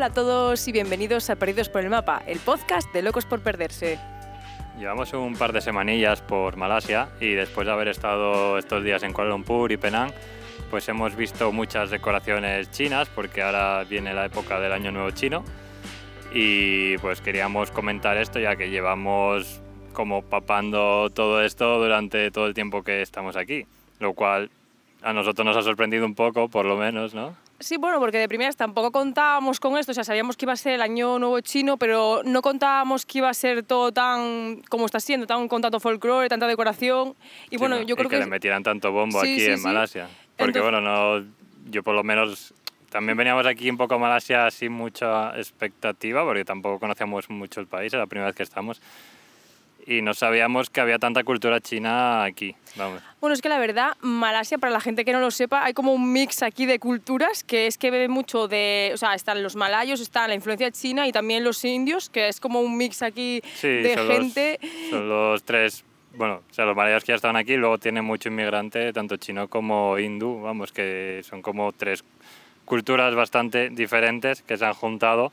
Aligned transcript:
Hola 0.00 0.06
a 0.06 0.14
todos 0.14 0.66
y 0.66 0.72
bienvenidos 0.72 1.28
a 1.28 1.36
Perdidos 1.36 1.68
por 1.68 1.82
el 1.82 1.90
Mapa, 1.90 2.22
el 2.26 2.38
podcast 2.38 2.90
de 2.94 3.02
Locos 3.02 3.26
por 3.26 3.40
Perderse. 3.42 3.98
Llevamos 4.78 5.12
un 5.12 5.36
par 5.36 5.52
de 5.52 5.60
semanillas 5.60 6.22
por 6.22 6.56
Malasia 6.56 7.10
y 7.20 7.34
después 7.34 7.66
de 7.66 7.72
haber 7.74 7.88
estado 7.88 8.56
estos 8.56 8.82
días 8.82 9.02
en 9.02 9.12
Kuala 9.12 9.28
Lumpur 9.28 9.70
y 9.72 9.76
Penang, 9.76 10.10
pues 10.70 10.88
hemos 10.88 11.14
visto 11.16 11.52
muchas 11.52 11.90
decoraciones 11.90 12.70
chinas 12.70 13.10
porque 13.10 13.42
ahora 13.42 13.84
viene 13.84 14.14
la 14.14 14.24
época 14.24 14.58
del 14.58 14.72
Año 14.72 14.90
Nuevo 14.90 15.10
Chino 15.10 15.44
y 16.32 16.96
pues 16.96 17.20
queríamos 17.20 17.70
comentar 17.70 18.16
esto 18.16 18.40
ya 18.40 18.56
que 18.56 18.70
llevamos 18.70 19.60
como 19.92 20.22
papando 20.22 21.10
todo 21.10 21.42
esto 21.42 21.78
durante 21.78 22.30
todo 22.30 22.46
el 22.46 22.54
tiempo 22.54 22.82
que 22.82 23.02
estamos 23.02 23.36
aquí, 23.36 23.66
lo 23.98 24.14
cual 24.14 24.50
a 25.02 25.12
nosotros 25.12 25.44
nos 25.44 25.58
ha 25.58 25.62
sorprendido 25.62 26.06
un 26.06 26.14
poco, 26.14 26.48
por 26.48 26.64
lo 26.64 26.78
menos, 26.78 27.12
¿no? 27.14 27.49
Sí, 27.60 27.76
bueno, 27.76 27.98
porque 27.98 28.16
de 28.16 28.26
primeras 28.26 28.56
tampoco 28.56 28.90
contábamos 28.90 29.60
con 29.60 29.76
esto, 29.76 29.92
o 29.92 29.94
sea, 29.94 30.02
sabíamos 30.02 30.36
que 30.36 30.46
iba 30.46 30.54
a 30.54 30.56
ser 30.56 30.72
el 30.72 30.82
año 30.82 31.18
nuevo 31.18 31.40
chino, 31.40 31.76
pero 31.76 32.22
no 32.24 32.40
contábamos 32.40 33.04
que 33.04 33.18
iba 33.18 33.28
a 33.28 33.34
ser 33.34 33.62
todo 33.64 33.92
tan 33.92 34.62
como 34.70 34.86
está 34.86 34.98
siendo, 34.98 35.26
tan 35.26 35.46
con 35.46 35.60
tanto 35.60 35.78
folclore, 35.78 36.30
tanta 36.30 36.46
decoración. 36.46 37.14
Y 37.50 37.58
bueno, 37.58 37.82
yo 37.82 37.96
creo 37.96 38.08
que, 38.08 38.16
que... 38.16 38.20
le 38.24 38.30
metieran 38.30 38.62
tanto 38.62 38.90
bombo 38.92 39.20
Sí, 39.20 39.32
aquí 39.32 39.40
sí, 39.40 39.50
en. 39.50 39.62
Malasia. 39.62 40.08
Porque 40.38 40.58
Entonces- 40.58 40.62
bueno, 40.62 40.80
no, 40.80 41.26
yo 41.70 41.82
por 41.82 41.94
lo 41.94 42.02
menos 42.02 42.54
también 42.88 43.16
veníamos 43.18 43.46
aquí 43.46 43.68
un 43.68 43.76
poco 43.76 43.94
a 43.94 43.98
Malasia 43.98 44.50
sin 44.50 44.72
mucha 44.72 45.36
expectativa, 45.36 46.24
porque 46.24 46.46
tampoco 46.46 46.78
conocíamos 46.80 47.28
mucho 47.28 47.60
el 47.60 47.66
país, 47.66 47.92
era 47.92 48.02
la 48.02 48.06
primera 48.06 48.28
vez 48.28 48.36
que 48.36 48.42
estamos. 48.42 48.80
Y 49.86 50.02
no 50.02 50.14
sabíamos 50.14 50.70
que 50.70 50.80
había 50.80 50.98
tanta 50.98 51.24
cultura 51.24 51.60
china 51.60 52.22
aquí. 52.24 52.54
Vamos. 52.76 53.02
Bueno, 53.20 53.34
es 53.34 53.42
que 53.42 53.48
la 53.48 53.58
verdad, 53.58 53.96
Malasia, 54.00 54.58
para 54.58 54.72
la 54.72 54.80
gente 54.80 55.04
que 55.04 55.12
no 55.12 55.20
lo 55.20 55.30
sepa, 55.30 55.64
hay 55.64 55.72
como 55.72 55.92
un 55.92 56.12
mix 56.12 56.42
aquí 56.42 56.66
de 56.66 56.78
culturas, 56.78 57.42
que 57.44 57.66
es 57.66 57.78
que 57.78 57.90
bebe 57.90 58.08
mucho 58.08 58.46
de... 58.46 58.90
O 58.94 58.96
sea, 58.96 59.14
están 59.14 59.42
los 59.42 59.56
malayos, 59.56 60.00
está 60.00 60.28
la 60.28 60.34
influencia 60.34 60.70
china 60.70 61.06
y 61.08 61.12
también 61.12 61.42
los 61.44 61.64
indios, 61.64 62.08
que 62.10 62.28
es 62.28 62.40
como 62.40 62.60
un 62.60 62.76
mix 62.76 63.02
aquí 63.02 63.40
Sí, 63.54 63.68
de 63.68 63.94
son 63.94 64.08
los- 64.08 64.16
gente... 64.18 64.60
Son 64.90 65.08
los 65.08 65.42
tres, 65.42 65.84
bueno, 66.14 66.42
o 66.48 66.54
sea, 66.54 66.64
los 66.66 66.76
malayos 66.76 67.02
que 67.04 67.12
ya 67.12 67.16
estaban 67.16 67.36
aquí, 67.36 67.56
luego 67.56 67.78
tiene 67.78 68.02
mucho 68.02 68.28
inmigrante, 68.28 68.92
tanto 68.92 69.16
chino 69.16 69.48
como 69.48 69.98
hindú, 69.98 70.40
vamos, 70.42 70.72
que 70.72 71.22
son 71.24 71.42
como 71.42 71.72
tres 71.72 72.04
culturas 72.64 73.14
bastante 73.14 73.70
diferentes 73.70 74.42
que 74.42 74.56
se 74.56 74.64
han 74.64 74.74
juntado 74.74 75.32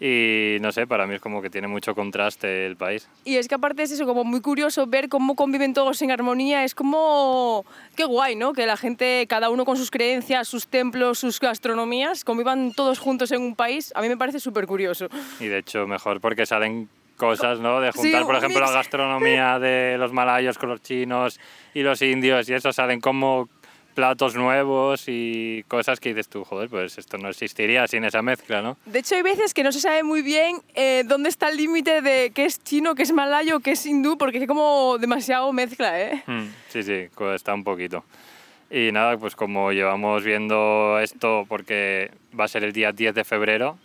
y 0.00 0.58
no 0.60 0.70
sé, 0.72 0.86
para 0.86 1.06
mí 1.06 1.14
es 1.14 1.20
como 1.20 1.42
que 1.42 1.50
tiene 1.50 1.66
mucho 1.68 1.94
contraste 1.94 2.66
el 2.66 2.76
país. 2.76 3.08
Y 3.24 3.36
es 3.36 3.48
que 3.48 3.54
aparte 3.56 3.82
es 3.82 3.90
eso, 3.90 4.06
como 4.06 4.24
muy 4.24 4.40
curioso 4.40 4.86
ver 4.86 5.08
cómo 5.08 5.34
conviven 5.34 5.74
todos 5.74 6.00
en 6.02 6.10
armonía, 6.10 6.64
es 6.64 6.74
como... 6.74 7.64
Qué 7.96 8.04
guay, 8.04 8.36
¿no? 8.36 8.52
Que 8.52 8.66
la 8.66 8.76
gente, 8.76 9.26
cada 9.28 9.50
uno 9.50 9.64
con 9.64 9.76
sus 9.76 9.90
creencias, 9.90 10.46
sus 10.48 10.68
templos, 10.68 11.18
sus 11.18 11.40
gastronomías, 11.40 12.24
convivan 12.24 12.72
todos 12.72 12.98
juntos 12.98 13.32
en 13.32 13.42
un 13.42 13.56
país, 13.56 13.92
a 13.96 14.02
mí 14.02 14.08
me 14.08 14.16
parece 14.16 14.38
súper 14.40 14.66
curioso. 14.66 15.08
Y 15.40 15.46
de 15.46 15.58
hecho 15.58 15.86
mejor 15.86 16.20
porque 16.20 16.46
salen 16.46 16.88
cosas, 17.16 17.58
¿no? 17.58 17.80
De 17.80 17.90
Sí, 17.90 17.98
juntar, 17.98 18.22
por 18.22 18.30
un 18.30 18.36
ejemplo, 18.38 18.60
mix. 18.60 18.70
la 18.70 18.76
gastronomía 18.76 19.58
de 19.58 19.96
los 19.98 20.12
malayos 20.12 20.56
con 20.56 20.68
los 20.68 20.80
chinos 20.82 21.40
y 21.74 21.82
los 21.82 22.00
indios 22.02 22.48
y 22.48 22.54
eso 22.54 22.72
salen 22.72 23.00
como 23.00 23.48
platos 23.98 24.36
nuevos 24.36 25.06
y 25.08 25.64
cosas 25.66 25.98
que 25.98 26.10
dices 26.10 26.28
tú, 26.28 26.44
joder, 26.44 26.68
pues 26.68 26.98
esto 26.98 27.18
no 27.18 27.28
existiría 27.30 27.84
sin 27.88 28.04
esa 28.04 28.22
mezcla, 28.22 28.62
¿no? 28.62 28.76
De 28.86 29.00
hecho, 29.00 29.16
hay 29.16 29.22
veces 29.22 29.52
que 29.52 29.64
no 29.64 29.72
se 29.72 29.80
sabe 29.80 30.04
muy 30.04 30.22
bien 30.22 30.58
eh, 30.76 31.02
dónde 31.04 31.28
está 31.28 31.48
el 31.48 31.56
límite 31.56 32.00
de 32.00 32.30
qué 32.32 32.44
es 32.44 32.62
chino, 32.62 32.94
qué 32.94 33.02
es 33.02 33.10
malayo, 33.10 33.58
qué 33.58 33.72
es 33.72 33.84
hindú, 33.84 34.16
porque 34.16 34.38
hay 34.38 34.46
como 34.46 34.98
demasiado 34.98 35.52
mezcla, 35.52 36.00
¿eh? 36.00 36.22
Mm, 36.28 36.44
Sí, 36.68 36.84
sí, 36.84 37.08
cuesta 37.12 37.52
un 37.52 37.64
poquito. 37.64 38.04
Y 38.70 38.92
nada, 38.92 39.18
pues 39.18 39.34
como 39.34 39.72
llevamos 39.72 40.22
viendo 40.22 41.00
esto, 41.00 41.44
porque 41.48 42.12
va 42.38 42.44
a 42.44 42.48
ser 42.48 42.62
el 42.62 42.72
día 42.72 42.92
10 42.92 43.16
de 43.16 43.24
febrero, 43.24 43.78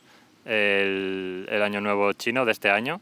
el, 0.46 1.48
el 1.50 1.62
año 1.64 1.82
nuevo 1.82 2.14
chino 2.14 2.46
de 2.46 2.52
este 2.52 2.70
año, 2.70 3.02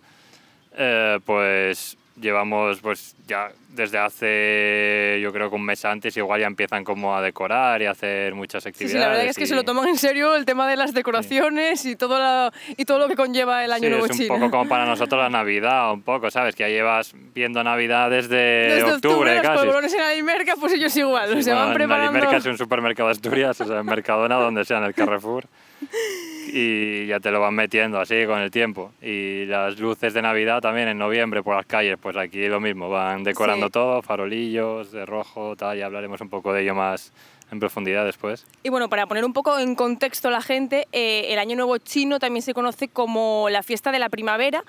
eh, 0.77 1.19
pues 1.25 1.97
llevamos 2.21 2.79
pues 2.81 3.15
ya 3.27 3.49
desde 3.69 3.97
hace 3.97 5.19
yo 5.21 5.31
creo 5.31 5.49
que 5.49 5.55
un 5.55 5.63
mes 5.63 5.83
antes 5.85 6.15
igual 6.17 6.41
ya 6.41 6.47
empiezan 6.47 6.83
como 6.83 7.15
a 7.15 7.21
decorar 7.21 7.81
y 7.81 7.85
a 7.85 7.91
hacer 7.91 8.33
muchas 8.35 8.63
Sí, 8.63 8.69
actividades. 8.69 8.91
sí, 8.93 8.99
la 8.99 9.07
verdad 9.07 9.25
es 9.25 9.37
que 9.37 9.43
y- 9.43 9.47
se 9.47 9.55
lo 9.55 9.63
toman 9.63 9.87
en 9.87 9.97
serio 9.97 10.35
el 10.35 10.45
tema 10.45 10.67
de 10.67 10.75
las 10.75 10.93
decoraciones 10.93 11.85
y, 11.85 11.95
todo 11.95 12.19
la- 12.19 12.51
y 12.77 12.85
todo 12.85 12.99
lo 12.99 13.07
que 13.07 13.15
conlleva 13.15 13.63
el 13.65 13.71
año 13.71 13.83
Sí, 13.85 13.89
nuevo 13.89 14.05
es 14.05 14.11
un 14.11 14.17
chino. 14.17 14.33
poco 14.35 14.51
como 14.51 14.67
para 14.69 14.85
nosotros 14.85 15.21
la 15.21 15.29
Navidad, 15.37 15.91
un 15.93 16.01
poco, 16.03 16.29
¿sabes? 16.29 16.53
Que 16.55 16.63
ya 16.63 16.69
llevas 16.69 17.13
viendo 17.33 17.63
Navidad 17.63 18.09
desde, 18.09 18.35
Desde 18.75 18.91
octubre, 18.93 19.33
los 19.35 19.41
casi. 19.43 19.57
polvorones 19.59 19.93
en 19.93 20.01
Alimerca, 20.01 20.53
pues 20.59 20.73
ellos 20.73 20.95
igual, 20.97 21.29
Sí, 21.35 21.43
se 21.43 21.49
bueno, 21.51 21.59
van 21.61 21.69
en 21.71 21.73
preparando... 21.77 22.09
Alimerca 22.11 22.37
es 22.37 22.45
un 22.45 22.57
supermercado 22.57 23.07
de 23.09 23.13
Asturias, 23.13 23.59
o 23.61 23.65
sea, 23.65 23.79
en 23.79 23.85
Mercadona, 23.85 24.35
donde 24.35 24.63
sea, 24.65 24.77
en 24.79 24.83
el 24.85 24.93
Carrefour. 24.93 25.45
Y 26.53 27.07
ya 27.07 27.19
te 27.19 27.31
lo 27.31 27.39
van 27.39 27.53
metiendo 27.53 27.99
así 27.99 28.25
con 28.25 28.39
el 28.39 28.51
tiempo. 28.51 28.91
Y 29.01 29.45
las 29.45 29.79
luces 29.79 30.13
de 30.13 30.21
Navidad 30.21 30.59
también 30.61 30.89
en 30.89 30.97
noviembre 30.97 31.43
por 31.43 31.55
las 31.55 31.65
calles, 31.65 31.97
pues 32.01 32.17
aquí 32.17 32.47
lo 32.47 32.59
mismo, 32.59 32.89
van 32.89 33.23
decorando 33.23 33.67
Sí. 33.67 33.71
todo, 33.71 34.01
farolillos 34.01 34.91
de 34.91 35.05
rojo, 35.05 35.55
tal, 35.55 35.77
y 35.77 35.81
hablaremos 35.81 36.19
un 36.19 36.29
poco 36.29 36.51
de 36.51 36.63
ello 36.63 36.75
más 36.75 37.13
en 37.51 37.59
profundidad 37.59 38.03
después. 38.05 38.45
Y 38.63 38.69
bueno, 38.69 38.89
para 38.89 39.05
poner 39.07 39.23
un 39.25 39.33
poco 39.33 39.57
en 39.59 39.75
contexto 39.75 40.27
a 40.27 40.31
la 40.31 40.41
gente, 40.41 40.87
eh, 40.91 41.27
el 41.29 41.39
Año 41.39 41.55
Nuevo 41.55 41.77
chino 41.77 42.19
también 42.19 42.41
se 42.41 42.53
conoce 42.53 42.87
como 42.89 43.47
la 43.49 43.63
fiesta 43.63 43.91
de 43.91 43.99
la 43.99 44.09
primavera 44.09 44.63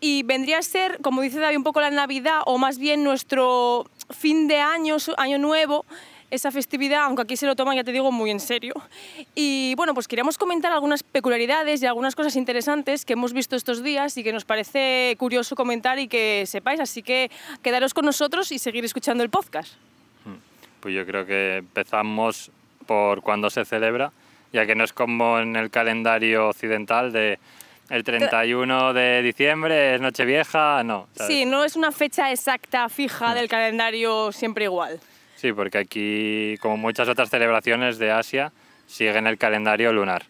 y 0.00 0.22
vendría 0.22 0.58
a 0.58 0.62
ser, 0.62 0.98
como 1.02 1.22
dice 1.22 1.38
David, 1.40 1.58
un 1.58 1.64
poco 1.64 1.80
la 1.80 1.90
Navidad 1.90 2.40
o 2.46 2.58
más 2.58 2.78
bien 2.78 3.04
nuestro 3.04 3.86
fin 4.10 4.48
de 4.48 4.58
año, 4.60 4.96
año 5.16 5.38
nuevo, 5.38 5.84
esa 6.30 6.50
festividad, 6.50 7.04
aunque 7.04 7.22
aquí 7.22 7.36
se 7.36 7.46
lo 7.46 7.56
toman, 7.56 7.76
ya 7.76 7.84
te 7.84 7.92
digo, 7.92 8.12
muy 8.12 8.30
en 8.30 8.40
serio. 8.40 8.74
Y 9.34 9.74
bueno, 9.76 9.94
pues 9.94 10.08
queríamos 10.08 10.38
comentar 10.38 10.72
algunas 10.72 11.02
peculiaridades 11.02 11.82
y 11.82 11.86
algunas 11.86 12.14
cosas 12.14 12.36
interesantes 12.36 13.04
que 13.04 13.14
hemos 13.14 13.32
visto 13.32 13.56
estos 13.56 13.82
días 13.82 14.16
y 14.16 14.24
que 14.24 14.32
nos 14.32 14.44
parece 14.44 15.14
curioso 15.18 15.56
comentar 15.56 15.98
y 15.98 16.08
que 16.08 16.44
sepáis, 16.46 16.80
así 16.80 17.02
que 17.02 17.30
quedaros 17.62 17.94
con 17.94 18.04
nosotros 18.04 18.52
y 18.52 18.58
seguir 18.58 18.84
escuchando 18.84 19.22
el 19.22 19.30
podcast. 19.30 19.74
Pues 20.80 20.94
yo 20.94 21.04
creo 21.04 21.26
que 21.26 21.58
empezamos 21.58 22.50
por 22.86 23.22
cuando 23.22 23.50
se 23.50 23.64
celebra, 23.64 24.12
ya 24.52 24.66
que 24.66 24.74
no 24.74 24.84
es 24.84 24.92
como 24.92 25.38
en 25.38 25.56
el 25.56 25.70
calendario 25.70 26.48
occidental 26.48 27.12
de 27.12 27.38
el 27.90 28.04
31 28.04 28.92
de 28.92 29.20
diciembre 29.20 29.96
es 29.96 30.00
Nochevieja, 30.00 30.84
no. 30.84 31.08
¿sabes? 31.16 31.34
Sí, 31.34 31.44
no 31.44 31.64
es 31.64 31.74
una 31.74 31.90
fecha 31.90 32.30
exacta, 32.30 32.88
fija 32.88 33.34
del 33.34 33.48
calendario 33.48 34.30
siempre 34.30 34.64
igual. 34.64 35.00
Sí, 35.40 35.54
porque 35.54 35.78
aquí, 35.78 36.58
como 36.60 36.76
muchas 36.76 37.08
otras 37.08 37.30
celebraciones 37.30 37.98
de 37.98 38.10
Asia, 38.10 38.52
siguen 38.86 39.26
el 39.26 39.38
calendario 39.38 39.90
lunar. 39.92 40.24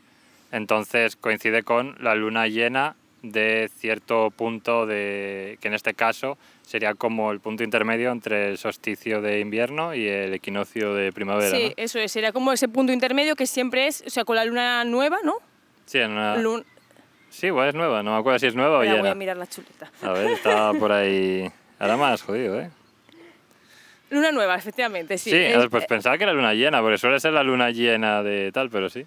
Entonces 0.52 1.16
coincide 1.16 1.64
con 1.64 1.96
la 1.98 2.14
luna 2.14 2.46
llena 2.46 2.94
de 3.22 3.68
cierto 3.78 4.30
punto 4.30 4.86
de 4.86 5.58
que 5.60 5.66
en 5.68 5.74
este 5.74 5.94
caso 5.94 6.38
sería 6.62 6.94
como 6.94 7.32
el 7.32 7.40
punto 7.40 7.64
intermedio 7.64 8.12
entre 8.12 8.50
el 8.50 8.58
solsticio 8.58 9.20
de 9.20 9.40
invierno 9.40 9.94
y 9.94 10.06
el 10.06 10.32
equinoccio 10.32 10.94
de 10.94 11.12
primavera. 11.12 11.50
sí, 11.56 11.66
¿no? 11.66 11.72
eso 11.76 11.98
es, 11.98 12.12
sería 12.12 12.32
como 12.32 12.52
ese 12.52 12.68
punto 12.68 12.92
intermedio 12.92 13.34
que 13.34 13.46
siempre 13.46 13.88
es, 13.88 14.04
o 14.06 14.10
sea, 14.10 14.24
con 14.24 14.36
la 14.36 14.44
luna 14.44 14.84
nueva, 14.84 15.18
¿no? 15.24 15.34
Sí, 15.86 15.98
en 15.98 16.12
una- 16.12 16.36
Lun- 16.36 16.64
sí, 17.30 17.46
igual 17.48 17.70
es 17.70 17.74
nueva, 17.74 18.02
no 18.04 18.12
me 18.14 18.18
acuerdo 18.20 18.38
si 18.38 18.46
es 18.46 18.54
nueva 18.54 18.74
o 18.74 18.76
Ahora 18.76 18.90
voy 18.90 18.96
llena. 18.98 19.10
a 19.10 19.14
mirar 19.16 19.36
la 19.36 19.46
chuleta. 19.48 19.90
A 20.02 20.12
ver, 20.12 20.30
está 20.30 20.72
por 20.72 20.92
ahí. 20.92 21.50
Ahora 21.80 21.96
más 21.96 22.22
jodido, 22.22 22.60
¿eh? 22.60 22.70
Luna 24.10 24.32
nueva, 24.32 24.56
efectivamente, 24.56 25.16
sí. 25.18 25.30
Sí, 25.30 25.36
Es- 25.36 25.68
pues 25.68 25.86
pensaba 25.86 26.18
que 26.18 26.24
era 26.24 26.32
luna 26.32 26.52
llena, 26.52 26.80
porque 26.80 26.98
suele 26.98 27.20
ser 27.20 27.32
la 27.32 27.42
luna 27.42 27.70
llena 27.70 28.22
de 28.22 28.50
tal, 28.52 28.68
pero 28.68 28.90
sí. 28.90 29.06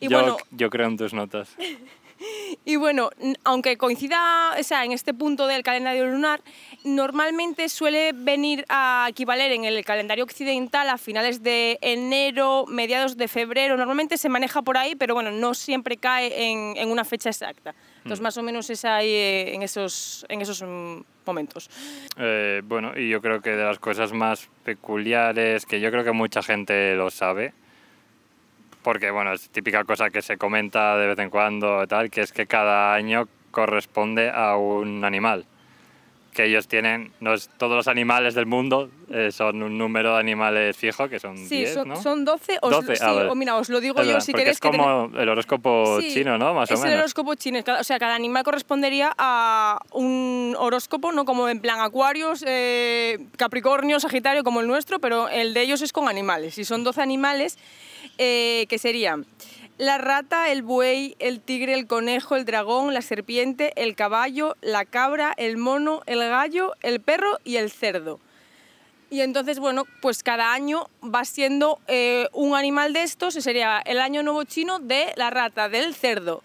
y, 0.00 0.08
yo, 0.08 0.18
bueno, 0.18 0.36
yo 0.50 0.70
creo 0.70 0.86
en 0.86 0.96
tus 0.96 1.12
notas. 1.12 1.50
y 2.64 2.76
bueno, 2.76 3.10
aunque 3.44 3.76
coincida 3.76 4.54
o 4.58 4.62
sea, 4.62 4.84
en 4.84 4.92
este 4.92 5.14
punto 5.14 5.46
del 5.48 5.62
calendario 5.62 6.06
lunar, 6.06 6.40
normalmente 6.84 7.68
suele 7.68 8.12
venir 8.14 8.64
a 8.68 9.06
equivaler 9.10 9.52
en 9.52 9.64
el 9.64 9.84
calendario 9.84 10.24
occidental 10.24 10.88
a 10.88 10.98
finales 10.98 11.42
de 11.42 11.78
enero, 11.80 12.64
mediados 12.68 13.16
de 13.16 13.26
febrero. 13.26 13.76
Normalmente 13.76 14.16
se 14.16 14.28
maneja 14.28 14.62
por 14.62 14.76
ahí, 14.76 14.94
pero 14.94 15.14
bueno, 15.14 15.32
no 15.32 15.54
siempre 15.54 15.96
cae 15.96 16.50
en, 16.50 16.76
en 16.76 16.90
una 16.90 17.04
fecha 17.04 17.30
exacta. 17.30 17.74
Entonces, 18.08 18.22
más 18.22 18.38
o 18.38 18.42
menos 18.42 18.70
es 18.70 18.86
ahí 18.86 19.10
eh, 19.10 19.54
en 19.54 19.62
esos, 19.62 20.24
en 20.30 20.40
esos 20.40 20.62
mm, 20.62 21.00
momentos. 21.26 21.68
Eh, 22.16 22.62
bueno, 22.64 22.98
y 22.98 23.10
yo 23.10 23.20
creo 23.20 23.42
que 23.42 23.50
de 23.50 23.62
las 23.62 23.78
cosas 23.78 24.14
más 24.14 24.48
peculiares, 24.64 25.66
que 25.66 25.78
yo 25.78 25.90
creo 25.90 26.04
que 26.04 26.12
mucha 26.12 26.42
gente 26.42 26.94
lo 26.94 27.10
sabe, 27.10 27.52
porque 28.82 29.10
bueno, 29.10 29.34
es 29.34 29.50
típica 29.50 29.84
cosa 29.84 30.08
que 30.08 30.22
se 30.22 30.38
comenta 30.38 30.96
de 30.96 31.08
vez 31.08 31.18
en 31.18 31.28
cuando, 31.28 31.86
tal, 31.86 32.08
que 32.08 32.22
es 32.22 32.32
que 32.32 32.46
cada 32.46 32.94
año 32.94 33.28
corresponde 33.50 34.30
a 34.30 34.56
un 34.56 35.04
animal. 35.04 35.44
Que 36.38 36.44
ellos 36.44 36.68
tienen, 36.68 37.10
no 37.18 37.34
es- 37.34 37.50
todos 37.58 37.74
los 37.74 37.88
animales 37.88 38.32
del 38.36 38.46
mundo 38.46 38.90
eh, 39.10 39.32
son 39.32 39.60
un 39.60 39.76
número 39.76 40.14
de 40.14 40.20
animales 40.20 40.76
fijo, 40.76 41.08
que 41.08 41.18
son 41.18 41.36
Sí, 41.36 41.56
10, 41.62 41.74
son, 41.74 41.88
¿no? 41.88 41.96
son 42.00 42.24
12. 42.24 42.58
Os, 42.62 42.70
12, 42.70 42.94
sí, 42.94 43.02
ah, 43.04 43.10
vale. 43.12 43.28
o 43.30 43.34
mira, 43.34 43.56
os 43.56 43.68
lo 43.68 43.80
digo 43.80 43.96
Es 43.98 44.02
yo 44.06 44.12
verdad, 44.12 44.20
si 44.24 44.32
queréis 44.32 44.50
es 44.50 44.60
que 44.60 44.68
como 44.70 45.10
el 45.18 45.28
horóscopo 45.28 46.00
Sí, 46.00 46.14
chino, 46.14 46.38
¿no? 46.38 46.54
Más 46.54 46.70
o 46.70 46.74
es 46.74 46.80
el 46.80 46.86
menos. 46.86 47.00
horóscopo 47.00 47.34
chino. 47.34 47.58
O 47.80 47.82
sea, 47.82 47.98
cada 47.98 48.14
animal 48.14 48.44
correspondería 48.44 49.12
a 49.18 49.80
un 49.90 50.54
horóscopo, 50.56 51.10
no 51.10 51.24
como 51.24 51.48
en 51.48 51.58
plan 51.58 51.80
Acuarios, 51.80 52.44
eh, 52.46 53.18
Capricornio, 53.36 53.98
Sagitario, 53.98 54.44
como 54.44 54.60
el 54.60 54.68
nuestro, 54.68 55.00
pero 55.00 55.28
el 55.28 55.54
de 55.54 55.62
ellos 55.62 55.82
es 55.82 55.92
con 55.92 56.08
animales. 56.08 56.56
Y 56.58 56.64
son 56.64 56.84
12 56.84 57.02
animales 57.02 57.58
eh, 58.18 58.66
que 58.68 58.78
serían 58.78 59.26
la 59.78 59.96
rata, 59.96 60.50
el 60.50 60.62
buey, 60.62 61.16
el 61.20 61.40
tigre, 61.40 61.72
el 61.74 61.86
conejo, 61.86 62.34
el 62.34 62.44
dragón, 62.44 62.92
la 62.92 63.00
serpiente, 63.00 63.72
el 63.76 63.94
caballo, 63.94 64.56
la 64.60 64.84
cabra, 64.84 65.32
el 65.36 65.56
mono, 65.56 66.02
el 66.06 66.18
gallo, 66.18 66.72
el 66.82 67.00
perro 67.00 67.38
y 67.44 67.56
el 67.56 67.70
cerdo. 67.70 68.18
Y 69.08 69.20
entonces, 69.20 69.58
bueno, 69.60 69.84
pues 70.02 70.22
cada 70.22 70.52
año 70.52 70.90
va 71.02 71.24
siendo 71.24 71.78
eh, 71.86 72.28
un 72.32 72.56
animal 72.56 72.92
de 72.92 73.04
estos, 73.04 73.34
sería 73.34 73.78
el 73.78 74.00
año 74.00 74.22
nuevo 74.22 74.42
chino 74.44 74.80
de 74.80 75.12
la 75.16 75.30
rata, 75.30 75.68
del 75.68 75.94
cerdo. 75.94 76.42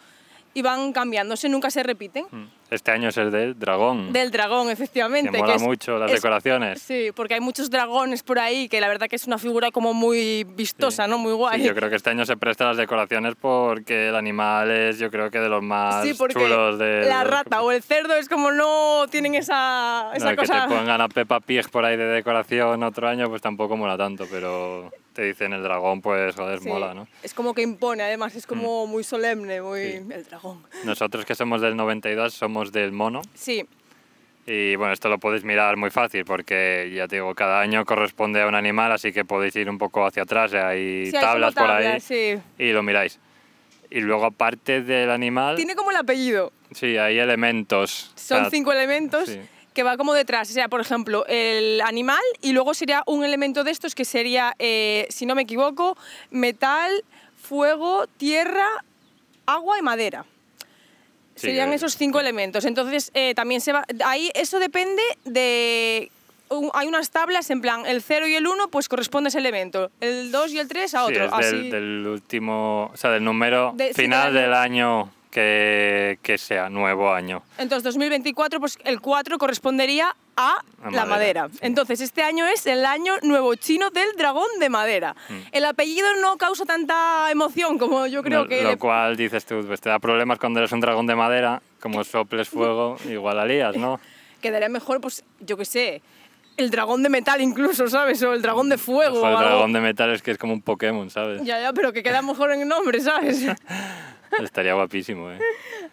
Y 0.53 0.61
van 0.61 0.93
cambiándose, 0.93 1.49
nunca 1.49 1.71
se 1.71 1.81
repiten. 1.81 2.25
Mm. 2.29 2.45
Este 2.73 2.91
año 2.91 3.09
es 3.09 3.17
el 3.17 3.29
del 3.31 3.57
dragón. 3.59 4.11
Del 4.11 4.31
dragón, 4.31 4.69
efectivamente. 4.69 5.31
Que 5.31 5.37
mola 5.37 5.55
es- 5.55 5.61
mucho 5.61 5.97
las 5.99 6.09
es- 6.11 6.17
decoraciones. 6.21 6.81
Sí, 6.81 7.11
porque 7.15 7.35
hay 7.35 7.39
muchos 7.39 7.69
dragones 7.69 8.23
por 8.23 8.39
ahí, 8.39 8.67
que 8.67 8.81
la 8.81 8.87
verdad 8.87 9.07
que 9.07 9.15
es 9.15 9.27
una 9.27 9.37
figura 9.37 9.69
como 9.71 9.93
muy 9.93 10.43
vistosa, 10.43 11.05
Sí. 11.05 11.09
¿no? 11.09 11.17
Muy 11.19 11.33
guay. 11.33 11.59
Sí, 11.61 11.67
yo 11.67 11.75
creo 11.75 11.89
que 11.89 11.95
este 11.97 12.09
año 12.09 12.25
se 12.25 12.35
presta 12.35 12.65
las 12.65 12.77
decoraciones 12.77 13.35
porque 13.39 14.09
el 14.09 14.15
animal 14.15 14.71
es, 14.71 14.97
yo 14.97 15.11
creo 15.11 15.29
que 15.29 15.39
de 15.39 15.49
los 15.49 15.61
más 15.61 16.03
Sí, 16.03 16.13
porque 16.15 16.33
chulos 16.33 16.79
de. 16.79 17.05
la 17.05 17.23
rata 17.23 17.61
o 17.61 17.71
el 17.71 17.83
cerdo 17.83 18.15
es 18.15 18.27
como 18.27 18.51
no 18.51 19.05
tienen 19.11 19.35
esa, 19.35 20.05
No, 20.09 20.13
esa 20.13 20.29
que 20.31 20.35
cosa. 20.37 20.67
te 20.67 20.75
pongan 20.75 20.99
a 21.01 21.09
Peppa 21.09 21.39
Pig 21.41 21.69
por 21.69 21.85
ahí 21.85 21.95
de 21.95 22.05
decoración 22.05 22.81
otro 22.83 23.07
año, 23.07 23.29
pues 23.29 23.41
tampoco 23.41 23.77
mola 23.77 23.97
tanto, 23.97 24.25
pero 24.31 24.91
te 25.13 25.21
dicen 25.21 25.53
el 25.53 25.61
dragón, 25.61 26.01
pues 26.01 26.35
joder, 26.35 26.59
Sí, 26.59 26.67
mola, 26.67 26.95
¿no? 26.95 27.03
Mm. 27.03 27.07
Es 27.21 27.35
como 27.35 27.53
que 27.53 27.61
impone, 27.61 28.01
además 28.01 28.35
es 28.35 28.47
como 28.47 28.87
muy 28.87 29.03
solemne, 29.03 29.61
muy 29.61 29.81
el 29.81 30.23
dragón. 30.27 30.63
Nosotros 30.85 31.23
que 31.23 31.35
somos 31.35 31.61
del 31.61 31.75
92 31.75 32.33
somos 32.33 32.62
del 32.71 32.91
mono 32.91 33.21
Sí, 33.33 33.67
y 34.45 34.75
bueno, 34.75 34.93
esto 34.93 35.07
lo 35.07 35.19
podéis 35.19 35.45
mirar 35.45 35.77
muy 35.77 35.89
fácil 35.89 36.25
porque 36.25 36.91
ya 36.93 37.07
te 37.07 37.15
digo, 37.17 37.33
cada 37.33 37.61
año 37.61 37.85
corresponde 37.85 38.41
a 38.41 38.47
un 38.47 38.55
animal, 38.55 38.91
así 38.91 39.13
que 39.13 39.23
podéis 39.23 39.55
ir 39.55 39.69
un 39.69 39.77
poco 39.77 40.05
hacia 40.05 40.23
atrás, 40.23 40.53
hay 40.53 41.09
sí 41.09 41.15
hay 41.15 41.21
como 41.21 41.21
tablas 41.21 41.53
por 41.53 41.71
ahí 41.71 41.83
tablas, 41.85 42.03
sí. 42.03 42.35
y 42.57 42.71
lo 42.71 42.83
miráis. 42.83 43.19
Y 43.89 44.01
luego 44.01 44.25
aparte 44.25 44.81
del 44.81 45.11
animal, 45.11 45.55
Tiene 45.55 45.75
como 45.75 45.91
el 45.91 45.97
apellido. 45.97 46.51
sí, 46.71 46.97
hay 46.97 47.19
elementos. 47.19 48.11
Son 48.15 48.49
cinco 48.49 48.73
elementos 48.73 49.29
sí. 49.29 49.39
que 49.73 49.83
va 49.83 49.97
como 49.97 50.13
detrás. 50.13 50.49
O 50.49 50.53
sea, 50.53 50.67
por 50.67 50.81
ejemplo, 50.81 51.25
el 51.27 51.79
animal 51.81 52.21
y 52.41 52.51
luego 52.51 52.73
sería 52.73 53.03
un 53.05 53.23
elemento 53.23 53.63
de 53.63 53.71
estos 53.71 53.95
que 53.95 54.03
sería, 54.03 54.55
eh, 54.59 55.05
si 55.09 55.25
no 55.25 55.35
me 55.35 55.43
equivoco, 55.43 55.95
metal, 56.31 56.91
fuego, 57.37 58.07
tierra, 58.17 58.65
agua 59.45 59.77
y 59.77 59.83
madera. 59.83 60.25
Sí, 61.35 61.47
Serían 61.47 61.73
esos 61.73 61.97
cinco 61.97 62.19
elementos. 62.19 62.63
Entonces, 62.65 63.09
eh, 63.13 63.33
también 63.35 63.59
se 63.61 63.71
va. 63.73 63.85
Ahí 64.05 64.29
eso 64.35 64.59
depende 64.59 65.01
de. 65.25 66.11
un- 66.49 66.69
hay 66.75 66.87
unas 66.87 67.09
tablas 67.09 67.49
en 67.49 67.61
plan, 67.61 67.85
el 67.87 68.03
0 68.03 68.27
y 68.27 68.35
el 68.35 68.45
1 68.45 68.67
pues 68.69 68.87
corresponde 68.87 69.27
a 69.27 69.29
ese 69.29 69.39
elemento, 69.39 69.89
el 70.01 70.31
2 70.31 70.51
y 70.53 70.59
el 70.59 70.67
3 70.67 70.93
a 70.93 70.99
Sí, 71.07 71.11
otro. 71.13 71.25
es 71.25 71.33
así. 71.33 71.55
del, 71.55 71.71
del 71.71 72.07
último, 72.07 72.91
o 72.93 72.97
sea, 72.97 73.09
del 73.09 73.23
número 73.23 73.71
De- 73.75 73.87
sí, 73.87 74.03
final 74.03 74.31
del 74.33 74.43
del 74.43 74.53
año. 74.53 75.09
Que, 75.33 76.19
que 76.21 76.37
sea, 76.37 76.69
nuevo 76.69 77.11
año. 77.11 77.41
Entonces, 77.57 77.83
2024, 77.85 78.59
pues 78.59 78.77
el 78.85 79.01
4 79.01 79.39
correspondería 79.39 80.15
a, 80.37 80.59
A 80.83 80.91
la 80.91 81.05
madera, 81.05 81.07
madera. 81.07 81.47
sí. 81.51 81.59
Entonces, 81.61 82.01
este 82.01 82.21
año 82.21 82.45
es 82.45 82.67
el 82.67 82.85
año 82.85 83.13
nuevo 83.23 83.55
chino 83.55 83.89
del 83.89 84.09
dragón 84.15 84.47
de 84.59 84.69
madera. 84.69 85.15
Mm. 85.29 85.33
El 85.51 85.65
apellido 85.65 86.07
no 86.21 86.37
causa 86.37 86.65
tanta 86.65 87.31
emoción 87.31 87.79
como 87.79 88.05
yo 88.05 88.21
creo 88.21 88.43
No, 88.43 88.47
que... 88.47 88.61
lo 88.61 88.69
le- 88.69 88.77
cual 88.77 89.17
dices 89.17 89.43
tú, 89.45 89.63
pues 89.65 89.81
te 89.81 89.89
da 89.89 89.97
problemas 89.97 90.37
cuando 90.37 90.59
eres 90.59 90.71
un 90.71 90.79
dragón 90.81 91.07
de 91.07 91.15
madera, 91.15 91.61
como 91.81 92.03
soples 92.03 92.47
fuego, 92.49 92.97
igual 93.09 93.37
la 93.37 93.45
lías, 93.45 93.75
¿no? 93.75 93.99
Quedaría 94.41 94.69
mejor, 94.69 95.01
pues, 95.01 95.23
yo 95.39 95.57
qué 95.57 95.65
sé, 95.65 96.01
el 96.57 96.69
dragón 96.69 97.01
de 97.01 97.09
metal 97.09 97.41
incluso, 97.41 97.87
¿sabes? 97.87 98.21
O 98.21 98.33
el 98.33 98.41
dragón 98.43 98.69
de 98.69 98.77
fuego. 98.77 99.17
Ojo, 99.17 99.27
el 99.27 99.33
o 99.33 99.37
algo. 99.39 99.49
dragón 99.49 99.73
de 99.73 99.79
metal 99.81 100.11
es 100.13 100.21
que 100.21 100.29
es 100.31 100.37
como 100.37 100.53
un 100.53 100.61
Pokémon, 100.61 101.09
¿sabes? 101.09 101.41
Ya, 101.43 101.59
ya, 101.59 101.73
pero 101.73 101.91
que 101.91 102.03
queda 102.03 102.21
mejor 102.21 102.51
en 102.51 102.61
el 102.61 102.67
nombre, 102.67 102.99
¿sabes? 103.01 103.43
Estaría 104.41 104.73
guapísimo, 104.73 105.31
¿eh? 105.31 105.39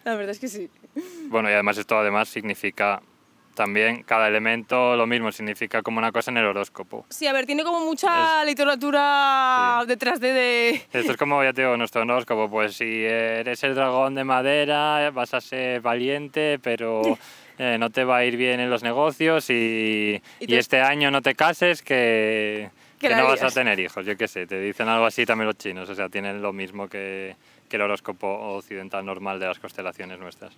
La 0.03 0.15
verdad 0.15 0.31
es 0.31 0.39
que 0.39 0.47
sí. 0.47 0.69
Bueno, 1.27 1.49
y 1.49 1.53
además 1.53 1.77
esto 1.77 1.97
además 1.97 2.29
significa 2.29 3.01
también, 3.53 4.03
cada 4.03 4.27
elemento 4.29 4.95
lo 4.95 5.05
mismo, 5.05 5.31
significa 5.31 5.81
como 5.81 5.97
una 5.99 6.11
cosa 6.11 6.31
en 6.31 6.37
el 6.37 6.45
horóscopo. 6.45 7.05
Sí, 7.09 7.27
a 7.27 7.33
ver, 7.33 7.45
tiene 7.45 7.63
como 7.63 7.81
mucha 7.81 8.43
literatura 8.45 9.79
Sí. 9.81 9.87
detrás 9.87 10.19
de... 10.19 10.33
de... 10.33 10.69
Esto 10.93 11.11
es 11.11 11.17
como, 11.17 11.43
ya 11.43 11.53
te 11.53 11.61
digo, 11.61 11.75
nuestro 11.77 12.01
horóscopo, 12.01 12.49
pues 12.49 12.75
si 12.75 13.03
eres 13.03 13.63
el 13.63 13.75
dragón 13.75 14.15
de 14.15 14.23
madera 14.23 15.11
vas 15.11 15.33
a 15.33 15.41
ser 15.41 15.81
valiente, 15.81 16.59
pero 16.63 17.17
eh, 17.57 17.77
no 17.79 17.89
te 17.89 18.03
va 18.03 18.17
a 18.17 18.25
ir 18.25 18.37
bien 18.37 18.59
en 18.59 18.69
los 18.69 18.83
negocios 18.83 19.49
y, 19.49 20.21
Y 20.39 20.43
y 20.43 20.47
te- 20.47 20.57
este 20.57 20.81
año 20.81 21.11
no 21.11 21.21
te 21.21 21.35
cases 21.35 21.81
que, 21.81 22.69
Que 22.99 23.09
no 23.15 23.25
vas 23.25 23.43
a 23.43 23.49
tener 23.49 23.79
hijos, 23.79 24.05
yo 24.05 24.15
qué 24.17 24.27
sé, 24.27 24.47
te 24.47 24.59
dicen 24.59 24.87
algo 24.87 25.05
así 25.05 25.25
también 25.25 25.47
los 25.47 25.57
chinos, 25.57 25.89
o 25.89 25.95
sea, 25.95 26.07
tienen 26.09 26.41
lo 26.41 26.53
mismo 26.53 26.87
que, 26.87 27.35
que 27.71 27.77
el 27.77 27.81
horóscopo 27.83 28.27
occidental 28.57 29.03
normal 29.05 29.39
de 29.39 29.47
las 29.47 29.57
constelaciones 29.57 30.19
nuestras. 30.19 30.53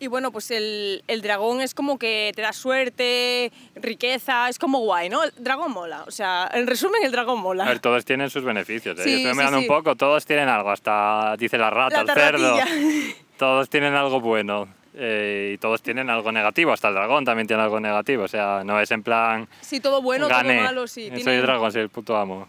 Y 0.00 0.08
bueno, 0.08 0.32
pues 0.32 0.50
el, 0.50 1.04
el 1.06 1.22
dragón 1.22 1.60
es 1.60 1.74
como 1.74 1.96
que 1.96 2.32
te 2.34 2.42
da 2.42 2.52
suerte, 2.52 3.52
riqueza, 3.76 4.48
es 4.48 4.58
como 4.58 4.78
guay, 4.80 5.08
¿no? 5.08 5.22
El 5.22 5.32
dragón 5.38 5.70
mola. 5.70 6.02
O 6.08 6.10
sea, 6.10 6.50
en 6.52 6.66
resumen, 6.66 7.04
el 7.04 7.12
dragón 7.12 7.38
mola. 7.40 7.64
A 7.64 7.68
ver, 7.68 7.78
todos 7.78 8.04
tienen 8.04 8.28
sus 8.28 8.42
beneficios, 8.42 8.98
¿eh? 8.98 9.04
Sí, 9.04 9.14
estoy 9.14 9.30
sí, 9.30 9.36
mirando 9.36 9.58
sí. 9.58 9.64
un 9.64 9.68
poco, 9.68 9.94
todos 9.94 10.24
tienen 10.26 10.48
algo, 10.48 10.70
hasta 10.70 11.36
dice 11.36 11.56
la 11.56 11.70
rata, 11.70 12.02
La 12.02 12.12
el 12.12 12.18
cerdo, 12.18 12.56
todos 13.38 13.68
tienen 13.68 13.94
algo 13.94 14.20
bueno. 14.20 14.66
eh, 14.94 15.52
y 15.54 15.58
todos 15.58 15.80
tienen 15.82 16.10
algo 16.10 16.32
negativo, 16.32 16.72
hasta 16.72 16.88
el 16.88 16.94
dragón 16.94 17.24
también 17.24 17.46
tiene 17.46 17.62
algo 17.62 17.78
negativo, 17.78 18.24
o 18.24 18.28
sea, 18.28 18.62
no 18.64 18.80
es 18.80 18.90
en 18.90 19.02
plan 19.04 19.46
Sí, 19.60 19.78
todo 19.78 20.02
bueno, 20.02 20.26
gané, 20.26 20.54
todo 20.56 20.64
malo, 20.64 20.86
sí. 20.88 21.06
soy 21.10 21.16
tiene- 21.16 21.36
el 21.36 21.42
dragón, 21.42 21.70
soy 21.70 21.82
el 21.82 21.90
puto 21.90 22.16
amo. 22.16 22.48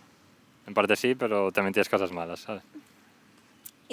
En 0.65 0.73
parte 0.73 0.95
sí, 0.95 1.13
pero 1.13 1.51
también 1.51 1.71
tienes 1.73 1.87
cosas 1.89 2.11
malas, 2.11 2.39
¿sabes? 2.39 2.63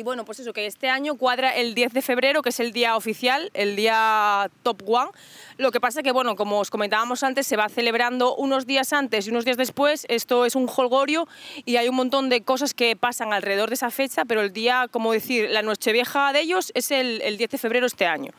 Y 0.00 0.02
bueno, 0.02 0.24
pues 0.24 0.40
eso, 0.40 0.54
que 0.54 0.64
este 0.64 0.88
año 0.88 1.16
cuadra 1.16 1.54
el 1.54 1.74
10 1.74 1.92
de 1.92 2.00
febrero, 2.00 2.40
que 2.40 2.48
es 2.48 2.58
el 2.58 2.72
día 2.72 2.96
oficial, 2.96 3.50
el 3.52 3.76
día 3.76 4.50
top 4.62 4.82
one. 4.88 5.10
Lo 5.58 5.70
que 5.72 5.78
pasa 5.78 6.02
que, 6.02 6.10
bueno, 6.10 6.36
como 6.36 6.58
os 6.58 6.70
comentábamos 6.70 7.22
antes, 7.22 7.46
se 7.46 7.58
va 7.58 7.68
celebrando 7.68 8.34
unos 8.34 8.64
días 8.64 8.94
antes 8.94 9.26
y 9.26 9.30
unos 9.30 9.44
días 9.44 9.58
después. 9.58 10.06
Esto 10.08 10.46
es 10.46 10.54
un 10.54 10.66
holgorio 10.74 11.28
y 11.66 11.76
hay 11.76 11.90
un 11.90 11.96
montón 11.96 12.30
de 12.30 12.40
cosas 12.40 12.72
que 12.72 12.96
pasan 12.96 13.34
alrededor 13.34 13.68
de 13.68 13.74
esa 13.74 13.90
fecha, 13.90 14.24
pero 14.24 14.40
el 14.40 14.54
día, 14.54 14.88
como 14.90 15.12
decir, 15.12 15.50
la 15.50 15.60
nochevieja 15.60 16.32
de 16.32 16.40
ellos 16.40 16.72
es 16.74 16.90
el, 16.92 17.20
el 17.20 17.36
10 17.36 17.50
de 17.50 17.58
febrero 17.58 17.84
este 17.84 18.06
año. 18.06 18.32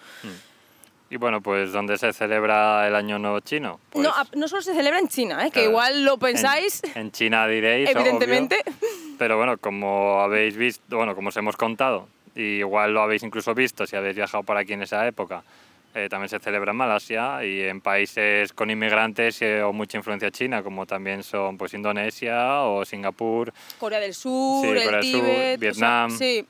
Y 1.11 1.17
bueno, 1.17 1.41
pues 1.41 1.73
¿dónde 1.73 1.97
se 1.97 2.13
celebra 2.13 2.87
el 2.87 2.95
Año 2.95 3.19
Nuevo 3.19 3.41
Chino? 3.41 3.81
Pues, 3.89 4.01
no, 4.07 4.11
a- 4.11 4.25
no 4.33 4.47
solo 4.47 4.61
se 4.61 4.73
celebra 4.73 4.97
en 4.97 5.09
China, 5.09 5.41
¿eh? 5.41 5.47
que 5.47 5.51
claro, 5.55 5.69
igual 5.69 6.05
lo 6.05 6.13
en- 6.13 6.19
pensáis, 6.19 6.81
En, 6.95 7.11
China 7.11 7.45
diréis, 7.47 7.89
obvio, 7.89 7.99
evidentemente. 7.99 8.63
pero 9.19 9.35
bueno, 9.35 9.57
como 9.57 10.21
habéis 10.21 10.55
visto, 10.55 10.95
bueno, 10.95 11.13
como 11.13 11.27
os 11.27 11.35
hemos 11.37 11.57
contado, 11.57 12.07
y 12.33 12.59
igual 12.59 12.93
lo 12.93 13.01
habéis 13.01 13.23
incluso 13.23 13.53
visto 13.53 13.85
si 13.85 13.97
habéis 13.97 14.15
viajado 14.15 14.43
por 14.43 14.55
aquí 14.55 14.71
en 14.71 14.83
esa 14.83 15.05
época, 15.05 15.43
eh, 15.93 16.07
también 16.09 16.29
se 16.29 16.39
celebra 16.39 16.71
en 16.71 16.77
Malasia 16.77 17.43
y 17.43 17.63
en 17.63 17.81
países 17.81 18.53
con 18.53 18.69
inmigrantes 18.69 19.41
eh, 19.41 19.61
o 19.61 19.73
mucha 19.73 19.97
influencia 19.97 20.31
china, 20.31 20.63
como 20.63 20.85
también 20.85 21.23
son 21.23 21.57
pues 21.57 21.73
Indonesia 21.73 22.61
o 22.61 22.85
Singapur, 22.85 23.51
Corea 23.77 23.99
del 23.99 24.13
Sur, 24.13 24.63
Sí, 24.65 24.71
el 24.71 24.83
Corea 24.85 24.99
del 25.01 25.11
Sur, 25.11 25.21
Tíbet. 25.25 25.35
o 25.35 25.43
sea, 25.43 25.57
Vietnam. 25.57 26.11
sí, 26.11 26.45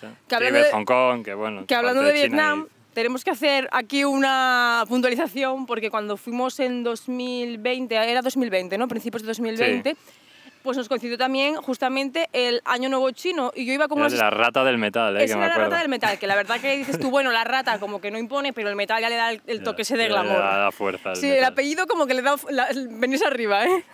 ¿sí? 0.00 0.06
Que 0.28 0.36
Tíbet, 0.38 0.52
de- 0.66 0.72
Hong 0.72 0.84
Kong, 0.84 1.24
que 1.24 1.34
bueno. 1.34 1.64
Que 1.68 1.76
hablando 1.76 2.02
de 2.02 2.08
China 2.14 2.20
Vietnam, 2.26 2.66
tenemos 2.94 3.24
que 3.24 3.30
hacer 3.30 3.68
aquí 3.72 4.04
una 4.04 4.84
puntualización 4.88 5.66
porque 5.66 5.90
cuando 5.90 6.16
fuimos 6.16 6.58
en 6.60 6.82
2020, 6.84 7.94
era 7.94 8.22
2020, 8.22 8.78
¿no? 8.78 8.88
Principios 8.88 9.22
de 9.22 9.28
2020, 9.28 9.96
pues 10.62 10.76
nos 10.76 10.88
coincidió 10.88 11.18
también 11.18 11.56
justamente 11.56 12.28
el 12.32 12.60
Año 12.64 12.88
Nuevo 12.88 13.10
Chino 13.10 13.50
y 13.54 13.64
yo 13.64 13.72
iba 13.72 13.88
con 13.88 13.98
era 13.98 14.08
la 14.10 14.30
rata 14.30 14.62
del 14.62 14.78
metal, 14.78 15.16
eh, 15.16 15.24
Esa 15.24 15.34
que 15.34 15.40
me 15.40 15.46
la 15.46 15.52
acuerdo. 15.54 15.70
rata 15.70 15.80
del 15.80 15.88
metal, 15.88 16.18
que 16.18 16.26
la 16.28 16.36
verdad 16.36 16.60
que 16.60 16.76
dices 16.76 17.00
tú, 17.00 17.10
bueno, 17.10 17.32
la 17.32 17.42
rata 17.44 17.80
como 17.80 18.00
que 18.00 18.10
no 18.12 18.18
impone, 18.18 18.52
pero 18.52 18.68
el 18.68 18.76
metal 18.76 19.00
ya 19.00 19.08
le 19.08 19.16
da 19.16 19.32
el, 19.32 19.42
el 19.48 19.62
toque 19.62 19.82
ese 19.82 19.96
de 19.96 20.04
ya 20.04 20.08
le 20.10 20.14
da 20.14 20.22
glamour. 20.22 20.38
la 20.64 20.70
fuerza 20.72 21.14
Sí, 21.16 21.26
el 21.26 21.32
metal. 21.36 21.52
apellido 21.52 21.86
como 21.88 22.06
que 22.06 22.14
le 22.14 22.22
da... 22.22 22.36
La, 22.50 22.68
venís 22.90 23.24
arriba, 23.24 23.64
¿eh? 23.64 23.84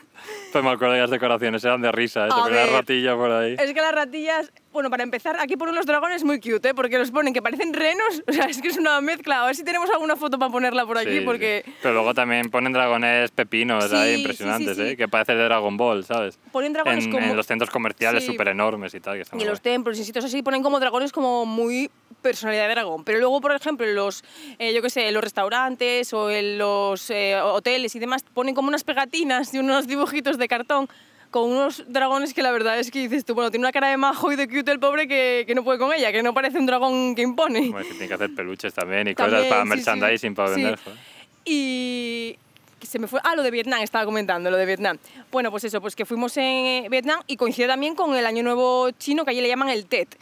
Pues 0.53 0.65
me 0.65 0.71
acuerdo 0.71 0.95
que 0.95 1.01
las 1.01 1.11
decoraciones 1.11 1.65
eran 1.65 1.83
de 1.83 1.93
risa, 1.93 2.27
¿eh? 2.27 2.29
Te 2.29 2.35
ponía 2.35 2.65
ver. 2.65 2.71
ratilla 2.71 3.15
por 3.17 3.31
ahí. 3.31 3.55
Es 3.59 3.73
que 3.73 3.81
las 3.81 3.95
ratillas, 3.95 4.53
bueno, 4.73 4.89
para 4.91 5.03
empezar, 5.03 5.37
aquí 5.41 5.57
ponen 5.57 5.75
los 5.75 5.87
dragones 5.87 6.25
muy 6.25 6.41
cute, 6.41 6.71
¿eh? 6.71 6.75
porque 6.75 6.99
los 6.99 7.11
ponen 7.11 7.35
que 7.35 7.43
parecen 7.43 7.73
renos, 7.75 8.23
o 8.29 8.33
sea, 8.33 8.47
es 8.47 8.61
que 8.63 8.69
es 8.69 8.79
una 8.79 9.01
mezcla. 9.01 9.43
A 9.43 9.47
ver 9.47 9.57
si 9.57 9.65
tenemos 9.65 9.91
alguna 9.91 10.17
foto 10.17 10.39
para 10.39 10.51
ponerla 10.51 10.87
por 10.87 10.97
aquí, 10.99 11.19
Sí, 11.19 11.21
porque 11.25 11.63
sí. 11.65 11.75
Pero 11.83 11.95
luego 11.95 12.15
también 12.15 12.51
ponen 12.51 12.73
dragones 12.73 13.31
pepinos 13.31 13.89
Sí, 13.91 13.97
ahí 13.97 14.15
impresionantes. 14.17 14.79
¿eh? 14.79 14.97
Que 14.97 15.09
parece 15.09 15.35
de 15.35 15.45
Dragon 15.45 15.77
Ball, 15.77 16.05
¿sabes? 16.05 16.39
ponen 16.53 16.73
dragones 16.73 17.05
En, 17.05 17.13
como... 17.13 17.27
en 17.27 17.37
los 17.37 17.47
centros 17.47 17.71
comerciales 17.71 18.25
súper 18.25 18.49
enormes 18.49 18.95
y 18.95 19.01
tal. 19.01 19.17
Que 19.23 19.37
Y 19.39 19.43
en 19.43 19.49
los 19.49 19.61
templos 19.61 19.99
y 19.99 20.05
sitios 20.05 20.25
así 20.25 20.43
ponen 20.43 20.63
como 20.63 20.81
dragones 20.81 21.13
como 21.13 21.45
muy 21.47 21.91
personalidad 22.23 22.65
de 22.69 22.75
dragón. 22.75 23.05
Pero 23.05 23.19
luego, 23.19 23.41
por 23.41 23.53
ejemplo, 23.53 23.87
en 23.87 23.95
los, 23.95 24.23
eh, 24.59 24.73
yo 24.75 24.83
qué 24.83 24.91
sé, 24.91 25.09
en 25.09 25.15
los 25.15 25.23
restaurantes 25.23 26.13
o 26.13 26.31
en 26.31 26.59
los 26.59 27.11
eh, 27.11 27.37
hoteles 27.41 27.95
y 27.95 27.99
demás, 27.99 28.23
ponen 28.35 28.55
como 28.55 28.69
unas 28.69 28.85
pegatinas 28.85 29.53
y 29.55 29.59
unos 29.59 29.87
dibujitos 29.87 30.39
de 30.39 30.49
cartón 30.49 30.89
con 31.31 31.45
unos 31.51 31.85
dragones 31.89 32.33
que 32.33 32.43
la 32.43 32.51
verdad 32.53 32.79
es 32.79 32.91
que 32.91 33.01
dices 33.01 33.25
tú, 33.25 33.35
bueno, 33.35 33.51
tiene 33.51 33.65
una 33.67 33.73
cara 33.73 33.89
de 33.91 33.99
majo 33.99 34.33
y 34.33 34.37
de 34.37 34.49
cute 34.49 34.71
el 34.73 34.81
pobre 34.81 35.07
que, 35.07 35.45
que 35.47 35.55
no 35.55 35.63
puede 35.63 35.79
con 35.79 35.93
ella, 35.93 36.11
que 36.11 36.23
no 36.23 36.33
parece 36.33 36.59
un 36.59 36.65
dragón 36.65 37.15
que 37.15 37.21
impone. 37.23 37.69
Bueno, 37.69 37.81
es 37.81 37.87
que 37.87 37.91
tienen 37.93 38.09
que 38.09 38.15
hacer 38.15 38.35
peluches 38.35 38.73
también 38.73 39.09
y 39.09 39.15
También, 39.15 39.43
cosas 39.43 39.51
para 39.51 39.63
sí, 39.63 39.69
sí. 39.69 39.77
merchandising, 39.77 40.35
para 40.35 40.49
Sí. 40.49 40.55
vender. 40.63 40.79
joder. 40.83 40.99
Y 41.45 42.39
que 42.81 42.87
se 42.87 42.99
me 42.99 43.09
fue. 43.09 43.21
Ah, 43.25 43.35
lo 43.35 43.43
de 43.43 43.51
Vietnam, 43.51 43.81
estaba 43.83 44.05
comentando, 44.05 44.51
lo 44.51 44.57
de 44.57 44.65
Vietnam. 44.67 44.99
Bueno, 45.31 45.51
pues 45.51 45.65
eso, 45.65 45.81
pues 45.81 45.97
que 45.97 46.05
fuimos 46.07 46.37
en 46.37 46.45
eh, 46.45 46.87
Vietnam 46.91 47.21
y 47.27 47.37
coincide 47.37 47.67
también 47.67 47.95
con 47.95 48.15
el 48.17 48.25
Año 48.25 48.43
Nuevo 48.43 48.91
chino, 48.93 49.25
que 49.25 49.31
allí 49.33 49.41
le 49.41 49.49
llaman 49.49 49.69
el 49.69 49.87
Tet. 49.87 50.17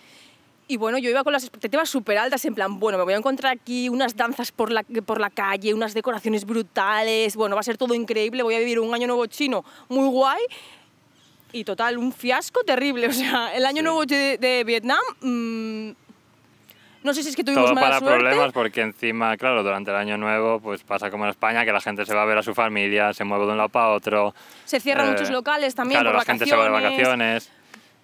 Y 0.69 0.77
bueno, 0.79 0.99
yo 0.99 1.09
iba 1.09 1.23
con 1.23 1.33
las 1.33 1.45
expectativas 1.45 1.89
súper 1.89 2.19
altas, 2.19 2.45
en 2.45 2.55
plan, 2.55 2.81
bueno, 2.81 2.99
me 2.99 3.05
voy 3.05 3.15
a 3.15 3.17
encontrar 3.19 3.53
aquí 3.53 3.89
unas 3.89 4.17
danzas 4.17 4.51
por 4.51 4.73
la, 4.73 4.83
por 4.83 5.21
la 5.21 5.31
calle, 5.31 5.73
unas 5.73 5.95
decoraciones 5.95 6.45
brutales, 6.45 7.37
bueno, 7.37 7.55
va 7.55 7.61
a 7.61 7.63
ser 7.65 7.77
todo 7.77 7.95
increíble, 7.95 8.43
voy 8.43 8.57
a 8.57 8.59
vivir 8.59 8.81
un 8.81 8.93
año 8.93 9.07
nuevo 9.07 9.27
chino 9.27 9.65
muy 9.89 10.09
guay. 10.09 10.43
Y 11.53 11.63
total, 11.65 11.97
un 11.99 12.13
fiasco 12.13 12.65
terrible. 12.65 13.07
O 13.07 13.13
sea, 13.13 13.55
el 13.55 13.65
año 13.65 13.77
Sí. 13.79 13.83
nuevo 13.85 14.05
de, 14.07 14.37
de 14.39 14.65
Vietnam, 14.65 14.99
mm, 15.21 15.91
no 17.05 17.15
sé 17.15 17.23
si 17.23 17.29
es 17.29 17.37
que 17.37 17.45
tuvimos 17.45 17.67
Todo 17.67 17.75
mala 17.77 17.87
para 17.87 17.99
suerte. 18.01 18.19
problemas 18.19 18.53
porque 18.53 18.81
encima, 18.81 19.37
claro, 19.37 19.63
durante 19.63 19.93
el 19.93 19.97
año 19.97 20.19
nuevo 20.19 20.59
pues 20.59 20.83
pasa 20.83 21.09
como 21.13 21.25
en 21.25 21.31
España 21.31 21.65
que 21.65 21.73
la 21.73 21.81
gente 21.81 22.05
se 22.05 22.13
va 22.13 22.23
a 22.23 22.27
ver 22.27 22.39
a 22.39 22.43
su 22.43 22.53
familia, 22.53 23.15
se 23.15 23.23
mueve 23.23 23.47
de 23.47 23.53
un 23.53 23.57
lado 23.59 23.69
para 23.69 23.91
otro. 23.91 24.35
Se 24.65 24.81
cierran 24.81 25.07
Eh, 25.07 25.11
muchos 25.13 25.31
locales 25.31 25.77
también 25.77 26.01
claro, 26.01 26.17
por 26.19 26.27
la 26.27 26.33
gente 26.33 26.45
se 26.47 26.57
va 26.57 26.65
de 26.65 26.71
vacaciones. 26.71 27.53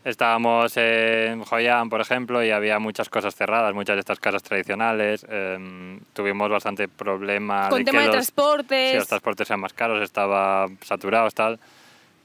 Estábamos 0.04 0.76
en 0.76 1.44
An, 1.70 1.88
por 1.88 2.00
ejemplo, 2.00 2.42
y 2.42 2.50
había 2.50 2.80
muchas 2.80 3.08
cosas 3.08 3.36
cerradas, 3.36 3.72
muchas 3.72 3.94
de 3.94 4.00
estas 4.00 4.18
casas 4.18 4.42
tradicionales. 4.42 5.24
em, 5.30 6.00
tuvimos 6.12 6.50
bastante 6.50 6.88
problema 6.88 7.68
Con 7.68 7.78
de 7.78 7.84
tema 7.84 7.98
que 7.98 8.02
de 8.02 8.06
los, 8.08 8.16
transportes. 8.16 8.90
sí, 8.90 8.96
los 8.96 9.06
transportes 9.06 9.46
sean 9.46 9.60
más 9.60 9.72
caros, 9.72 10.02
estaba 10.02 10.66
saturados, 10.80 11.34
tal. 11.34 11.60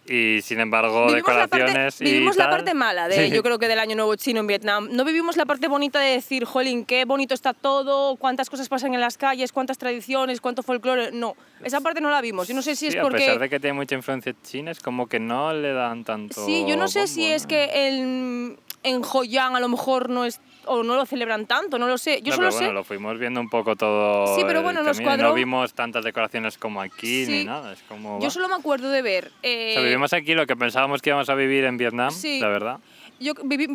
Y 0.09 0.41
sin 0.41 0.59
embargo, 0.59 1.07
Vivimos, 1.07 1.27
la 1.27 1.47
parte, 1.47 1.57
decoraciones 1.57 2.01
y 2.01 2.03
vivimos 2.05 2.35
la 2.37 2.49
parte 2.49 2.73
mala, 2.73 3.07
de, 3.07 3.27
Sí. 3.29 3.35
yo 3.35 3.43
creo 3.43 3.59
que 3.59 3.67
del 3.67 3.79
Año 3.79 3.95
Nuevo 3.95 4.15
Chino 4.15 4.39
en 4.39 4.47
Vietnam. 4.47 4.87
No 4.91 5.03
vivimos 5.03 5.35
la 5.37 5.45
parte 5.45 5.67
bonita 5.67 5.99
de 5.99 6.11
decir, 6.11 6.45
jolín, 6.45 6.85
qué 6.85 7.05
bonito 7.05 7.33
está 7.33 7.53
todo, 7.53 8.15
cuántas 8.15 8.49
cosas 8.49 8.69
pasan 8.69 8.93
en 8.93 9.01
las 9.01 9.17
calles, 9.17 9.51
cuántas 9.51 9.77
tradiciones, 9.77 10.39
cuánto 10.41 10.63
folclore. 10.63 11.11
No, 11.11 11.35
esa 11.63 11.81
parte 11.81 11.99
no 12.01 12.09
la 12.09 12.21
vimos. 12.21 12.47
Yo 12.47 12.53
no 12.55 12.61
sé 12.61 12.75
si 12.75 12.89
Sí, 12.91 12.97
es 12.97 13.03
a 13.03 13.09
pesar 13.09 13.31
porque... 13.33 13.39
de 13.39 13.49
que 13.49 13.59
tiene 13.59 13.73
mucha 13.73 13.95
influencia 13.95 14.33
china, 14.43 14.71
es 14.71 14.79
como 14.79 15.07
que 15.07 15.19
no 15.19 15.53
le 15.53 15.73
dan 15.73 16.03
tanto. 16.03 16.45
Sí, 16.45 16.65
yo 16.67 16.77
no 16.77 16.87
sé 16.87 17.07
si 17.07 17.25
es 17.25 17.45
que 17.45 17.87
en, 17.89 18.59
en 18.83 19.01
Hoi 19.03 19.37
An 19.37 19.55
a 19.55 19.59
lo 19.59 19.67
mejor 19.67 20.09
no 20.09 20.23
es 20.25 20.39
o 20.67 20.83
no 20.83 20.95
lo 20.95 21.05
celebran 21.05 21.45
tanto, 21.45 21.77
no 21.79 21.87
lo 21.87 21.97
sé. 21.97 22.21
Yo 22.21 22.31
No, 22.31 22.35
solo 22.35 22.47
pero 22.49 22.55
bueno, 22.55 22.67
sé... 22.69 22.73
lo 22.73 22.83
fuimos 22.83 23.19
viendo 23.19 23.39
un 23.41 23.49
poco 23.49 23.75
todo. 23.75 24.35
Sí, 24.35 24.43
pero 24.45 24.61
bueno, 24.61 24.83
nos 24.83 24.99
cuadró. 25.01 25.29
No 25.29 25.33
vimos 25.33 25.73
tantas 25.73 26.03
decoraciones 26.03 26.57
como 26.57 26.81
aquí 26.81 27.25
Sí. 27.25 27.31
ni 27.31 27.43
nada. 27.45 27.73
Es 27.73 27.81
como. 27.87 28.19
Yo 28.21 28.29
solo 28.29 28.47
me 28.47 28.55
acuerdo 28.55 28.89
de 28.89 29.01
ver... 29.01 29.31
eh, 29.43 29.71
O 29.71 29.73
sea, 29.75 29.83
vivimos 29.83 30.13
aquí 30.13 30.33
lo 30.33 30.45
que 30.45 30.55
pensábamos 30.55 31.01
que 31.01 31.09
íbamos 31.09 31.29
a 31.29 31.35
vivir 31.35 31.63
en 31.65 31.77
Vietnam, 31.77 32.11
Sí. 32.11 32.39
la 32.39 32.49
verdad. 32.49 32.79
yo 33.19 33.33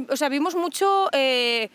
o 0.08 0.16
sea, 0.16 0.28
vimos 0.28 0.54
mucho 0.54 1.08
eh, 1.12 1.68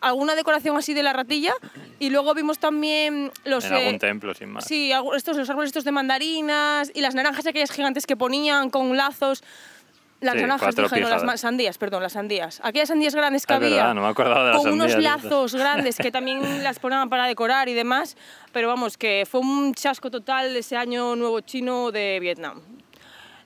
alguna 0.00 0.34
decoración 0.34 0.76
así 0.76 0.92
de 0.94 1.02
la 1.02 1.12
ratilla 1.12 1.54
y 1.98 2.10
luego 2.10 2.34
vimos 2.34 2.58
también 2.58 3.32
los... 3.44 3.64
En 3.64 3.72
eh, 3.72 3.76
algún 3.76 3.98
templo, 3.98 4.34
sin 4.34 4.50
más. 4.50 4.64
Sí, 4.64 4.92
estos, 5.14 5.36
los 5.36 5.48
árboles 5.48 5.68
estos 5.68 5.84
de 5.84 5.92
mandarinas 5.92 6.92
y 6.94 7.00
las 7.00 7.14
naranjas 7.14 7.46
aquellas 7.46 7.70
gigantes 7.70 8.06
que 8.06 8.16
ponían 8.16 8.70
con 8.70 8.96
lazos. 8.96 9.42
Las 10.20 10.34
Sí, 10.34 10.40
naranjas, 10.40 10.74
dije, 10.74 11.00
no, 11.00 11.08
las 11.10 11.40
sandías, 11.40 11.76
perdón, 11.76 12.02
las 12.02 12.14
sandías. 12.14 12.60
Aquellas 12.64 12.88
sandías 12.88 13.14
grandes 13.14 13.44
que 13.46 13.52
Ah, 13.52 13.56
es 13.58 13.62
había. 13.64 13.76
verdad, 13.76 13.94
no 13.94 14.00
me 14.02 14.08
acordaba 14.08 14.44
de 14.46 14.52
las 14.54 14.62
con 14.62 14.72
unos 14.72 14.90
sandías, 14.92 15.22
lazos 15.24 15.54
grandes 15.54 15.96
que 15.98 16.10
también 16.10 16.40
las 16.64 16.78
ponían 16.78 17.10
para 17.10 17.26
decorar 17.26 17.68
y 17.68 17.74
demás. 17.74 18.16
Pero 18.52 18.68
vamos, 18.68 18.96
que 18.96 19.24
fue 19.30 19.40
un 19.40 19.74
chasco 19.74 20.10
total 20.10 20.56
ese 20.56 20.76
año 20.76 21.16
nuevo 21.16 21.40
chino 21.40 21.92
de 21.92 22.18
Vietnam. 22.20 22.62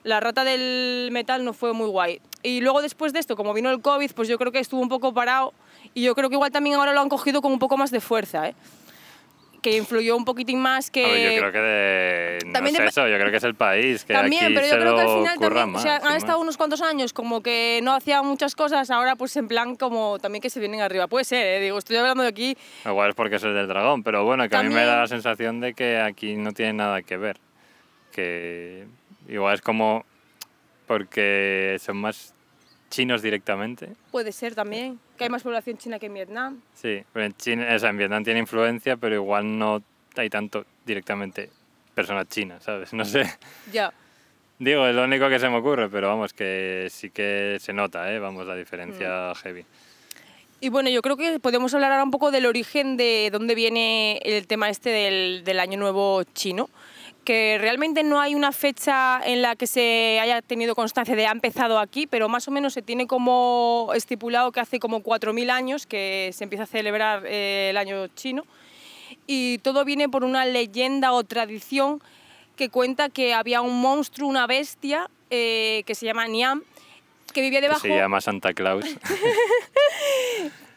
La 0.03 0.19
rata 0.21 0.43
del 0.45 1.09
metal 1.11 1.43
no 1.43 1.53
fue 1.53 1.73
muy 1.73 1.87
guay. 1.89 2.21
Y 2.41 2.61
luego 2.61 2.81
después 2.81 3.11
de 3.13 3.19
esto, 3.19 3.35
como 3.35 3.53
vino 3.53 3.69
el 3.69 3.81
COVID, 3.81 4.11
pues 4.13 4.27
yo 4.29 4.37
creo 4.39 4.51
que 4.51 4.59
estuvo 4.59 4.81
un 4.81 4.89
poco 4.89 5.13
parado. 5.13 5.53
Y 5.93 6.03
yo 6.03 6.15
creo 6.15 6.29
que 6.29 6.35
igual 6.35 6.51
también 6.51 6.75
ahora 6.77 6.93
lo 6.93 7.01
han 7.01 7.09
cogido 7.09 7.41
con 7.41 7.51
un 7.51 7.59
poco 7.59 7.75
más 7.77 7.91
de 7.91 7.99
fuerza, 7.99 8.47
¿eh? 8.47 8.55
Que 9.61 9.77
influyó 9.77 10.17
un 10.17 10.25
poquitín 10.25 10.59
más 10.59 10.89
que... 10.89 11.03
Ver, 11.05 11.33
yo 11.35 11.39
creo 11.39 11.51
que 11.51 11.59
de, 11.59 12.39
no 12.47 12.51
también 12.53 12.75
es 12.77 12.81
de- 12.81 12.87
eso, 12.87 13.07
yo 13.07 13.15
creo 13.19 13.29
que 13.29 13.37
es 13.37 13.43
el 13.43 13.53
país, 13.53 14.03
que 14.03 14.13
También, 14.13 14.45
aquí 14.45 14.53
pero 14.55 14.65
yo 14.67 14.73
creo 14.79 14.95
que 14.95 15.01
al 15.01 15.07
final 15.07 15.37
también, 15.39 15.75
o 15.75 15.79
sea, 15.79 15.99
más, 15.99 16.09
han 16.09 16.17
estado 16.17 16.37
más. 16.39 16.43
unos 16.43 16.57
cuantos 16.57 16.81
años 16.81 17.13
como 17.13 17.43
que 17.43 17.79
no 17.83 17.93
hacían 17.93 18.25
muchas 18.25 18.55
cosas, 18.55 18.89
ahora 18.89 19.15
pues 19.15 19.35
en 19.37 19.47
plan 19.47 19.75
como 19.75 20.17
también 20.17 20.41
que 20.41 20.49
se 20.49 20.59
vienen 20.59 20.81
arriba. 20.81 21.05
Puede 21.07 21.25
ser, 21.25 21.45
¿eh? 21.45 21.59
digo, 21.59 21.77
estoy 21.77 21.97
hablando 21.97 22.23
de 22.23 22.29
aquí. 22.29 22.57
Igual 22.85 23.09
es 23.11 23.15
porque 23.15 23.35
es 23.35 23.43
el 23.43 23.53
del 23.53 23.67
dragón, 23.67 24.01
pero 24.01 24.23
bueno, 24.25 24.49
que 24.49 24.55
a 24.55 24.63
mí 24.63 24.69
me 24.69 24.73
También- 24.75 24.87
da 24.95 25.01
la 25.01 25.07
sensación 25.07 25.59
de 25.59 25.75
que 25.75 25.99
aquí 25.99 26.35
no 26.37 26.53
tiene 26.53 26.73
nada 26.73 27.03
que 27.03 27.17
ver. 27.17 27.37
Que 28.11 28.87
igual 29.29 29.53
es 29.53 29.61
como 29.61 30.05
porque 30.87 31.77
son 31.79 31.97
más 31.97 32.33
chinos 32.91 33.23
directamente. 33.23 33.89
Puede 34.11 34.31
ser 34.31 34.53
también, 34.53 34.99
que 35.17 35.23
hay 35.23 35.29
más 35.31 35.41
población 35.41 35.77
china 35.79 35.97
que 35.97 36.05
en 36.05 36.13
Vietnam. 36.13 36.61
Sí, 36.75 37.01
pero 37.11 37.25
en, 37.25 37.33
China, 37.33 37.67
o 37.75 37.79
sea, 37.79 37.89
en 37.89 37.97
Vietnam 37.97 38.23
tiene 38.23 38.39
influencia, 38.39 38.97
pero 38.97 39.15
igual 39.15 39.57
no 39.57 39.81
hay 40.15 40.29
tanto 40.29 40.65
directamente 40.85 41.49
personas 41.95 42.27
chinas, 42.29 42.63
¿sabes? 42.63 42.93
No 42.93 43.03
sé. 43.05 43.25
Ya. 43.71 43.91
Digo, 44.59 44.85
es 44.85 44.93
lo 44.93 45.05
único 45.05 45.27
que 45.27 45.39
se 45.39 45.49
me 45.49 45.57
ocurre, 45.57 45.89
pero 45.89 46.09
vamos, 46.09 46.33
que 46.33 46.87
sí 46.91 47.09
que 47.09 47.57
se 47.59 47.73
nota, 47.73 48.13
¿eh? 48.13 48.19
Vamos, 48.19 48.45
la 48.45 48.55
diferencia 48.55 49.31
Mm. 49.31 49.35
heavy. 49.37 49.65
Y 50.59 50.69
bueno, 50.69 50.89
yo 50.91 51.01
creo 51.01 51.17
que 51.17 51.39
podemos 51.39 51.73
hablar 51.73 51.91
ahora 51.91 52.03
un 52.03 52.11
poco 52.11 52.29
del 52.29 52.45
origen 52.45 52.95
de 52.95 53.29
dónde 53.31 53.55
viene 53.55 54.19
el 54.23 54.45
tema 54.45 54.69
este 54.69 54.91
del, 54.91 55.43
del 55.43 55.59
Año 55.59 55.79
Nuevo 55.79 56.23
chino, 56.35 56.69
que 57.23 57.57
realmente 57.59 58.03
no 58.03 58.19
hay 58.19 58.35
una 58.35 58.51
fecha 58.51 59.21
en 59.23 59.41
la 59.41 59.55
que 59.55 59.67
se 59.67 60.19
haya 60.19 60.41
tenido 60.41 60.75
constancia 60.75 61.15
de 61.15 61.27
ha 61.27 61.31
empezado 61.31 61.79
aquí, 61.79 62.07
pero 62.07 62.29
más 62.29 62.47
o 62.47 62.51
menos 62.51 62.73
se 62.73 62.81
tiene 62.81 63.07
como 63.07 63.91
estipulado 63.93 64.51
que 64.51 64.59
hace 64.59 64.79
como 64.79 65.01
4.000 65.01 65.51
años 65.51 65.85
que 65.85 66.31
se 66.33 66.43
empieza 66.43 66.63
a 66.63 66.67
celebrar 66.67 67.23
eh, 67.25 67.69
el 67.69 67.77
Año 67.77 68.07
Chino. 68.07 68.43
Y 69.27 69.59
todo 69.59 69.85
viene 69.85 70.09
por 70.09 70.23
una 70.23 70.45
leyenda 70.45 71.11
o 71.13 71.23
tradición 71.23 72.01
que 72.55 72.69
cuenta 72.69 73.09
que 73.09 73.33
había 73.33 73.61
un 73.61 73.79
monstruo, 73.79 74.27
una 74.27 74.47
bestia, 74.47 75.09
eh, 75.29 75.83
que 75.85 75.95
se 75.95 76.05
llama 76.05 76.27
Niam, 76.27 76.63
que 77.33 77.41
vivía 77.41 77.59
Que 77.59 77.67
debajo 77.67 77.81
se 77.81 77.95
llama 77.95 78.19
Santa 78.19 78.53
Claus. 78.53 78.85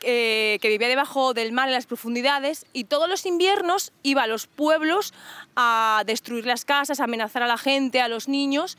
eh, 0.04 0.58
que 0.60 0.68
vivía 0.68 0.88
debajo 0.88 1.34
del 1.34 1.52
mar 1.52 1.68
en 1.68 1.74
las 1.74 1.86
profundidades 1.86 2.66
y 2.72 2.84
todos 2.84 3.08
los 3.08 3.26
inviernos 3.26 3.92
iba 4.02 4.22
a 4.22 4.26
los 4.26 4.46
pueblos 4.46 5.14
a 5.56 6.02
destruir 6.06 6.46
las 6.46 6.64
casas, 6.64 7.00
a 7.00 7.04
amenazar 7.04 7.42
a 7.42 7.46
la 7.46 7.58
gente, 7.58 8.00
a 8.00 8.08
los 8.08 8.28
niños. 8.28 8.76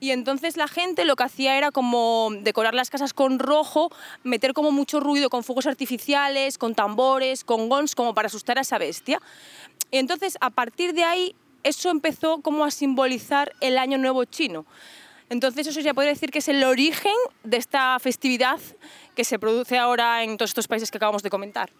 Y 0.00 0.10
entonces 0.10 0.56
la 0.56 0.68
gente 0.68 1.04
lo 1.04 1.16
que 1.16 1.22
hacía 1.22 1.56
era 1.56 1.70
como 1.70 2.30
decorar 2.40 2.74
las 2.74 2.90
casas 2.90 3.14
con 3.14 3.38
rojo, 3.38 3.90
meter 4.22 4.52
como 4.52 4.72
mucho 4.72 5.00
ruido 5.00 5.30
con 5.30 5.44
fuegos 5.44 5.66
artificiales, 5.66 6.58
con 6.58 6.74
tambores, 6.74 7.44
con 7.44 7.68
gons, 7.68 7.94
como 7.94 8.12
para 8.12 8.26
asustar 8.26 8.58
a 8.58 8.62
esa 8.62 8.78
bestia. 8.78 9.20
Y 9.90 9.98
entonces 9.98 10.36
a 10.40 10.50
partir 10.50 10.92
de 10.92 11.04
ahí 11.04 11.36
eso 11.62 11.90
empezó 11.90 12.40
como 12.42 12.64
a 12.64 12.70
simbolizar 12.70 13.52
el 13.60 13.78
Año 13.78 13.96
Nuevo 13.96 14.24
chino. 14.24 14.66
Entonces 15.30 15.66
eso 15.66 15.80
ya 15.80 15.94
podría 15.94 16.12
decir 16.12 16.30
que 16.30 16.40
es 16.40 16.48
el 16.48 16.62
origen 16.64 17.14
de 17.44 17.56
esta 17.56 17.98
festividad 17.98 18.60
que 19.14 19.24
se 19.24 19.38
produce 19.38 19.78
ahora 19.78 20.22
en 20.22 20.36
todos 20.36 20.50
estos 20.50 20.68
países 20.68 20.90
que 20.90 20.98
acabamos 20.98 21.22
de 21.22 21.30
comentar. 21.30 21.70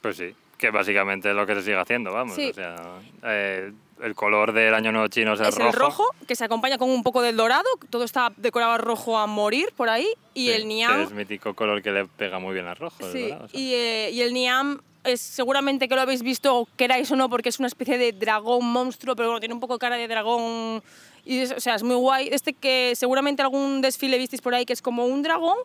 Pues 0.00 0.16
sí, 0.16 0.34
que 0.58 0.70
básicamente 0.70 1.30
es 1.30 1.34
lo 1.36 1.46
que 1.46 1.54
se 1.56 1.62
sigue 1.62 1.76
haciendo, 1.76 2.12
vamos. 2.12 2.34
Sí. 2.36 2.50
O 2.50 2.54
sea, 2.54 2.76
eh, 3.24 3.72
el 4.02 4.14
color 4.14 4.52
del 4.52 4.72
año 4.74 4.92
nuevo 4.92 5.08
chino 5.08 5.34
es 5.34 5.40
el 5.40 5.46
es 5.48 5.54
rojo. 5.56 5.68
el 5.68 5.72
rojo, 5.74 6.04
que 6.26 6.34
se 6.36 6.44
acompaña 6.44 6.78
con 6.78 6.88
un 6.88 7.02
poco 7.02 7.20
del 7.20 7.36
dorado, 7.36 7.68
todo 7.90 8.04
está 8.04 8.32
decorado 8.36 8.78
rojo 8.78 9.18
a 9.18 9.26
morir 9.26 9.68
por 9.76 9.90
ahí, 9.90 10.08
y 10.32 10.46
Sí, 10.46 10.52
el 10.52 10.68
niam... 10.68 11.02
es 11.02 11.12
mítico 11.12 11.54
color 11.54 11.82
que 11.82 11.90
le 11.92 12.06
pega 12.06 12.38
muy 12.38 12.54
bien 12.54 12.66
al 12.66 12.76
rojo. 12.76 12.96
el 13.06 13.12
Sí, 13.12 13.22
dorado, 13.28 13.44
o 13.44 13.48
sea. 13.48 13.60
y, 13.60 13.74
eh, 13.74 14.10
y 14.12 14.22
el 14.22 14.32
Niam 14.32 14.80
es 15.04 15.20
seguramente 15.20 15.88
que 15.88 15.94
lo 15.94 16.00
habéis 16.02 16.22
visto, 16.22 16.66
queráis 16.76 17.10
o 17.10 17.16
no, 17.16 17.28
porque 17.28 17.48
es 17.50 17.58
una 17.58 17.68
especie 17.68 17.96
de 17.98 18.12
dragón 18.12 18.66
monstruo, 18.66 19.16
pero 19.16 19.28
bueno, 19.28 19.40
tiene 19.40 19.54
un 19.54 19.60
poco 19.60 19.78
cara 19.78 19.96
de 19.96 20.08
dragón. 20.08 20.82
Y 21.24 21.40
es, 21.40 21.52
o 21.52 21.60
sea, 21.60 21.74
es 21.74 21.82
muy 21.82 21.96
guay. 21.96 22.28
Este 22.32 22.52
que 22.52 22.92
seguramente 22.96 23.42
algún 23.42 23.80
desfile 23.80 24.18
visteis 24.18 24.42
por 24.42 24.54
ahí, 24.54 24.64
que 24.64 24.72
es 24.72 24.82
como 24.82 25.06
un 25.06 25.22
dragón, 25.22 25.56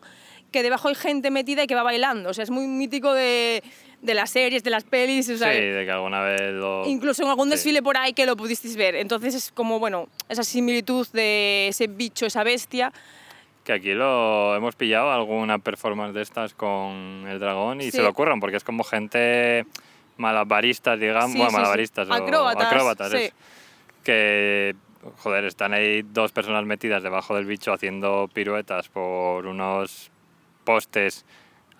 que 0.52 0.62
debajo 0.62 0.88
hay 0.88 0.94
gente 0.94 1.30
metida 1.30 1.64
y 1.64 1.66
que 1.66 1.74
va 1.74 1.82
bailando. 1.82 2.30
O 2.30 2.34
sea, 2.34 2.44
es 2.44 2.50
muy 2.50 2.66
mítico 2.66 3.12
de, 3.12 3.62
de 4.02 4.14
las 4.14 4.30
series, 4.30 4.62
de 4.62 4.70
las 4.70 4.84
pelis. 4.84 5.28
O 5.28 5.36
sea, 5.36 5.52
Sí, 5.52 5.58
de 5.60 5.84
que 5.84 5.90
alguna 5.90 6.20
vez 6.22 6.52
lo... 6.52 6.84
Incluso 6.86 7.22
en 7.22 7.28
algún 7.30 7.48
Sí. 7.48 7.52
desfile 7.52 7.82
por 7.82 7.96
ahí 7.96 8.12
que 8.12 8.26
lo 8.26 8.36
pudisteis 8.36 8.76
ver. 8.76 8.94
Entonces 8.94 9.34
es 9.34 9.50
como, 9.52 9.78
bueno, 9.78 10.08
esa 10.28 10.44
similitud 10.44 11.06
de 11.12 11.68
ese 11.68 11.86
bicho, 11.88 12.26
esa 12.26 12.44
bestia. 12.44 12.92
Que 13.64 13.72
aquí 13.72 13.94
lo 13.94 14.54
hemos 14.54 14.76
pillado 14.76 15.10
alguna 15.10 15.58
performance 15.58 16.14
de 16.14 16.22
estas 16.22 16.54
con 16.54 17.24
el 17.28 17.40
dragón 17.40 17.80
y 17.80 17.86
Sí. 17.86 17.90
se 17.92 18.02
lo 18.02 18.10
ocurran, 18.10 18.38
porque 18.38 18.58
es 18.58 18.64
como 18.64 18.84
gente 18.84 19.66
malabaristas, 20.18 20.98
digamos, 21.00 21.32
Sí, 21.32 21.38
bueno, 21.38 21.52
malabaristas 21.52 22.08
o 22.08 22.12
Acróbatas, 22.14 22.64
acróbatas, 22.66 23.12
es, 23.14 23.32
que, 24.04 24.74
joder, 25.18 25.44
están 25.44 25.72
ahí 25.72 26.02
dos 26.02 26.32
personas 26.32 26.64
metidas 26.64 27.02
debajo 27.02 27.34
del 27.34 27.46
bicho 27.46 27.72
haciendo 27.72 28.28
piruetas 28.32 28.88
por 28.88 29.46
unos 29.46 30.10
postes 30.64 31.24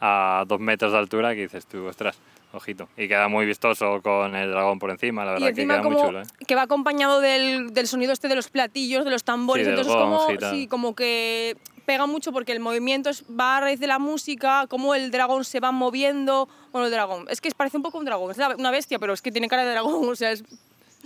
a 0.01 0.45
dos 0.47 0.61
metros 0.61 0.93
de 0.93 0.99
altura 0.99 1.35
que 1.35 1.43
dices 1.43 1.67
tú, 1.67 1.87
ostras, 1.87 2.19
ojito. 2.53 2.89
Y 2.97 3.09
queda 3.09 3.29
muy 3.29 3.47
vistoso 3.47 4.01
con 4.03 4.35
el 4.35 4.51
dragón 4.51 4.79
por 4.79 4.91
encima, 4.91 5.25
la 5.25 5.33
Y 5.33 5.35
verdad 5.35 5.49
que 5.49 5.67
queda 5.67 5.83
como 5.83 5.91
muy 5.91 6.03
chulo, 6.03 6.23
¿eh? 6.23 6.27
que 6.47 6.55
va 6.55 6.63
acompañado 6.63 7.21
del, 7.21 7.73
del 7.73 7.87
sonido 7.87 8.13
este 8.13 8.29
de 8.29 8.35
los 8.35 8.49
platillos, 8.49 9.05
de 9.05 9.11
los 9.11 9.25
tambores, 9.25 9.67
Sí, 9.67 9.71
entonces 9.71 9.95
como, 9.95 10.27
sí, 10.51 10.67
como 10.67 10.95
que 10.95 11.57
pega 11.87 12.07
mucho 12.07 12.33
porque 12.33 12.53
el 12.53 12.61
movimiento 12.61 13.11
es, 13.11 13.25
va 13.25 13.59
a 13.59 13.61
raíz 13.61 13.81
de 13.81 13.87
la 13.87 13.99
música, 13.99 14.67
cómo 14.69 14.95
el 14.95 15.11
dragón 15.11 15.45
se 15.45 15.61
va 15.61 15.71
moviendo, 15.73 16.49
bueno, 16.73 16.87
el 16.87 16.93
dragón, 16.93 17.27
es 17.31 17.41
que 17.41 17.51
parece 17.53 17.77
un 17.77 17.83
poco 17.83 17.99
un 17.99 18.05
dragón, 18.05 18.31
es 18.33 18.39
una 18.59 18.71
bestia, 18.71 18.99
pero 18.99 19.13
es 19.13 19.23
que 19.23 19.31
tiene 19.31 19.49
cara 19.49 19.65
de 19.65 19.71
dragón, 19.71 20.09
o 20.11 20.17
sea, 20.17 20.33
es 20.33 20.45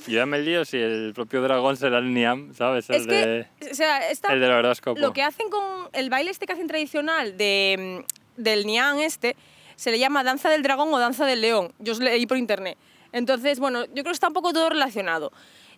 Yo 0.07 0.17
ya 0.17 0.27
me 0.27 0.39
lío 0.39 0.65
si 0.65 0.79
el 0.79 1.13
propio 1.15 1.43
dragón 1.43 1.77
será 1.77 1.99
el 1.99 2.13
Niam, 2.13 2.55
¿sabes? 2.55 2.89
El, 2.91 2.97
Es 2.97 3.07
que, 3.07 3.15
de, 3.15 3.71
o 3.71 3.75
sea, 3.75 4.11
esta, 4.11 4.33
el 4.33 4.41
del 4.41 4.51
horóscopo. 4.51 5.01
lo 5.01 5.13
que 5.13 5.23
hacen 5.23 5.49
con 5.51 5.89
el 5.93 6.11
baile 6.11 6.31
este 6.31 6.47
que 6.47 6.53
hacen 6.53 6.67
tradicional 6.67 7.37
de, 7.37 8.03
mm, 8.37 8.43
del 8.43 8.67
Nian 8.67 9.01
este, 9.01 9.37
se 9.77 9.91
le 9.91 9.99
llama 9.99 10.25
danza 10.25 10.49
del 10.51 10.63
dragón 10.63 10.93
o 10.93 10.99
danza 10.99 11.27
del 11.27 11.41
león. 11.41 11.73
Yo 11.79 11.93
os 11.93 12.01
leí 12.01 12.27
por 12.27 12.37
internet. 12.37 12.77
Entonces, 13.13 13.59
bueno, 13.59 13.85
yo 13.87 13.93
creo 13.93 14.05
que 14.05 14.13
está 14.13 14.29
un 14.29 14.35
poco 14.35 14.53
todo 14.53 14.69
relacionado. 14.69 15.33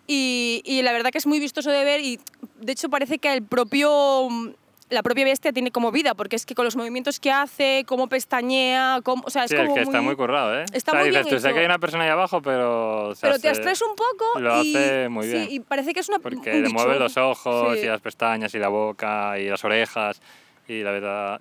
Y, 0.06 0.62
y 0.64 0.82
la 0.82 0.92
verdad 0.92 1.10
que 1.10 1.18
es 1.18 1.26
muy 1.26 1.38
vistoso 1.38 1.70
de 1.70 1.84
ver 1.84 2.00
y 2.00 2.18
de 2.60 2.72
hecho 2.72 2.90
parece 2.90 3.18
que 3.18 3.32
el 3.32 3.44
propio 3.44 4.28
mm, 4.28 4.50
la 4.92 5.02
propia 5.02 5.24
bestia 5.24 5.52
tiene 5.52 5.70
como 5.70 5.90
vida, 5.90 6.14
porque 6.14 6.36
es 6.36 6.46
que 6.46 6.54
con 6.54 6.64
los 6.64 6.76
movimientos 6.76 7.18
que 7.18 7.32
hace, 7.32 7.84
cómo 7.86 8.08
pestañea, 8.08 9.00
cómo, 9.02 9.22
o 9.26 9.30
sea, 9.30 9.44
es 9.44 9.50
Sí, 9.50 9.56
como 9.56 9.68
es 9.70 9.74
que 9.74 9.80
está 9.82 10.00
muy 10.02 10.14
currado, 10.16 10.60
¿eh? 10.60 10.64
Está 10.72 10.92
o 10.92 10.94
sea, 10.94 11.00
muy 11.00 11.10
dices 11.10 11.24
bien 11.24 11.34
tú, 11.36 11.40
sé 11.40 11.48
hecho. 11.48 11.54
que 11.54 11.60
hay 11.60 11.66
una 11.66 11.78
persona 11.78 12.04
ahí 12.04 12.10
abajo, 12.10 12.42
pero... 12.42 13.14
Pero 13.20 13.38
te 13.38 13.48
abstraes 13.48 13.82
un 13.82 13.96
poco 13.96 14.38
lo 14.40 14.62
y, 14.62 14.76
hace 14.76 15.08
muy 15.08 15.26
bien. 15.26 15.48
Sí, 15.48 15.54
y 15.56 15.60
parece 15.60 15.92
que 15.92 16.00
es 16.00 16.08
una 16.08 16.18
Porque 16.18 16.52
un 16.52 16.62
le 16.62 16.68
mueve 16.68 16.98
los 16.98 17.16
ojos 17.16 17.78
Sí. 17.78 17.84
y 17.84 17.88
las 17.88 18.00
pestañas 18.00 18.54
y 18.54 18.58
la 18.58 18.68
boca 18.68 19.38
y 19.38 19.48
las 19.48 19.64
orejas 19.64 20.20
y 20.68 20.82
la 20.82 20.90
verdad, 20.92 21.40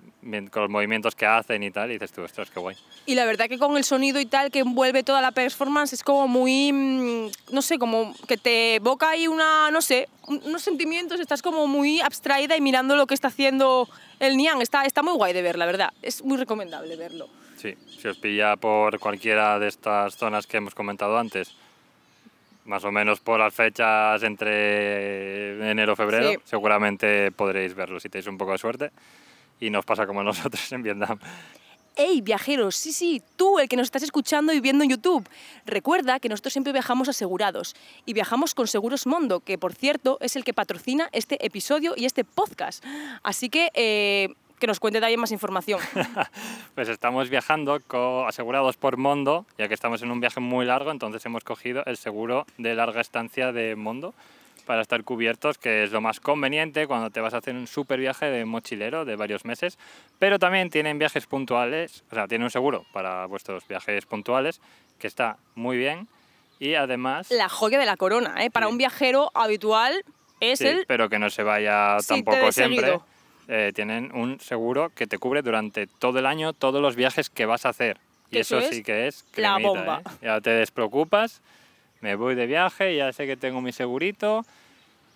con 0.50 0.62
los 0.62 0.70
movimientos 0.70 1.14
que 1.14 1.24
hacen 1.26 1.62
y 1.62 1.70
tal, 1.70 1.90
y 1.90 1.94
dices 1.94 2.12
tú, 2.12 2.22
ostras, 2.22 2.50
qué 2.50 2.58
guay. 2.60 2.76
Y 3.06 3.14
la 3.14 3.24
verdad 3.24 3.48
que 3.48 3.58
con 3.58 3.76
el 3.76 3.84
sonido 3.84 4.20
y 4.20 4.26
tal 4.26 4.50
que 4.50 4.58
envuelve 4.60 5.02
toda 5.02 5.20
la 5.20 5.30
performance 5.32 5.92
es 5.92 6.02
como 6.02 6.28
muy, 6.28 6.72
mm, 6.72 7.30
no 7.52 7.62
sé, 7.62 7.78
como 7.78 8.14
que 8.28 8.36
te 8.36 8.76
evoca 8.76 9.10
ahí 9.10 9.26
una, 9.28 9.70
no 9.70 9.80
sé, 9.80 10.08
un- 10.26 10.42
unos 10.44 10.62
sentimientos, 10.62 11.20
estás 11.20 11.40
como 11.42 11.66
muy 11.66 12.00
abstraída 12.00 12.56
y 12.56 12.60
mirando 12.60 12.96
lo 12.96 13.06
que 13.06 13.14
está 13.14 13.28
haciendo 13.28 13.88
el 14.20 14.36
Nian. 14.36 14.60
Está, 14.60 14.84
está 14.84 15.02
muy 15.02 15.14
guay 15.14 15.32
de 15.32 15.42
ver, 15.42 15.56
la 15.58 15.66
verdad. 15.66 15.92
Es 16.02 16.22
muy 16.24 16.36
recomendable 16.36 16.96
verlo. 16.96 17.28
Sí, 17.56 17.74
si 18.00 18.08
os 18.08 18.18
pilla 18.18 18.56
por 18.56 18.98
cualquiera 18.98 19.58
de 19.60 19.68
estas 19.68 20.16
zonas 20.16 20.46
que 20.48 20.56
hemos 20.56 20.74
comentado 20.74 21.16
antes, 21.16 21.54
más 22.64 22.84
o 22.84 22.92
menos 22.92 23.20
por 23.20 23.40
las 23.40 23.54
fechas 23.54 24.22
entre 24.22 25.70
enero 25.70 25.92
y 25.92 25.96
febrero, 25.96 26.30
Sí. 26.30 26.36
seguramente 26.44 27.30
podréis 27.32 27.74
verlo 27.74 27.98
si 28.00 28.08
tenéis 28.08 28.26
un 28.28 28.38
poco 28.38 28.52
de 28.52 28.58
suerte. 28.58 28.90
Y 29.60 29.70
nos 29.70 29.84
pasa 29.84 30.06
como 30.06 30.22
nosotros 30.22 30.72
en 30.72 30.82
Vietnam. 30.82 31.18
¡Ey, 31.94 32.22
viajeros! 32.22 32.74
Sí, 32.74 32.90
sí, 32.90 33.22
tú, 33.36 33.58
el 33.58 33.68
que 33.68 33.76
nos 33.76 33.84
estás 33.84 34.02
escuchando 34.02 34.54
y 34.54 34.60
viendo 34.60 34.82
en 34.82 34.88
YouTube. 34.88 35.28
Recuerda 35.66 36.20
que 36.20 36.30
nosotros 36.30 36.54
siempre 36.54 36.72
viajamos 36.72 37.10
asegurados. 37.10 37.76
Y 38.06 38.14
viajamos 38.14 38.54
con 38.54 38.66
Seguros 38.66 39.06
Mondo, 39.06 39.40
que 39.40 39.58
por 39.58 39.74
cierto 39.74 40.16
es 40.22 40.34
el 40.34 40.42
que 40.42 40.54
patrocina 40.54 41.10
este 41.12 41.44
episodio 41.44 41.92
y 41.94 42.06
este 42.06 42.24
podcast. 42.24 42.82
Así 43.22 43.50
que 43.50 43.70
eh, 43.74 44.30
que 44.62 44.68
nos 44.68 44.78
cuente 44.78 45.00
también 45.00 45.18
más 45.18 45.32
información. 45.32 45.80
Pues 46.76 46.88
estamos 46.88 47.28
viajando 47.28 47.80
asegurados 48.26 48.76
por 48.76 48.96
Mondo, 48.96 49.44
ya 49.58 49.66
que 49.68 49.74
estamos 49.74 50.00
en 50.02 50.10
un 50.12 50.20
viaje 50.20 50.38
muy 50.40 50.64
largo, 50.64 50.90
entonces 50.92 51.24
hemos 51.26 51.42
cogido 51.44 51.82
el 51.84 51.96
seguro 51.98 52.46
de 52.58 52.74
larga 52.76 53.00
estancia 53.00 53.50
de 53.52 53.74
Mondo 53.76 54.14
para 54.64 54.80
estar 54.80 55.02
cubiertos, 55.02 55.58
que 55.58 55.82
es 55.82 55.90
lo 55.90 56.00
más 56.00 56.20
conveniente 56.20 56.86
cuando 56.86 57.10
te 57.10 57.20
vas 57.20 57.34
a 57.34 57.38
hacer 57.38 57.54
un 57.56 57.66
super 57.66 57.98
viaje 57.98 58.26
de 58.26 58.44
mochilero 58.44 59.04
de 59.04 59.16
varios 59.16 59.44
meses, 59.44 59.76
pero 60.20 60.38
también 60.38 60.70
tienen 60.70 60.98
viajes 60.98 61.26
puntuales, 61.26 62.04
o 62.10 62.14
sea, 62.14 62.28
tienen 62.28 62.44
un 62.44 62.50
seguro 62.50 62.86
para 62.92 63.26
vuestros 63.26 63.66
viajes 63.66 64.06
puntuales, 64.06 64.60
que 65.00 65.08
está 65.08 65.36
muy 65.56 65.76
bien, 65.76 66.06
y 66.60 66.74
además... 66.74 67.30
La 67.32 67.48
joya 67.48 67.78
de 67.80 67.86
la 67.86 67.96
corona, 67.96 68.36
¿eh? 68.44 68.50
Para 68.50 68.66
Sí. 68.66 68.72
un 68.72 68.78
viajero 68.78 69.30
habitual 69.34 70.04
es 70.40 70.60
Sí, 70.60 70.68
el... 70.68 70.84
pero 70.86 71.08
que 71.08 71.18
no 71.18 71.28
se 71.28 71.42
vaya 71.42 71.98
Sí, 72.00 72.06
tampoco 72.08 72.52
siempre. 72.52 72.76
seguido. 72.78 73.04
Eh, 73.48 73.72
tienen 73.74 74.14
un 74.14 74.38
seguro 74.40 74.90
que 74.94 75.06
te 75.06 75.18
cubre 75.18 75.42
durante 75.42 75.86
todo 75.86 76.18
el 76.20 76.26
año 76.26 76.52
todos 76.52 76.80
los 76.80 76.94
viajes 76.96 77.28
que 77.28 77.44
vas 77.46 77.66
a 77.66 77.70
hacer. 77.70 77.98
Y 78.30 78.38
eso, 78.38 78.58
eso 78.58 78.68
es 78.70 78.76
sí 78.76 78.82
que 78.82 79.06
es 79.08 79.24
la 79.36 79.54
cremita, 79.56 79.68
bomba. 79.68 80.02
¿eh? 80.04 80.10
Ya 80.22 80.40
te 80.40 80.50
despreocupas, 80.50 81.42
me 82.00 82.14
voy 82.14 82.34
de 82.34 82.46
viaje, 82.46 82.96
ya 82.96 83.12
sé 83.12 83.26
que 83.26 83.36
tengo 83.36 83.60
mi 83.60 83.72
segurito 83.72 84.44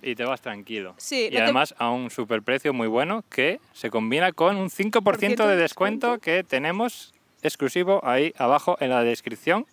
y 0.03 0.15
te 0.15 0.25
vas 0.25 0.41
tranquilo. 0.41 0.95
Sí, 0.99 1.27
y 1.27 1.31
no 1.31 1.37
te- 1.37 1.43
además 1.45 1.75
a 1.79 1.91
un 1.91 2.11
superprecio 2.11 2.73
muy 2.75 2.89
bueno 2.89 3.25
que 3.31 3.61
se 3.73 3.91
combina 3.91 4.33
con 4.33 4.57
un 4.57 4.71
5% 4.71 5.03
Por 5.03 5.17
ciento 5.19 5.45
de 5.49 5.57
de 5.57 5.63
descuento 5.63 6.09
descuento. 6.13 6.23
que 6.25 6.45
tenemos 6.45 7.15
exclusivo 7.43 8.01
ahí 8.05 8.35
abajo 8.39 8.77
en 8.81 8.91
la 8.91 9.03
descripción. 9.03 9.67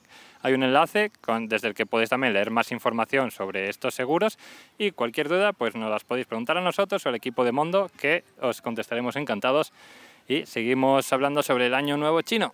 Hay 0.44 0.54
un 0.54 0.62
enlace 0.64 1.10
con- 1.22 1.48
desde 1.48 1.70
el 1.70 1.74
que 1.74 1.86
podéis 1.86 2.10
también 2.10 2.34
leer 2.34 2.52
más 2.52 2.72
información 2.72 3.32
sobre 3.32 3.70
estos 3.70 3.96
seguros 3.96 4.38
y 4.78 4.92
cualquier 4.92 5.30
duda 5.30 5.54
pues 5.54 5.74
nos 5.76 5.90
las 5.90 6.04
podéis 6.04 6.28
preguntar 6.28 6.58
a 6.58 6.62
nosotros 6.62 7.06
o 7.06 7.10
al 7.10 7.16
equipo 7.16 7.44
de 7.46 7.54
Mondo 7.54 7.90
que 7.98 8.24
os 8.42 8.62
contestaremos 8.62 9.16
encantados 9.16 9.72
y 10.28 10.46
seguimos 10.46 11.12
hablando 11.14 11.44
sobre 11.44 11.68
el 11.68 11.74
Año 11.74 11.98
Nuevo 11.98 12.22
Chino. 12.22 12.54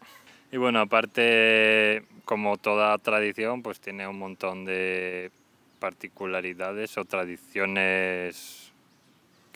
Y 0.52 0.58
bueno, 0.58 0.80
aparte, 0.80 2.04
como 2.26 2.58
toda 2.58 2.98
tradición, 3.00 3.62
pues 3.62 3.80
tiene 3.80 4.08
un 4.08 4.18
montón 4.18 4.66
de 4.66 5.32
particularidades 5.80 6.98
o 6.98 7.06
tradiciones 7.06 8.59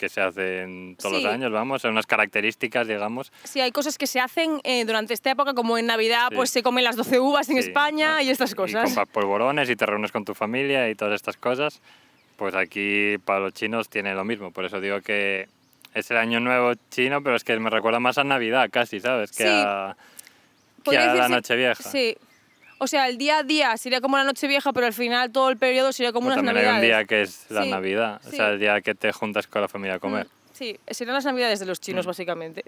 que 0.03 0.09
se 0.09 0.19
hacen 0.19 0.97
todos 0.99 1.15
Sí. 1.17 1.23
los 1.23 1.31
años, 1.33 1.49
vamos, 1.49 1.81
son 1.81 1.91
unas 1.91 2.05
características, 2.05 2.85
digamos. 2.89 3.31
Sí, 3.45 3.61
hay 3.61 3.71
cosas 3.71 3.97
que 3.97 4.05
se 4.05 4.19
hacen 4.19 4.59
eh, 4.65 4.83
durante 4.83 5.13
esta 5.13 5.31
época, 5.31 5.53
como 5.53 5.77
en 5.77 5.85
Navidad, 5.85 6.27
Sí. 6.29 6.35
pues 6.35 6.49
se 6.49 6.61
comen 6.61 6.83
las 6.83 6.97
12 6.97 7.21
uvas 7.21 7.47
en 7.49 7.55
Sí, 7.61 7.69
España 7.69 8.17
ah, 8.17 8.21
y 8.21 8.29
estas 8.29 8.51
Y 8.51 8.55
cosas. 8.55 8.83
compras 8.83 9.07
polvorones 9.07 9.69
y 9.69 9.77
te 9.77 9.85
reúnes 9.85 10.11
con 10.11 10.25
tu 10.25 10.33
familia 10.33 10.89
y 10.89 10.95
todas 10.95 11.15
estas 11.15 11.37
cosas. 11.37 11.79
Pues 12.35 12.53
aquí 12.53 13.17
para 13.23 13.39
los 13.39 13.53
chinos 13.53 13.87
tiene 13.87 14.13
lo 14.13 14.25
mismo. 14.25 14.51
Por 14.51 14.65
eso 14.65 14.81
digo 14.81 14.99
que 14.99 15.47
es 15.93 16.11
el 16.11 16.17
año 16.17 16.41
nuevo 16.41 16.73
chino, 16.89 17.23
pero 17.23 17.37
es 17.37 17.45
que 17.45 17.57
me 17.59 17.69
recuerda 17.69 18.01
más 18.01 18.17
a 18.17 18.25
Navidad 18.25 18.69
casi, 18.71 18.99
¿sabes? 18.99 19.31
Que 19.31 19.47
a, 19.47 19.95
que 20.83 20.97
a 20.97 21.15
la 21.15 21.29
Nochevieja. 21.29 21.75
Sí. 21.81 22.17
O 22.83 22.87
sea, 22.87 23.07
el 23.07 23.17
día 23.17 23.37
a 23.37 23.43
día 23.43 23.77
sería 23.77 24.01
como 24.01 24.17
la 24.17 24.25
noche 24.25 24.45
vieja, 24.45 24.73
pero 24.73 24.85
al 24.85 24.91
final 24.93 25.31
todo 25.31 25.49
el 25.49 25.55
periodo 25.55 25.93
sería 25.93 26.11
como 26.11 26.27
Pues 26.27 26.35
unas 26.37 26.45
también 26.45 26.57
hay 26.57 26.63
un 26.69 26.81
navidades. 26.81 26.97
día 26.97 27.05
que 27.05 27.21
es 27.21 27.45
la 27.49 27.63
Sí, 27.63 27.69
Navidad, 27.71 28.21
o 28.27 28.29
sea, 28.29 28.49
el 28.49 28.59
día 28.59 28.81
que 28.81 28.93
te 28.93 29.13
juntas 29.13 29.47
con 29.47 29.61
la 29.61 29.69
familia 29.69 29.95
a 29.95 29.99
comer. 29.99 30.25
Mm, 30.25 30.29
Sí, 30.51 30.77
serían 30.87 31.15
las 31.15 31.23
navidades 31.25 31.59
de 31.61 31.65
los 31.65 31.79
Mm. 31.79 31.81
chinos, 31.81 32.05
básicamente. 32.05 32.61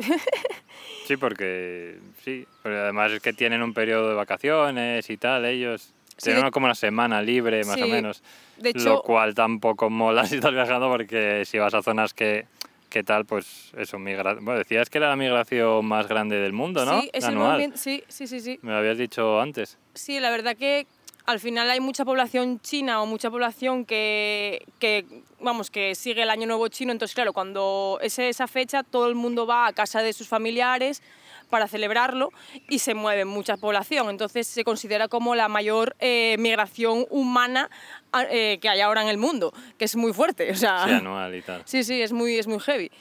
Sí, 1.06 1.17
porque 1.17 1.99
sí, 2.23 2.47
pero 2.63 2.82
además 2.82 3.12
es 3.12 3.19
que 3.21 3.34
tienen 3.34 3.62
un 3.62 3.73
periodo 3.73 4.08
de 4.10 4.15
vacaciones 4.15 5.08
y 5.10 5.17
tal, 5.17 5.45
ellos 5.45 5.93
Sí, 6.17 6.23
tienen 6.32 6.45
de- 6.45 6.51
como 6.51 6.65
una 6.65 6.75
semana 6.75 7.21
libre 7.21 7.63
más 7.65 7.80
o 7.82 7.88
menos, 7.88 8.23
de 8.58 8.69
hecho- 8.69 8.80
lo 8.86 9.01
cual 9.04 9.36
tampoco 9.36 9.89
mola 9.89 10.23
si 10.25 10.36
estás 10.36 10.54
viajando 10.54 10.89
porque 10.89 11.43
si 11.45 11.60
vas 11.60 11.73
a 11.73 11.84
zonas 11.84 12.13
que, 12.13 12.47
que 12.95 13.03
tal, 13.03 13.25
pues 13.25 13.73
eso, 13.75 13.99
migra... 13.99 14.36
bueno, 14.36 14.60
decías 14.60 14.89
que 14.89 14.99
era 14.99 15.10
la 15.10 15.17
migración 15.17 15.86
más 15.86 16.08
grande 16.08 16.38
del 16.38 16.53
mundo, 16.53 16.86
¿no? 16.86 17.01
Sí, 17.01 17.10
es 17.12 17.25
el 17.25 17.36
movimiento. 17.36 17.75
Sí, 17.75 18.01
sí, 18.08 18.25
sí, 18.25 18.39
sí. 18.39 18.58
Me 18.62 18.71
lo 18.71 18.77
habías 18.77 18.97
dicho 18.97 19.41
antes. 19.41 19.77
Sí, 19.93 20.21
la 20.21 20.31
verdad 20.31 20.55
que 20.55 20.88
al 21.25 21.41
final 21.41 21.69
hay 21.69 21.81
mucha 21.81 22.05
población 22.05 22.62
china 22.62 23.01
o 23.01 23.05
mucha 23.05 23.29
población 23.29 23.84
que, 23.84 24.65
que, 24.79 25.03
vamos, 25.41 25.69
que 25.69 25.93
sigue 25.93 26.23
el 26.23 26.29
Año 26.29 26.47
Nuevo 26.47 26.69
chino. 26.69 26.93
Entonces, 26.93 27.13
claro, 27.15 27.34
cuando 27.34 27.99
es 28.01 28.17
esa 28.17 28.47
fecha, 28.47 28.81
todo 28.81 29.10
el 29.10 29.15
mundo 29.15 29.45
va 29.45 29.67
a 29.67 29.73
casa 29.73 30.01
de 30.01 30.13
sus 30.13 30.29
familiares 30.29 31.03
para 31.45 31.67
celebrarlo 31.67 32.31
y 32.69 32.79
se 32.79 32.93
mueve 32.93 33.25
mucha 33.25 33.58
población. 33.58 34.10
Entonces, 34.10 34.47
se 34.47 34.63
considera 34.63 35.08
como 35.08 35.36
la 35.36 35.47
mayor 35.47 35.95
eh, 35.99 36.36
migración 36.39 37.05
humana 37.10 37.69
a- 38.12 38.23
eh, 38.29 38.60
que 38.62 38.69
hay 38.69 38.81
ahora 38.81 39.01
en 39.01 39.08
el 39.10 39.17
mundo, 39.17 39.53
que 39.77 39.86
es 39.86 39.95
muy 39.95 40.13
fuerte. 40.13 40.51
O 40.51 40.55
sea, 40.55 40.86
Sí, 40.86 40.91
anual 40.91 41.36
y 41.36 41.41
tal. 41.41 41.62
Sí, 41.65 41.84
sí, 41.84 42.01
es 42.01 42.12
muy, 42.12 42.38
es 42.38 42.47
muy 42.47 42.60
heavy. 42.60 42.91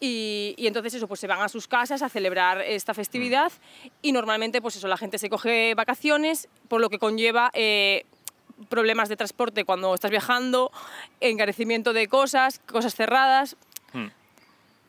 Y, 0.00 0.54
y 0.56 0.68
entonces 0.68 0.94
eso, 0.94 1.08
pues 1.08 1.18
se 1.18 1.26
van 1.26 1.40
a 1.42 1.48
sus 1.48 1.66
casas 1.66 2.02
a 2.02 2.08
celebrar 2.08 2.60
esta 2.60 2.94
festividad 2.94 3.50
y 4.00 4.12
normalmente 4.12 4.62
pues 4.62 4.76
eso, 4.76 4.86
la 4.86 4.96
gente 4.96 5.18
se 5.18 5.28
coge 5.28 5.74
vacaciones, 5.74 6.48
por 6.68 6.80
lo 6.80 6.88
que 6.88 7.00
conlleva 7.00 7.50
eh, 7.52 8.04
problemas 8.68 9.08
de 9.08 9.16
transporte 9.16 9.64
cuando 9.64 9.92
estás 9.94 10.12
viajando, 10.12 10.70
encarecimiento 11.20 11.92
de 11.92 12.06
cosas, 12.06 12.60
cosas 12.60 12.94
cerradas. 12.94 13.56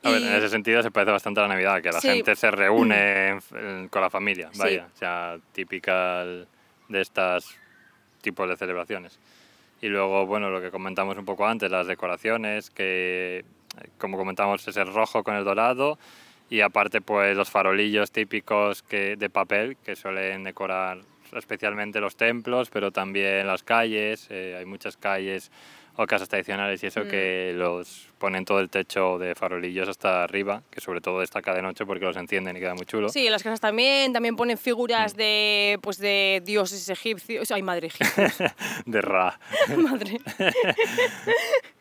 A 0.04 0.12
ver, 0.12 0.22
Y- 0.22 0.28
en 0.28 0.34
ese 0.34 0.50
sentido 0.50 0.82
se 0.82 0.92
parece 0.92 1.12
bastante 1.12 1.40
a 1.42 1.44
la 1.44 1.50
Navidad, 1.50 1.82
que 1.82 1.92
la 1.92 2.00
Sí. 2.00 2.08
gente 2.08 2.36
se 2.36 2.50
reúne 2.52 3.40
en- 3.54 3.90
con 3.90 4.02
la 4.02 4.10
familia, 4.10 4.50
Sí. 4.54 4.60
vaya, 4.60 4.88
o 4.94 4.98
sea, 4.98 5.38
típica 5.52 6.24
de 6.24 7.02
estas 7.02 7.46
tipos 8.22 8.48
de 8.48 8.56
celebraciones. 8.56 9.20
Y 9.82 9.88
luego, 9.88 10.26
bueno, 10.26 10.50
lo 10.50 10.62
que 10.62 10.72
comentamos 10.72 11.18
un 11.18 11.26
poco 11.26 11.46
antes, 11.48 11.70
las 11.72 11.88
decoraciones, 11.88 12.70
que 12.70 13.44
como 13.98 14.18
comentamos 14.18 14.68
es 14.68 14.76
el 14.78 14.94
rojo 14.94 15.24
con 15.24 15.36
el 15.36 15.44
dorado, 15.46 15.98
y 16.50 16.62
aparte 16.62 17.02
pues 17.02 17.38
los 17.38 17.50
farolillos 17.50 18.12
típicos 18.12 18.82
que, 18.84 19.16
de 19.16 19.30
papel 19.30 19.78
que 19.86 19.96
suelen 19.96 20.44
decorar 20.44 21.00
especialmente 21.34 22.00
los 22.02 22.16
templos, 22.16 22.70
pero 22.72 22.92
también 22.92 23.46
las 23.46 23.62
calles, 23.64 24.28
eh, 24.32 24.56
hay 24.58 24.66
muchas 24.66 24.98
calles 24.98 25.52
o 26.02 26.08
casas 26.08 26.30
tradicionales 26.30 26.82
y 26.82 26.88
eso 26.88 27.02
Mm. 27.02 27.08
que 27.10 27.52
los 27.56 28.08
ponen 28.20 28.46
todo 28.46 28.60
el 28.62 28.70
techo 28.70 29.18
de 29.18 29.36
farolillos 29.36 29.90
hasta 29.90 30.24
arriba, 30.24 30.64
que 30.72 30.80
sobre 30.80 31.02
todo 31.02 31.20
destaca 31.20 31.54
de 31.54 31.62
noche 31.62 31.86
porque 31.86 32.06
los 32.06 32.16
encienden 32.16 32.56
y 32.56 32.62
queda 32.62 32.74
muy 32.74 32.86
chulo. 32.86 33.10
Sí, 33.10 33.26
en 33.26 33.34
las 33.34 33.44
casas 33.44 33.60
también, 33.60 34.14
también 34.14 34.36
ponen 34.38 34.58
figuras 34.58 35.16
de, 35.18 35.78
pues 35.82 35.98
de 35.98 36.42
dioses 36.46 36.88
egipcios. 36.90 37.52
Ay, 37.52 37.64
madre 37.64 37.88
egipcia. 37.88 38.56
De 38.86 39.02
Ra. 39.02 39.38
Madre. 39.78 40.20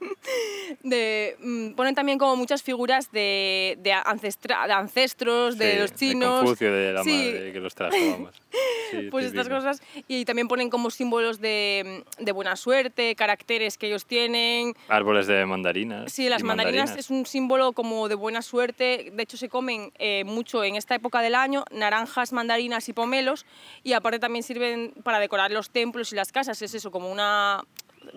De, 0.82 1.36
mm, 1.40 1.70
ponen 1.74 1.94
también 1.94 2.18
como 2.18 2.36
muchas 2.36 2.62
figuras 2.62 3.10
de, 3.12 3.76
de, 3.80 3.92
ancestra- 3.92 4.66
de 4.66 4.72
ancestros, 4.72 5.58
de 5.58 5.80
los 5.80 5.90
De 5.90 5.96
chinos. 5.96 6.40
Confucio, 6.40 6.72
de 6.72 6.92
la 6.92 7.02
Sí. 7.04 7.10
madre 7.32 7.52
que 7.52 7.60
los 7.60 7.74
trajo, 7.74 7.96
vamos. 8.10 8.34
Sí, 8.90 9.06
pues 9.08 9.26
estas 9.26 9.48
cosas. 9.48 9.80
Y 10.08 10.24
también 10.24 10.48
ponen 10.48 10.68
como 10.68 10.90
símbolos 10.90 11.40
de, 11.40 12.02
de 12.18 12.32
buena 12.32 12.56
suerte, 12.56 13.14
caracteres 13.14 13.78
que 13.78 13.86
ellos 13.86 14.04
tienen. 14.04 14.74
Árboles 14.88 15.28
de 15.28 15.46
mandarinas. 15.46 16.12
Sí, 16.12 16.28
las 16.28 16.42
mandarinas, 16.42 16.96
es 16.96 17.08
un 17.08 17.24
símbolo 17.24 17.72
como 17.72 18.08
de 18.08 18.16
buena 18.16 18.42
suerte. 18.42 19.12
De 19.12 19.22
hecho, 19.22 19.36
se 19.36 19.48
comen 19.48 19.92
eh, 20.00 20.24
mucho 20.24 20.64
en 20.64 20.74
esta 20.74 20.96
época 20.96 21.20
del 21.20 21.36
año, 21.36 21.64
naranjas, 21.70 22.32
mandarinas 22.32 22.88
y 22.88 22.92
pomelos. 22.92 23.46
Y 23.84 23.92
aparte 23.92 24.18
también 24.18 24.42
sirven 24.42 24.92
para 25.04 25.20
decorar 25.20 25.52
los 25.52 25.70
templos 25.70 26.10
y 26.12 26.16
las 26.16 26.32
casas. 26.32 26.60
Es 26.60 26.74
eso, 26.74 26.90
como 26.90 27.12
una 27.12 27.62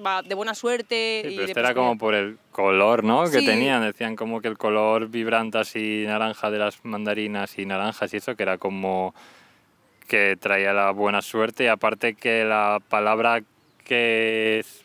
va, 0.05 0.21
de 0.21 0.35
buena 0.35 0.55
suerte. 0.55 1.21
Sí, 1.25 1.27
y 1.27 1.35
pero 1.35 1.45
de 1.45 1.51
esto 1.51 1.59
era 1.59 1.69
prosperidad. 1.69 1.75
como 1.75 1.97
por 1.97 2.15
el 2.15 2.37
color, 2.51 3.03
¿no? 3.03 3.23
Que 3.25 3.39
Sí. 3.39 3.45
tenían. 3.45 3.81
Decían 3.83 4.15
como 4.15 4.41
que 4.41 4.47
el 4.47 4.57
color 4.57 5.07
vibrante 5.09 5.57
así 5.57 6.03
naranja 6.07 6.49
de 6.51 6.59
las 6.59 6.83
mandarinas 6.85 7.57
y 7.59 7.65
naranjas 7.65 8.13
y 8.13 8.17
eso, 8.17 8.35
que 8.35 8.43
era 8.43 8.57
como 8.57 9.13
que 10.07 10.35
traía 10.39 10.73
la 10.73 10.91
buena 10.91 11.21
suerte. 11.21 11.63
Y 11.65 11.67
aparte 11.67 12.13
que 12.15 12.43
la 12.45 12.79
palabra 12.89 13.41
que 13.85 14.59
es 14.59 14.83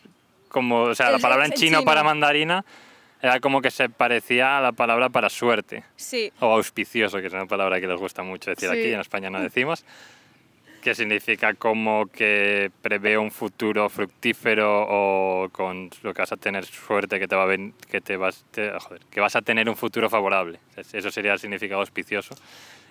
como, 0.49 0.83
o 0.85 0.95
sea, 0.95 1.11
la 1.11 1.17
El- 1.17 1.23
palabra 1.23 1.47
en 1.47 1.53
en 1.53 1.59
chino, 1.59 1.79
chino. 1.79 1.85
para 1.85 2.03
mandarina 2.03 2.65
era 3.21 3.41
como 3.41 3.61
que 3.61 3.71
se 3.71 3.89
parecía 3.89 4.59
a 4.59 4.61
la 4.61 4.73
palabra 4.73 5.09
para 5.09 5.29
suerte. 5.29 5.83
Sí, 5.97 6.33
O 6.41 6.47
auspicioso, 6.53 7.21
que 7.21 7.27
es 7.27 7.33
una 7.33 7.47
palabra 7.47 7.81
que 7.81 7.87
les 7.87 7.99
gusta 7.99 8.23
mucho 8.23 8.51
decir 8.51 8.69
Sí. 8.71 8.79
aquí, 8.79 8.93
en 8.93 9.01
España 9.01 9.29
no 9.31 9.41
decimos, 9.41 9.85
que 10.89 10.95
significa 10.95 11.53
como 11.53 12.07
que 12.07 12.71
prevé 12.81 13.19
un 13.19 13.31
futuro 13.31 13.91
fructífero 13.91 14.87
o 14.89 15.51
con 15.51 15.91
lo 16.03 16.15
que 16.15 16.23
vas 16.23 16.33
a 16.33 16.39
tener 16.39 16.65
suerte, 16.65 17.19
que 17.21 17.29
te 17.29 17.37
va 17.37 17.45
a 17.45 17.57
que 17.91 18.01
te 18.01 18.17
vas, 18.17 18.47
te- 18.51 18.71
joder, 18.81 19.03
que 19.11 19.21
vas 19.21 19.37
a 19.37 19.43
tener 19.43 19.69
un 19.69 19.77
futuro 19.77 20.09
favorable. 20.09 20.61
Es- 20.79 20.95
Eso 20.95 21.11
sería 21.11 21.35
el 21.35 21.39
significado 21.39 21.81
auspicioso 21.83 22.35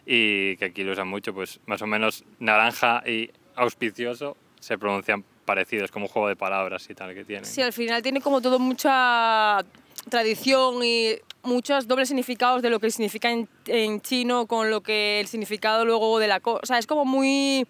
y 0.05 0.57
que 0.57 0.65
aquí 0.65 0.83
lo 0.83 0.91
usan 0.91 1.07
mucho, 1.07 1.33
pues 1.33 1.59
más 1.65 1.81
o 1.81 1.87
menos 1.87 2.23
naranja 2.37 3.01
y 3.07 3.31
auspicioso 3.55 4.37
se 4.59 4.77
pronuncian 4.77 5.25
parecidos, 5.47 5.89
como 5.89 6.05
un 6.05 6.11
juego 6.11 6.27
de 6.27 6.35
palabras 6.35 6.87
y 6.89 6.93
tal 6.93 7.15
que 7.15 7.23
tienen. 7.23 7.45
sí, 7.45 7.61
al 7.63 7.73
final 7.73 8.03
tiene 8.03 8.21
como 8.21 8.41
todo 8.41 8.59
mucha 8.59 9.63
tradición 10.09 10.83
y 10.83 11.15
muchos 11.43 11.87
dobles 11.87 12.09
significados 12.09 12.61
de 12.61 12.69
lo 12.69 12.79
que 12.79 12.91
significa 12.91 13.31
en, 13.31 13.47
en 13.65 14.01
chino 14.01 14.45
con 14.45 14.69
lo 14.69 14.81
que 14.81 15.19
el 15.21 15.27
significado 15.27 15.85
luego 15.85 16.19
de 16.19 16.27
la 16.27 16.39
cosa. 16.41 16.59
O 16.61 16.65
sea, 16.65 16.77
es 16.77 16.85
como 16.85 17.05
muy... 17.05 17.65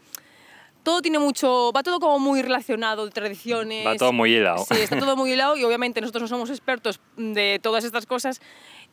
Todo 0.83 1.01
tiene 1.01 1.19
mucho... 1.19 1.71
Va 1.75 1.83
todo 1.83 1.99
como 1.99 2.17
muy 2.17 2.41
relacionado, 2.41 3.09
tradiciones... 3.09 3.85
Va 3.85 3.95
todo 3.95 4.13
muy 4.13 4.33
hilado. 4.33 4.65
Sí, 4.65 4.75
está 4.79 4.97
todo 4.97 5.15
muy 5.15 5.33
hilado 5.33 5.57
y 5.57 5.63
obviamente 5.63 6.01
nosotros 6.01 6.23
no 6.23 6.27
somos 6.27 6.49
expertos 6.49 6.99
de 7.17 7.59
todas 7.61 7.83
estas 7.83 8.05
cosas 8.05 8.41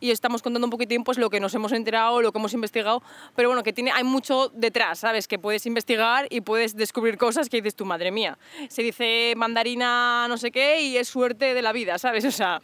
y 0.00 0.11
estamos 0.11 0.42
contando 0.42 0.66
un 0.66 0.70
poquitín 0.70 1.04
pues 1.04 1.18
lo 1.18 1.30
que 1.30 1.40
nos 1.40 1.54
hemos 1.54 1.72
enterado, 1.72 2.20
lo 2.20 2.33
que 2.33 2.38
hemos 2.38 2.52
investigado, 2.52 3.02
pero 3.35 3.48
bueno, 3.48 3.62
que 3.62 3.72
tiene, 3.72 3.90
hay 3.92 4.04
mucho 4.04 4.50
detrás, 4.54 4.98
¿sabes? 4.98 5.26
Que 5.28 5.38
puedes 5.38 5.64
investigar 5.66 6.26
y 6.30 6.40
puedes 6.42 6.76
descubrir 6.76 7.16
cosas 7.16 7.48
que 7.48 7.59
dices 7.59 7.74
tú, 7.74 7.85
madre 7.85 8.11
mía, 8.11 8.37
se 8.68 8.83
dice 8.83 9.35
mandarina 9.37 10.26
no 10.28 10.37
sé 10.37 10.50
qué 10.50 10.83
y 10.83 10.96
es 10.96 11.09
suerte 11.09 11.54
de 11.54 11.62
la 11.62 11.72
vida, 11.72 11.98
¿sabes? 11.98 12.24
O 12.24 12.30
sea, 12.30 12.61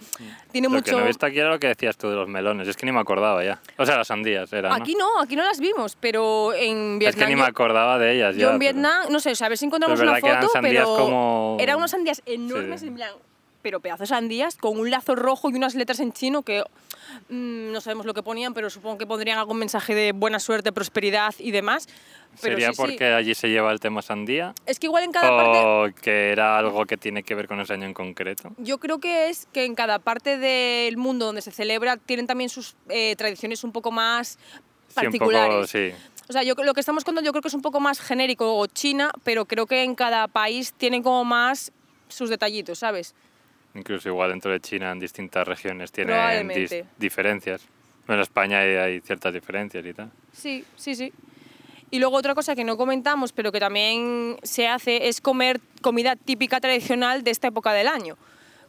tiene 0.53 0.67
Lo 0.69 0.75
mucho... 0.75 0.85
que 0.85 0.93
no 0.93 1.01
he 1.01 1.07
visto 1.07 1.25
aquí 1.27 1.39
era 1.39 1.51
lo 1.51 1.59
que 1.59 1.69
decías 1.69 1.97
tú 1.97 2.09
de 2.11 2.17
los 2.17 2.29
melones, 2.29 2.69
es 2.69 2.77
que 2.77 2.85
ni 2.87 2.93
me 2.93 3.01
acordaba 3.01 3.43
ya. 3.45 3.61
O 3.79 3.87
sea, 3.87 3.97
las 3.97 4.09
sandías 4.09 4.53
eran, 4.53 4.71
¿no? 4.71 4.77
Aquí 4.83 4.95
no, 4.95 5.21
aquí 5.21 5.37
no 5.37 5.45
las 5.45 5.61
vimos, 5.61 5.97
pero 5.99 6.53
en 6.55 6.99
Vietnam... 6.99 7.21
Es 7.21 7.25
que 7.25 7.31
ni 7.31 7.37
me 7.37 7.43
yo- 7.43 7.47
acordaba 7.49 7.99
de 7.99 8.17
ellas 8.17 8.35
Yo 8.35 8.41
ya, 8.41 8.47
en 8.53 8.59
pero- 8.59 8.73
Vietnam, 8.73 9.07
no 9.11 9.21
sé, 9.21 9.31
o 9.31 9.35
sea, 9.35 9.47
a 9.47 9.49
ver 9.51 9.59
si 9.59 9.65
encontramos 9.67 9.99
Pero 9.99 10.11
una 10.13 10.21
foto, 10.21 10.51
pero 10.61 10.85
como- 10.97 11.57
eran 11.61 11.77
unas 11.79 11.91
sandías 11.91 12.23
enormes, 12.27 12.81
Sí. 12.81 12.87
en 12.89 12.95
pero 13.63 13.81
pedazos 13.81 14.01
de 14.01 14.07
sandías 14.15 14.57
con 14.57 14.79
un 14.79 14.91
lazo 14.91 15.15
rojo 15.15 15.51
y 15.51 15.55
unas 15.55 15.75
letras 15.75 16.01
en 16.01 16.13
chino 16.13 16.43
que 16.43 16.63
mm, 17.29 17.73
no 17.73 17.81
sabemos 17.81 18.07
lo 18.07 18.15
que 18.15 18.23
ponían, 18.23 18.55
pero 18.55 18.71
supongo 18.71 18.99
que 18.99 19.07
pondrían 19.07 19.39
algún 19.39 19.59
mensaje 19.59 19.95
de 19.95 20.13
buena 20.13 20.39
suerte, 20.41 20.73
prosperidad 20.73 21.35
y 21.39 21.51
demás. 21.51 21.89
Pero 22.41 22.55
¿Sería 22.55 22.69
sí, 22.69 22.75
sí. 22.75 22.81
porque 22.81 23.07
allí 23.13 23.35
se 23.35 23.49
lleva 23.49 23.73
el 23.73 23.81
tema 23.81 24.03
sandía? 24.03 24.55
Es 24.67 24.79
que 24.79 24.87
igual 24.87 25.05
en 25.05 25.13
cada 25.13 25.37
parte... 25.37 25.59
¿O 25.65 26.03
que 26.03 26.31
era 26.31 26.59
algo 26.59 26.87
que 26.87 26.97
tiene 26.97 27.23
que 27.23 27.35
ver 27.35 27.49
con 27.49 27.61
ese 27.61 27.73
año 27.73 27.87
en 27.87 27.95
concreto? 27.95 28.53
Yo 28.59 28.79
creo 28.79 28.99
que 29.01 29.29
es 29.29 29.47
que 29.53 29.65
en 29.65 29.75
cada 29.75 29.99
parte 29.99 30.39
del 30.39 30.97
mundo 30.97 31.27
donde 31.27 31.43
se 31.43 31.51
celebra 31.51 31.97
tienen 31.97 32.27
también 32.27 32.49
sus 32.49 32.77
eh, 32.89 33.17
tradiciones 33.17 33.65
un 33.65 33.73
poco 33.73 33.91
más 33.91 34.39
Sí, 34.89 35.07
un 35.07 35.13
poco, 35.13 35.31
particulares. 35.31 35.71
sí. 35.71 35.93
O 36.29 36.33
sea, 36.33 36.43
yo, 36.45 36.55
lo 36.55 36.75
que 36.75 36.81
estamos 36.81 37.05
contando 37.05 37.27
yo 37.27 37.33
creo 37.33 37.43
que 37.43 37.49
es 37.49 37.55
un 37.55 37.63
poco 37.63 37.81
más 37.81 38.01
genérico 38.01 38.57
o 38.57 38.67
China, 38.67 39.11
pero 39.25 39.47
creo 39.47 39.67
que 39.67 39.83
en 39.83 39.97
cada 39.97 40.29
país 40.29 40.73
tienen 40.73 41.03
como 41.03 41.25
más 41.25 41.73
sus 42.09 42.31
detallitos, 42.31 42.79
¿sabes? 42.79 43.15
Incluso 43.75 44.09
igual 44.09 44.31
dentro 44.31 44.51
de 44.51 44.61
China 44.61 44.91
en 44.91 44.99
distintas 44.99 45.47
regiones 45.47 45.93
tienen 45.93 46.15
dis- 46.49 46.69
diferencias. 46.99 47.63
En 48.09 48.19
España 48.19 48.59
hay, 48.61 48.75
hay 48.77 49.01
ciertas 49.01 49.33
diferencias 49.33 49.85
y 49.87 49.93
tal. 49.95 50.11
Sí, 50.33 50.65
sí, 50.77 50.95
sí. 50.95 51.13
Y 51.93 51.99
luego 51.99 52.17
otra 52.17 52.35
cosa 52.35 52.55
que 52.57 52.65
no 52.65 52.77
comentamos, 52.77 53.33
pero 53.33 53.53
que 53.53 53.61
también 53.61 54.37
se 54.43 54.67
hace, 54.69 55.09
es 55.09 55.21
comer 55.21 55.61
comida 55.83 56.17
típica 56.17 56.61
tradicional 56.61 57.23
de 57.25 57.31
esta 57.31 57.49
época 57.49 57.73
del 57.73 57.89
año. 57.89 58.17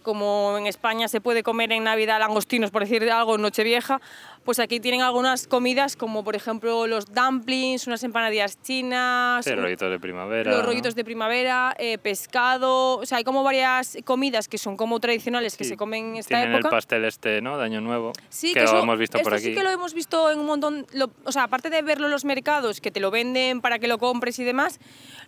Como 0.04 0.56
en 0.58 0.68
España 0.68 1.08
se 1.08 1.22
puede 1.22 1.44
comer 1.44 1.72
en 1.72 1.84
Navidad 1.84 2.20
langostinos, 2.20 2.72
por 2.72 2.82
decir 2.84 3.10
algo, 3.12 3.36
en 3.36 3.42
Nochevieja, 3.42 4.02
pues 4.44 4.60
aquí 4.60 4.80
tienen 4.80 5.02
algunas 5.02 5.46
comidas 5.46 5.96
como 5.96 6.24
por 6.24 6.36
ejemplo 6.36 6.88
los 6.88 7.06
dumplings, 7.14 7.86
unas 7.86 8.04
empanadillas 8.04 8.60
chinas, 8.64 9.46
Sí, 9.46 9.54
rollitos 9.54 9.92
de 9.92 10.00
primavera. 10.00 10.50
los 10.52 10.62
¿no? 10.62 10.66
rollitos 10.66 10.96
de 10.96 11.04
primavera, 11.04 11.76
eh, 11.78 12.00
pescado, 12.00 12.98
o 12.98 13.06
sea, 13.06 13.20
hay 13.20 13.24
como 13.24 13.44
varias 13.44 13.98
comidas 14.04 14.48
que 14.48 14.58
son 14.58 14.78
como 14.78 15.00
tradicionales 15.00 15.58
que 15.58 15.64
Sí, 15.64 15.72
se 15.72 15.78
comen 15.78 16.06
en 16.12 16.16
esta 16.18 16.30
Tienen 16.40 16.54
época. 16.56 16.68
el 16.70 16.72
pastel 16.72 17.06
este, 17.06 17.42
¿no? 17.42 17.58
De 17.60 17.66
Año 17.66 17.82
Nuevo. 17.82 18.14
Sí, 18.30 18.48
que, 18.48 18.54
que 18.56 18.60
lo 18.62 18.66
eso- 18.72 18.80
hemos 18.80 18.98
visto 18.98 19.20
por 19.20 19.34
aquí. 19.36 19.44
sí 19.44 19.54
que 19.54 19.62
lo 19.62 19.70
hemos 19.70 19.94
visto 19.94 20.32
en 20.32 20.40
un 20.40 20.46
montón, 20.48 20.88
lo- 20.94 21.12
o 21.26 21.32
sea, 21.32 21.44
aparte 21.44 21.70
de 21.70 21.82
verlo 21.84 22.06
en 22.08 22.12
los 22.12 22.26
mercados, 22.26 22.82
que 22.82 22.90
te 22.90 23.00
lo 23.00 23.12
venden 23.12 23.62
para 23.62 23.78
que 23.78 23.88
lo 23.88 24.00
compres 24.00 24.40
y 24.40 24.44
demás, 24.44 24.80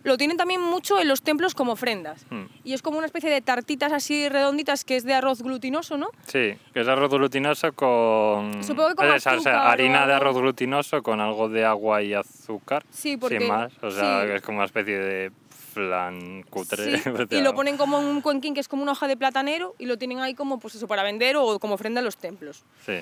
lo 0.02 0.16
tienen 0.16 0.36
también 0.36 0.60
mucho 0.60 0.98
en 1.00 1.06
los 1.06 1.22
templos 1.22 1.54
como 1.54 1.72
ofrendas. 1.72 2.24
Mm. 2.30 2.44
Y 2.64 2.72
es 2.72 2.82
como 2.82 2.98
una 2.98 3.06
especie 3.06 3.30
de 3.30 3.40
tartitas 3.40 3.92
así 3.92 4.28
redonditas 4.28 4.63
que 4.84 4.96
es 4.96 5.04
de 5.04 5.14
arroz 5.14 5.42
glutinoso, 5.42 5.96
¿no? 5.96 6.08
Sí, 6.26 6.56
que 6.72 6.80
es 6.80 6.88
arroz 6.88 7.10
glutinoso 7.10 7.72
con... 7.72 8.64
Supongo 8.64 8.90
que 8.90 8.94
con 8.96 9.06
es, 9.06 9.14
o 9.14 9.20
sea, 9.20 9.32
azúcar 9.34 9.54
o 9.54 9.70
harina 9.70 10.06
de 10.06 10.14
arroz 10.14 10.36
glutinoso 10.36 11.02
con 11.02 11.20
algo 11.20 11.48
de 11.48 11.64
agua 11.64 12.02
y 12.02 12.14
azúcar. 12.14 12.84
Sí, 12.90 13.16
porque- 13.16 13.38
Sin 13.38 13.48
más, 13.48 13.72
o 13.82 13.90
sea, 13.90 14.22
sí. 14.22 14.26
que 14.28 14.34
es 14.36 14.42
como 14.42 14.58
una 14.58 14.66
especie 14.66 14.98
de 14.98 15.32
flan 15.74 16.44
cutre. 16.48 16.98
Sí, 16.98 17.10
y 17.30 17.40
lo 17.42 17.54
ponen 17.54 17.76
como 17.76 17.98
en 18.00 18.06
un 18.06 18.20
cuenquín 18.20 18.54
que 18.54 18.60
es 18.60 18.68
como 18.68 18.82
una 18.82 18.92
hoja 18.92 19.08
de 19.08 19.16
platanero 19.16 19.74
y 19.78 19.86
lo 19.86 19.98
tienen 19.98 20.20
ahí 20.20 20.34
como 20.34 20.58
pues 20.58 20.74
eso 20.76 20.86
para 20.86 21.02
vender 21.02 21.36
o 21.36 21.58
como 21.58 21.74
ofrenda 21.74 22.00
a 22.00 22.04
los 22.04 22.16
templos. 22.16 22.64
Sí, 22.86 22.94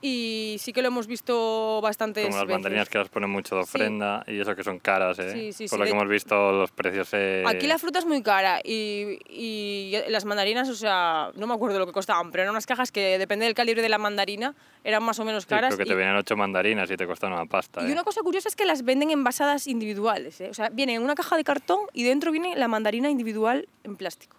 Y 0.00 0.56
sí 0.60 0.72
que 0.72 0.80
lo 0.80 0.88
hemos 0.88 1.08
visto 1.08 1.80
bastantes 1.82 2.24
como 2.24 2.36
las 2.36 2.46
veces. 2.46 2.54
mandarinas 2.54 2.88
que 2.88 2.98
las 2.98 3.08
ponen 3.08 3.30
mucho 3.30 3.56
de 3.56 3.64
Sí. 3.64 3.68
ofrenda 3.76 4.22
y 4.28 4.38
eso 4.38 4.54
que 4.54 4.62
son 4.62 4.78
caras, 4.78 5.18
¿eh? 5.18 5.32
Sí, 5.32 5.52
sí, 5.52 5.64
Por 5.68 5.70
sí, 5.70 5.78
lo 5.78 5.84
que 5.86 5.90
hemos 5.90 6.08
visto, 6.08 6.52
los 6.52 6.70
precios... 6.70 7.08
eh, 7.14 7.42
Aquí 7.44 7.66
la 7.66 7.78
fruta 7.78 7.98
es 7.98 8.06
muy 8.06 8.22
cara 8.22 8.60
y, 8.62 9.18
y 9.28 9.96
las 10.08 10.24
mandarinas, 10.24 10.68
o 10.68 10.74
sea, 10.76 11.32
no 11.34 11.48
me 11.48 11.54
acuerdo 11.54 11.80
lo 11.80 11.86
que 11.86 11.92
costaban, 11.92 12.30
pero 12.30 12.42
eran 12.44 12.52
unas 12.52 12.64
cajas 12.66 12.92
que 12.92 13.18
depende 13.18 13.44
del 13.46 13.54
calibre 13.54 13.82
de 13.82 13.88
la 13.88 13.98
mandarina, 13.98 14.54
eran 14.84 15.02
más 15.02 15.18
o 15.18 15.24
menos 15.24 15.42
sí, 15.42 15.48
caras. 15.48 15.74
creo 15.74 15.78
que 15.78 15.88
te 15.90 15.94
y, 15.94 15.96
vienen 15.96 16.14
ocho 16.14 16.36
mandarinas 16.36 16.88
y 16.92 16.96
te 16.96 17.04
cuestan 17.04 17.32
una 17.32 17.46
pasta, 17.46 17.82
y 17.82 17.88
¿eh? 17.88 17.92
una 17.92 18.04
cosa 18.04 18.20
curiosa 18.22 18.48
es 18.48 18.54
que 18.54 18.66
las 18.66 18.84
venden 18.84 19.10
envasadas 19.10 19.66
individuales, 19.66 20.40
¿eh? 20.40 20.48
o 20.48 20.54
sea, 20.54 20.68
viene 20.68 20.94
en 20.94 21.02
una 21.02 21.16
caja 21.16 21.36
de 21.36 21.42
cartón 21.42 21.80
y 21.92 22.04
dentro 22.04 22.30
viene 22.30 22.54
la 22.54 22.68
mandarina 22.68 23.10
individual 23.10 23.68
en 23.82 23.96
plástico. 23.96 24.36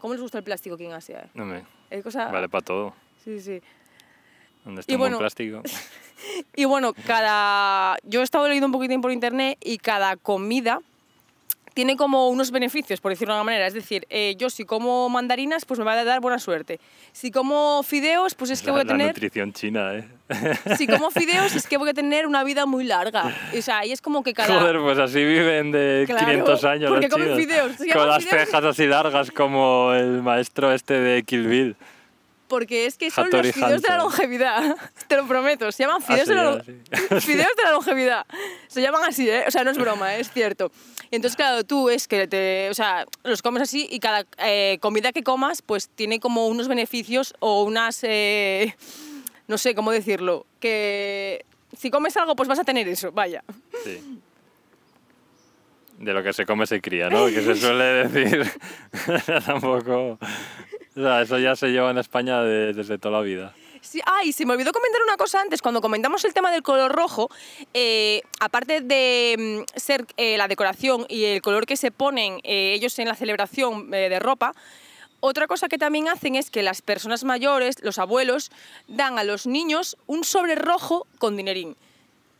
¿Cómo 0.00 0.14
les 0.14 0.22
gusta 0.22 0.38
el 0.38 0.44
plástico 0.44 0.76
aquí 0.76 0.86
en 0.86 0.92
Asia? 0.92 1.20
eh? 1.26 1.28
No 1.34 1.44
me... 1.44 1.62
Cosa... 2.02 2.30
Vale 2.30 2.48
para 2.48 2.64
todo. 2.64 2.94
Sí, 3.22 3.38
sí. 3.40 3.60
Donde 4.64 4.80
Y 4.80 4.80
esté 4.80 4.94
un 4.94 4.98
bueno, 4.98 5.16
buen 5.16 5.22
plástico. 5.22 5.62
Y 6.56 6.64
bueno, 6.64 6.94
cada... 7.06 7.96
Yo 8.04 8.20
he 8.20 8.24
estado 8.24 8.46
leyendo 8.48 8.66
un 8.66 8.72
poquitín 8.72 9.02
por 9.02 9.12
internet 9.12 9.58
y 9.62 9.78
cada 9.78 10.16
comida 10.16 10.80
tiene 11.74 11.96
como 11.96 12.28
unos 12.28 12.52
beneficios, 12.52 13.00
por 13.00 13.10
decirlo 13.10 13.34
de 13.34 13.38
alguna 13.38 13.52
manera. 13.52 13.66
Es 13.66 13.74
decir, 13.74 14.06
eh, 14.08 14.36
yo 14.38 14.48
si 14.48 14.64
como 14.64 15.08
mandarinas, 15.08 15.64
pues 15.64 15.78
me 15.80 15.84
va 15.84 15.92
a 15.92 16.04
dar 16.04 16.20
buena 16.20 16.38
suerte. 16.38 16.80
Si 17.12 17.30
como 17.30 17.82
fideos, 17.82 18.34
pues 18.36 18.52
es 18.52 18.60
que 18.60 18.68
la, 18.68 18.72
voy 18.72 18.80
a 18.80 18.84
la 18.84 18.92
tener... 18.92 19.06
nutrición 19.08 19.52
china, 19.52 19.94
¿eh? 19.94 20.08
Si 20.78 20.86
como 20.86 21.10
fideos, 21.10 21.54
es 21.54 21.66
que 21.66 21.76
voy 21.76 21.90
a 21.90 21.94
tener 21.94 22.26
una 22.26 22.44
vida 22.44 22.64
muy 22.64 22.84
larga. 22.84 23.34
O 23.56 23.60
sea, 23.60 23.84
y 23.84 23.92
es 23.92 24.00
como 24.00 24.22
que 24.22 24.32
cada... 24.32 24.60
Joder, 24.60 24.78
pues 24.80 24.98
así 24.98 25.22
viven 25.24 25.72
de 25.72 26.04
Claro, 26.06 26.26
500 26.26 26.64
años 26.64 26.90
porque 26.90 27.08
los 27.08 27.12
comen 27.12 27.36
fideos, 27.36 27.72
Con 27.92 28.08
las 28.08 28.24
cejas 28.24 28.64
así 28.64 28.86
largas 28.86 29.30
como 29.32 29.92
el 29.92 30.22
maestro 30.22 30.72
este 30.72 30.94
de 30.94 31.22
Kill 31.24 31.46
Bill. 31.48 31.76
Porque 32.54 32.86
es 32.86 32.96
que 32.96 33.10
son 33.10 33.24
Hattori 33.26 33.48
los 33.48 33.54
fideos 33.56 33.82
de 33.82 33.88
la 33.88 33.98
longevidad. 33.98 34.76
Te 35.08 35.16
lo 35.16 35.26
prometo. 35.26 35.72
Se 35.72 35.82
llaman 35.82 36.00
fideos, 36.00 36.20
Ah, 36.20 36.24
sí, 36.24 36.30
de, 36.30 36.34
la, 36.36 36.42
ahora 36.50 36.64
lo- 37.10 37.20
fideos 37.20 37.56
de 37.56 37.62
la 37.64 37.72
longevidad. 37.72 38.26
Se 38.68 38.80
llaman 38.80 39.02
así, 39.02 39.28
¿eh? 39.28 39.44
O 39.48 39.50
sea, 39.50 39.64
no 39.64 39.72
es 39.72 39.78
broma, 39.78 40.14
es 40.14 40.30
cierto. 40.30 40.70
Y 41.10 41.16
entonces, 41.16 41.34
claro, 41.36 41.64
tú 41.64 41.90
es 41.90 42.06
que 42.06 42.28
te, 42.28 42.70
o 42.70 42.74
sea, 42.74 43.06
los 43.24 43.42
comes 43.42 43.62
así 43.62 43.88
y 43.90 43.98
cada 43.98 44.24
eh, 44.38 44.78
comida 44.80 45.10
que 45.12 45.22
comas, 45.24 45.62
pues 45.62 45.88
tiene 45.88 46.20
como 46.20 46.46
unos 46.46 46.68
beneficios 46.68 47.34
o 47.40 47.64
unas, 47.64 47.98
eh, 48.04 48.76
no 49.48 49.58
sé 49.58 49.74
cómo 49.74 49.90
decirlo, 49.90 50.46
que 50.60 51.44
si 51.76 51.90
comes 51.90 52.16
algo, 52.16 52.36
pues 52.36 52.48
vas 52.48 52.60
a 52.60 52.64
tener 52.64 52.86
eso, 52.86 53.10
vaya. 53.10 53.42
Sí. 53.84 54.20
De 55.98 56.12
lo 56.12 56.22
que 56.22 56.32
se 56.32 56.44
come 56.46 56.66
se 56.66 56.80
cría, 56.80 57.08
¿no? 57.08 57.26
Que 57.26 57.40
se 57.42 57.54
suele 57.54 57.84
decir. 58.08 58.50
Tampoco. 59.46 60.18
Eso 60.96 61.38
ya 61.38 61.56
se 61.56 61.68
lleva 61.68 61.90
en 61.90 61.98
España 61.98 62.42
de- 62.42 62.72
desde 62.72 62.98
toda 62.98 63.18
la 63.18 63.24
vida. 63.24 63.54
Sí, 63.80 64.00
ah, 64.06 64.24
y 64.24 64.32
se 64.32 64.46
me 64.46 64.54
olvidó 64.54 64.72
comentar 64.72 65.02
una 65.02 65.16
cosa 65.16 65.40
antes. 65.42 65.60
Cuando 65.60 65.80
comentamos 65.82 66.24
el 66.24 66.32
tema 66.32 66.50
del 66.50 66.62
color 66.62 66.90
rojo, 66.92 67.28
eh, 67.74 68.22
aparte 68.40 68.80
de 68.80 69.64
mm, 69.66 69.78
ser 69.78 70.06
eh, 70.16 70.38
la 70.38 70.48
decoración 70.48 71.04
y 71.08 71.24
el 71.24 71.42
color 71.42 71.66
que 71.66 71.76
se 71.76 71.90
ponen 71.90 72.40
eh, 72.44 72.72
ellos 72.74 72.98
en 72.98 73.08
la 73.08 73.14
celebración 73.14 73.90
de 73.90 74.18
ropa, 74.20 74.54
otra 75.20 75.46
cosa 75.46 75.68
que 75.68 75.78
también 75.78 76.08
hacen 76.08 76.34
es 76.34 76.50
que 76.50 76.62
las 76.62 76.80
personas 76.82 77.24
mayores, 77.24 77.76
los 77.82 77.98
abuelos, 77.98 78.50
dan 78.88 79.18
a 79.18 79.24
los 79.24 79.46
niños 79.46 79.96
un 80.06 80.22
sobre 80.24 80.54
rojo 80.54 81.06
con 81.18 81.36
dinerín. 81.36 81.76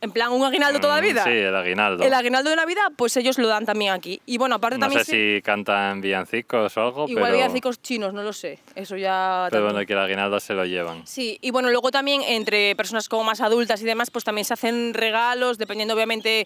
En 0.01 0.11
plan, 0.11 0.31
un 0.31 0.43
aguinaldo 0.43 0.79
toda 0.79 0.95
la 0.97 1.01
Mm, 1.01 1.05
vida. 1.05 1.23
Sí, 1.23 1.29
el 1.31 1.55
aguinaldo. 1.55 2.03
El 2.03 2.13
aguinaldo 2.13 2.49
de 2.49 2.55
Navidad, 2.57 2.91
pues 2.95 3.15
ellos 3.17 3.37
lo 3.39 3.47
dan 3.47 3.65
también 3.65 3.91
aquí. 3.93 4.21
Y 4.25 4.37
bueno, 4.37 4.55
aparte 4.55 4.77
no 4.77 4.81
también 4.81 5.03
sé 5.03 5.11
se- 5.11 5.35
si 5.37 5.41
cantan 5.41 6.01
villancicos 6.01 6.77
o 6.77 6.81
algo, 6.81 7.05
igual 7.07 7.25
pero, 7.25 7.37
villancicos 7.37 7.81
chinos, 7.81 8.13
no 8.13 8.21
lo 8.21 8.33
sé. 8.33 8.59
Eso 8.75 8.97
ya 8.97 9.47
pero 9.49 9.61
también. 9.63 9.73
bueno, 9.73 9.87
que 9.87 9.93
el 9.93 9.99
aguinaldo 9.99 10.39
se 10.39 10.53
lo 10.53 10.65
llevan. 10.65 11.07
Sí, 11.07 11.39
y 11.41 11.49
bueno, 11.51 11.69
luego 11.69 11.89
también 11.91 12.21
entre 12.23 12.75
personas 12.75 13.09
como 13.09 13.23
más 13.23 13.41
adultas 13.41 13.81
y 13.81 13.85
demás, 13.85 14.11
pues 14.11 14.23
también 14.25 14.45
se 14.45 14.53
hacen 14.53 14.93
regalos, 14.93 15.57
dependiendo 15.57 15.95
obviamente 15.95 16.45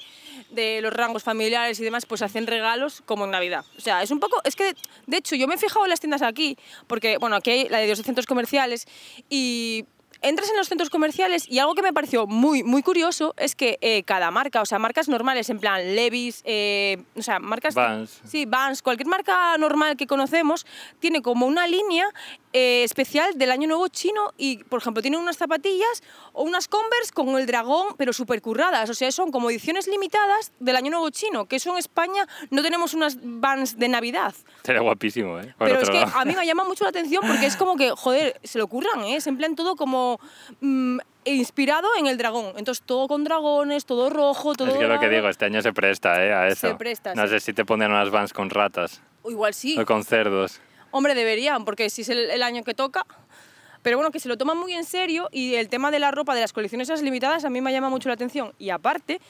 de 0.51 0.79
los 0.81 0.93
rangos 0.93 1.23
familiares 1.23 1.79
y 1.79 1.83
demás, 1.83 2.05
pues 2.05 2.19
se 2.19 2.25
hacen 2.25 2.47
regalos 2.47 3.01
como 3.05 3.25
en 3.25 3.31
Navidad. 3.31 3.65
O 3.77 3.81
sea, 3.81 4.03
es 4.03 4.11
un 4.11 4.19
poco, 4.19 4.39
es 4.45 4.55
que 4.55 4.73
de 5.07 5.17
hecho 5.17 5.35
yo 5.35 5.47
me 5.47 5.55
he 5.55 5.57
fijado 5.57 5.85
en 5.85 5.89
las 5.89 5.99
tiendas 5.99 6.21
aquí, 6.21 6.55
porque 6.87 7.17
bueno, 7.17 7.35
aquí 7.35 7.49
hay 7.49 7.69
la 7.69 7.79
de 7.79 7.87
los 7.89 7.99
centros 8.03 8.25
comerciales 8.25 8.87
y 9.29 9.85
entras 10.21 10.49
en 10.49 10.57
los 10.57 10.67
centros 10.67 10.89
comerciales 10.89 11.47
y 11.47 11.59
algo 11.59 11.75
que 11.75 11.81
me 11.81 11.93
pareció 11.93 12.27
muy, 12.27 12.63
muy 12.63 12.83
curioso 12.83 13.33
es 13.37 13.55
que 13.55 13.77
eh, 13.81 14.03
cada 14.03 14.31
marca, 14.31 14.61
o 14.61 14.65
sea, 14.65 14.79
marcas 14.79 15.07
normales, 15.07 15.49
en 15.49 15.59
plan 15.59 15.95
Levi's, 15.95 16.41
eh, 16.45 17.03
o 17.15 17.21
sea, 17.21 17.39
marcas... 17.39 17.73
Vans. 17.75 18.21
Sí, 18.25 18.45
Vans, 18.45 18.81
cualquier 18.81 19.07
marca 19.07 19.57
normal 19.57 19.97
que 19.97 20.07
conocemos 20.07 20.65
tiene 20.99 21.21
como 21.21 21.45
una 21.45 21.67
línea 21.67 22.05
eh, 22.51 22.83
especial 22.83 23.37
del 23.37 23.51
Año 23.51 23.67
Nuevo 23.67 23.87
chino 23.89 24.33
y, 24.37 24.63
por 24.63 24.81
ejemplo, 24.81 25.01
tiene 25.01 25.17
unas 25.17 25.37
zapatillas 25.37 26.03
o 26.33 26.43
unas 26.43 26.67
Converse 26.67 27.11
con 27.13 27.29
el 27.37 27.45
dragón, 27.45 27.95
pero 27.97 28.11
súper 28.11 28.41
curradas. 28.41 28.89
O 28.89 28.93
sea, 28.93 29.11
son 29.11 29.31
como 29.31 29.49
ediciones 29.49 29.87
limitadas 29.87 30.51
del 30.59 30.75
Año 30.75 30.91
Nuevo 30.91 31.09
chino, 31.09 31.45
que 31.45 31.57
eso 31.57 31.71
en 31.71 31.77
España 31.77 32.27
no 32.49 32.61
tenemos 32.61 32.93
unas 32.93 33.17
Vans 33.21 33.77
de 33.77 33.87
Navidad. 33.87 34.33
Sería 34.63 34.81
guapísimo, 34.81 35.39
¿eh? 35.39 35.53
Por 35.57 35.67
Pero 35.67 35.81
es 35.81 35.89
que 35.89 36.03
a 36.03 36.25
mí 36.25 36.35
me 36.35 36.45
llama 36.45 36.63
mucho 36.63 36.83
la 36.83 36.89
atención 36.89 37.23
porque 37.25 37.45
es 37.45 37.55
como 37.55 37.75
que, 37.75 37.91
joder, 37.91 38.39
se 38.43 38.57
lo 38.57 38.67
curran, 38.67 39.03
¿eh? 39.03 39.17
Es 39.17 39.27
en 39.27 39.37
plan 39.37 39.55
todo 39.55 39.75
como 39.75 40.08
mm, 40.61 40.97
inspirado 41.25 41.87
en 41.97 42.07
el 42.07 42.17
dragón. 42.17 42.53
Entonces 42.57 42.83
todo 42.85 43.07
con 43.07 43.23
dragones, 43.23 43.85
todo 43.85 44.09
rojo, 44.09 44.53
todo 44.53 44.69
Es 44.69 44.77
que 44.77 44.87
lo 44.87 44.99
que 44.99 45.09
digo, 45.09 45.29
este 45.29 45.45
año 45.45 45.61
se 45.61 45.73
presta 45.73 46.23
¿eh? 46.23 46.33
a 46.33 46.47
eso. 46.47 46.67
Se 46.69 46.75
presta, 46.75 47.13
no 47.15 47.23
sí. 47.23 47.29
sé 47.29 47.39
si 47.39 47.53
te 47.53 47.65
ponen 47.65 47.91
unas 47.91 48.09
vans 48.09 48.33
con 48.33 48.49
ratas 48.49 49.01
O 49.21 49.31
igual 49.31 49.53
sí. 49.53 49.77
o 49.79 49.85
con 49.85 50.03
cerdos. 50.03 50.61
Hombre, 50.91 51.13
deberían, 51.13 51.65
porque 51.65 51.89
si 51.89 52.01
es 52.01 52.09
el, 52.09 52.29
el 52.31 52.41
año 52.41 52.63
que 52.63 52.73
toca. 52.73 53.05
Pero 53.81 53.95
bueno, 53.97 54.11
que 54.11 54.19
se 54.19 54.27
lo 54.27 54.37
toman 54.37 54.57
muy 54.57 54.73
en 54.73 54.83
serio 54.83 55.29
y 55.31 55.55
el 55.55 55.69
tema 55.69 55.89
de 55.89 55.99
la 55.99 56.11
ropa, 56.11 56.35
de 56.35 56.41
las 56.41 56.51
colecciones 56.51 56.89
esas 56.89 57.01
limitadas, 57.01 57.45
a 57.45 57.49
mí 57.49 57.61
me 57.61 57.71
llama 57.71 57.89
mucho 57.89 58.09
la 58.09 58.15
atención. 58.15 58.53
Y 58.57 58.71
aparte, 58.71 59.21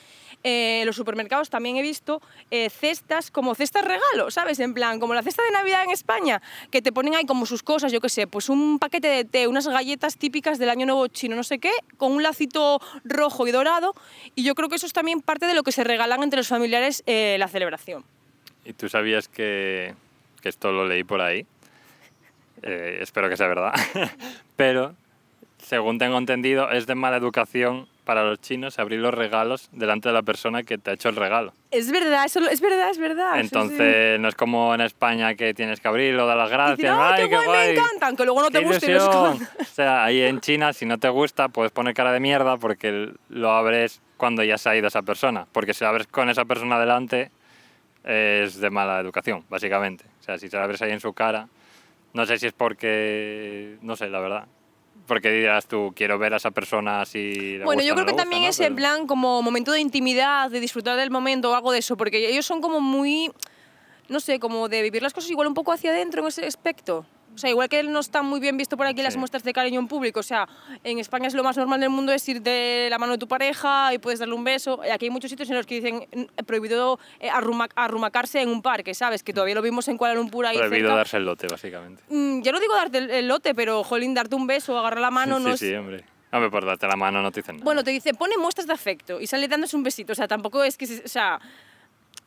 eh, 0.43 0.83
los 0.85 0.95
supermercados 0.95 1.49
también 1.49 1.77
he 1.77 1.81
visto 1.81 2.21
eh, 2.51 2.69
cestas 2.69 3.31
como 3.31 3.55
cestas 3.55 3.83
regalo, 3.85 4.31
¿sabes? 4.31 4.59
En 4.59 4.73
plan, 4.73 4.99
como 4.99 5.13
la 5.13 5.23
cesta 5.23 5.43
de 5.43 5.51
Navidad 5.51 5.83
en 5.83 5.91
España, 5.91 6.41
que 6.71 6.81
te 6.81 6.91
ponen 6.91 7.15
ahí 7.15 7.25
como 7.25 7.45
sus 7.45 7.63
cosas, 7.63 7.91
yo 7.91 7.99
qué 7.99 8.09
sé, 8.09 8.27
pues 8.27 8.49
un 8.49 8.79
paquete 8.79 9.07
de 9.07 9.25
té, 9.25 9.47
unas 9.47 9.67
galletas 9.67 10.17
típicas 10.17 10.59
del 10.59 10.69
Año 10.69 10.85
Nuevo 10.85 11.07
chino, 11.07 11.35
no 11.35 11.43
sé 11.43 11.59
qué, 11.59 11.71
con 11.97 12.11
un 12.11 12.23
lacito 12.23 12.79
rojo 13.03 13.47
y 13.47 13.51
dorado. 13.51 13.93
Y 14.35 14.43
yo 14.43 14.55
creo 14.55 14.69
que 14.69 14.75
eso 14.75 14.85
es 14.85 14.93
también 14.93 15.21
parte 15.21 15.45
de 15.45 15.53
lo 15.53 15.63
que 15.63 15.71
se 15.71 15.83
regalan 15.83 16.23
entre 16.23 16.37
los 16.37 16.47
familiares 16.47 17.03
eh, 17.05 17.35
la 17.39 17.47
celebración. 17.47 18.03
¿Y 18.65 18.73
tú 18.73 18.87
sabías 18.89 19.27
que, 19.27 19.93
que 20.41 20.49
esto 20.49 20.71
lo 20.71 20.87
leí 20.87 21.03
por 21.03 21.21
ahí? 21.21 21.45
Eh, 22.61 22.99
espero 23.01 23.29
que 23.29 23.37
sea 23.37 23.47
verdad. 23.47 23.73
Pero, 24.55 24.95
según 25.69 25.99
tengo 25.99 26.17
entendido, 26.17 26.71
es 26.71 26.87
de 26.87 26.95
mala 26.95 27.17
educación 27.17 27.87
para 28.03 28.23
los 28.23 28.41
chinos 28.41 28.79
abrir 28.79 28.99
los 29.01 29.13
regalos 29.13 29.69
delante 29.71 30.09
de 30.09 30.13
la 30.13 30.23
persona 30.23 30.63
que 30.63 30.79
te 30.79 30.89
ha 30.89 30.93
hecho 30.95 31.09
el 31.09 31.15
regalo. 31.15 31.53
Es 31.69 31.91
verdad, 31.91 32.25
eso 32.25 32.39
es 32.49 32.59
verdad, 32.59 32.89
es 32.89 32.97
verdad. 32.97 33.33
sí, 33.35 33.41
sí. 33.41 33.45
Entonces, 33.45 34.19
no 34.19 34.29
es 34.29 34.33
como 34.33 34.73
en 34.73 34.81
España 34.81 35.35
que 35.35 35.53
tienes 35.53 35.79
que 35.79 35.87
abrirlo, 35.87 36.25
dar 36.25 36.37
las 36.37 36.49
gracias. 36.49 36.77
dicen, 36.79 36.95
¡ay, 36.97 37.29
qué 37.29 37.35
guay, 37.35 37.47
me 37.47 37.71
encantan! 37.73 38.15
Que 38.15 38.25
luego 38.25 38.41
no 38.41 38.49
te 38.49 38.61
¡Qué 38.61 38.65
guste. 38.65 38.97
O 38.97 39.37
sea, 39.71 40.05
ahí 40.05 40.23
en 40.23 40.41
China, 40.41 40.73
si 40.73 40.87
no 40.87 40.97
te 40.97 41.07
gusta, 41.09 41.49
puedes 41.49 41.71
poner 41.71 41.93
cara 41.93 42.11
de 42.13 42.19
mierda 42.19 42.57
porque 42.57 43.11
lo 43.29 43.51
abres 43.51 44.01
cuando 44.17 44.43
ya 44.43 44.57
se 44.57 44.69
ha 44.69 44.75
ido 44.75 44.87
esa 44.87 45.03
persona. 45.03 45.45
Porque 45.51 45.75
si 45.75 45.83
lo 45.83 45.91
abres 45.91 46.07
con 46.07 46.31
esa 46.31 46.45
persona 46.45 46.79
delante, 46.79 47.29
es 48.03 48.59
de 48.59 48.71
mala 48.71 48.99
educación, 48.99 49.45
básicamente. 49.49 50.05
O 50.19 50.23
sea, 50.23 50.39
si 50.39 50.49
se 50.49 50.57
lo 50.57 50.63
abres 50.63 50.81
ahí 50.81 50.93
en 50.93 50.99
su 50.99 51.13
cara, 51.13 51.47
no 52.13 52.25
sé 52.25 52.39
si 52.39 52.47
es 52.47 52.53
porque, 52.53 53.77
no 53.83 53.95
sé, 53.95 54.09
la 54.09 54.19
verdad. 54.19 54.47
Porque 55.09 55.31
dirás 55.31 55.65
tú, 55.65 55.91
quiero 55.95 56.19
ver 56.19 56.35
a 56.35 56.37
esa 56.37 56.51
persona 56.51 57.03
si 57.03 57.57
le 57.57 57.65
Bueno, 57.65 57.81
gusta 57.81 57.87
yo 57.87 57.95
creo 57.95 58.05
no 58.05 58.11
que 58.11 58.15
también 58.15 58.43
es 58.43 58.59
en 58.59 58.75
plan 58.75 59.07
como 59.07 59.41
momento 59.41 59.71
de 59.71 59.79
intimidad, 59.79 60.51
de 60.51 60.59
disfrutar 60.59 60.97
del 60.97 61.09
momento 61.09 61.49
o 61.49 61.55
algo 61.55 61.71
de 61.71 61.79
eso, 61.79 61.97
porque 61.97 62.29
ellos 62.29 62.45
son 62.45 62.61
como 62.61 62.79
muy, 62.79 63.31
no 64.07 64.19
sé, 64.19 64.39
como 64.39 64.69
de 64.69 64.83
vivir 64.83 65.01
las 65.01 65.11
cosas 65.11 65.31
igual 65.31 65.47
un 65.47 65.55
poco 65.55 65.71
hacia 65.71 65.89
adentro 65.89 66.21
en 66.21 66.27
ese 66.27 66.45
aspecto. 66.45 67.07
O 67.35 67.37
sea, 67.37 67.49
igual 67.49 67.69
que 67.69 67.83
no 67.83 67.99
está 67.99 68.21
muy 68.21 68.39
bien 68.41 68.57
visto 68.57 68.75
por 68.75 68.85
aquí 68.85 69.01
las 69.01 69.13
Sí. 69.13 69.19
muestras 69.19 69.43
de 69.43 69.53
cariño 69.53 69.79
en 69.79 69.87
público. 69.87 70.19
O 70.19 70.23
sea, 70.23 70.47
en 70.83 70.99
España 70.99 71.27
es 71.27 71.33
lo 71.33 71.43
más 71.43 71.55
normal 71.55 71.79
del 71.79 71.89
mundo 71.89 72.11
es 72.11 72.27
ir 72.27 72.41
de 72.41 72.87
la 72.89 72.97
mano 72.97 73.13
de 73.13 73.17
tu 73.17 73.27
pareja 73.29 73.93
y 73.93 73.97
puedes 73.97 74.19
darle 74.19 74.33
un 74.35 74.43
beso. 74.43 74.81
Y 74.85 74.89
aquí 74.89 75.05
hay 75.05 75.09
muchos 75.11 75.29
sitios 75.29 75.49
en 75.49 75.55
los 75.55 75.65
que 75.65 75.75
dicen 75.79 76.05
prohibido 76.45 76.99
eh, 77.19 77.29
arruma- 77.29 77.69
arrumacarse 77.75 78.41
en 78.41 78.49
un 78.49 78.61
parque, 78.61 78.93
¿sabes? 78.93 79.23
Que 79.23 79.31
todavía 79.31 79.55
lo 79.55 79.61
vimos 79.61 79.87
en 79.87 79.97
Kuala 79.97 80.15
Lumpur 80.15 80.45
ahí 80.45 80.57
Prohibido 80.57 80.89
cerca. 80.89 80.95
darse 80.97 81.17
el 81.17 81.25
lote, 81.25 81.47
básicamente. 81.47 82.03
Mm, 82.09 82.41
yo 82.41 82.51
no 82.51 82.59
digo 82.59 82.75
darte 82.75 82.97
el, 83.19 83.27
lote, 83.27 83.55
pero, 83.55 83.83
jolín, 83.85 84.13
darte 84.13 84.35
un 84.35 84.45
beso 84.47 84.77
agarrar 84.77 84.99
la 84.99 85.11
mano 85.11 85.37
sí, 85.37 85.43
no 85.43 85.49
es... 85.53 85.59
sí, 85.59 85.73
hombre. 85.75 86.03
Hombre, 86.31 86.51
por 86.51 86.65
darte 86.65 86.87
la 86.87 86.95
mano 86.95 87.21
no 87.21 87.31
te 87.31 87.39
dicen 87.39 87.55
nada. 87.55 87.63
Bueno, 87.63 87.83
te 87.83 87.91
dice, 87.91 88.13
pone 88.13 88.37
muestras 88.37 88.67
de 88.67 88.73
afecto 88.73 89.19
y 89.21 89.27
sale 89.27 89.47
dándose 89.47 89.75
un 89.77 89.83
besito. 89.83 90.11
O 90.11 90.15
sea, 90.15 90.27
tampoco 90.27 90.63
es 90.63 90.77
que... 90.77 90.85
se- 90.85 91.03
o 91.03 91.07
sea, 91.07 91.39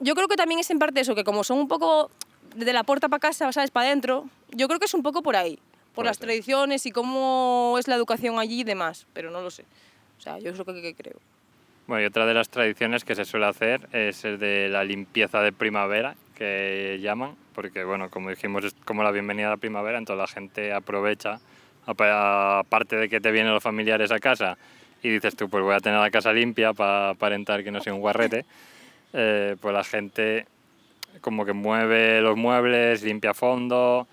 yo 0.01 0.15
creo 0.15 0.27
que 0.27 0.37
también 0.37 0.59
es 0.59 0.71
en 0.71 0.79
parte 0.81 1.01
eso, 1.01 1.15
que 1.15 1.23
como 1.23 1.45
son 1.45 1.59
un 1.59 1.69
poco 1.69 2.11
de 2.55 2.73
la 2.73 2.85
puerta 2.85 3.09
para 3.09 3.21
casa, 3.21 3.51
¿sabes? 3.53 3.71
Para 3.71 3.87
adentro, 3.87 4.27
yo 4.51 4.69
creo 4.69 4.79
que 4.79 4.87
es 4.87 4.95
un 4.95 5.03
poco 5.03 5.23
por 5.23 5.37
ahí. 5.37 5.57
Por 5.57 5.97
Puede 5.97 6.07
las 6.09 6.17
ser. 6.17 6.27
tradiciones 6.27 6.87
y 6.87 6.91
cómo 6.91 7.77
es 7.79 7.87
la 7.88 7.95
educación 7.97 8.38
allí 8.38 8.61
y 8.61 8.65
demás. 8.65 9.07
Pero 9.12 9.31
no 9.31 9.41
lo 9.43 9.51
sé. 9.51 9.65
O 10.19 10.21
sea, 10.23 10.38
yo 10.38 10.51
es 10.51 10.59
lo 10.59 10.65
que, 10.65 10.81
que 10.81 10.95
creo. 10.95 11.17
Bueno, 11.87 12.03
y 12.03 12.07
otra 12.07 12.25
de 12.27 12.33
las 12.35 12.49
tradiciones 12.49 13.05
que 13.05 13.15
se 13.15 13.25
suele 13.25 13.47
hacer 13.47 13.88
es 13.93 14.25
el 14.25 14.38
de 14.38 14.69
la 14.69 14.85
limpieza 14.85 15.41
de 15.43 15.53
primavera, 15.53 16.15
que 16.37 16.99
llaman, 17.03 17.35
porque, 17.55 17.85
bueno, 17.85 18.09
como 18.09 18.31
dijimos, 18.31 18.65
es 18.65 18.75
como 18.85 19.03
la 19.03 19.11
bienvenida 19.11 19.49
a 19.49 19.51
la 19.51 19.57
primavera, 19.59 19.99
entonces 19.99 20.21
la 20.21 20.29
gente 20.33 20.73
aprovecha, 20.73 21.41
apa- 21.87 22.61
aparte 22.61 22.97
de 22.97 23.09
que 23.09 23.21
te 23.21 23.31
vienen 23.33 23.53
los 23.53 23.62
familiares 23.62 24.11
a 24.12 24.19
casa 24.21 24.57
y 25.03 25.11
dices 25.11 25.35
tú, 25.37 25.49
pues 25.51 25.62
voy 25.65 25.75
a 25.75 25.81
tener 25.81 25.99
la 25.99 26.11
casa 26.11 26.33
limpia 26.33 26.73
para 26.73 27.11
aparentar 27.11 27.65
que 27.65 27.71
no 27.73 27.81
soy 27.81 27.93
un 27.93 28.01
guarrete, 28.01 28.47
eh, 29.12 29.57
pues 29.61 29.75
la 29.75 29.85
gente 29.85 30.47
como 31.20 31.44
que 31.44 31.53
mueve 31.53 32.20
los 32.20 32.37
muebles, 32.37 33.03
limpia 33.03 33.35
fondo, 33.35 34.07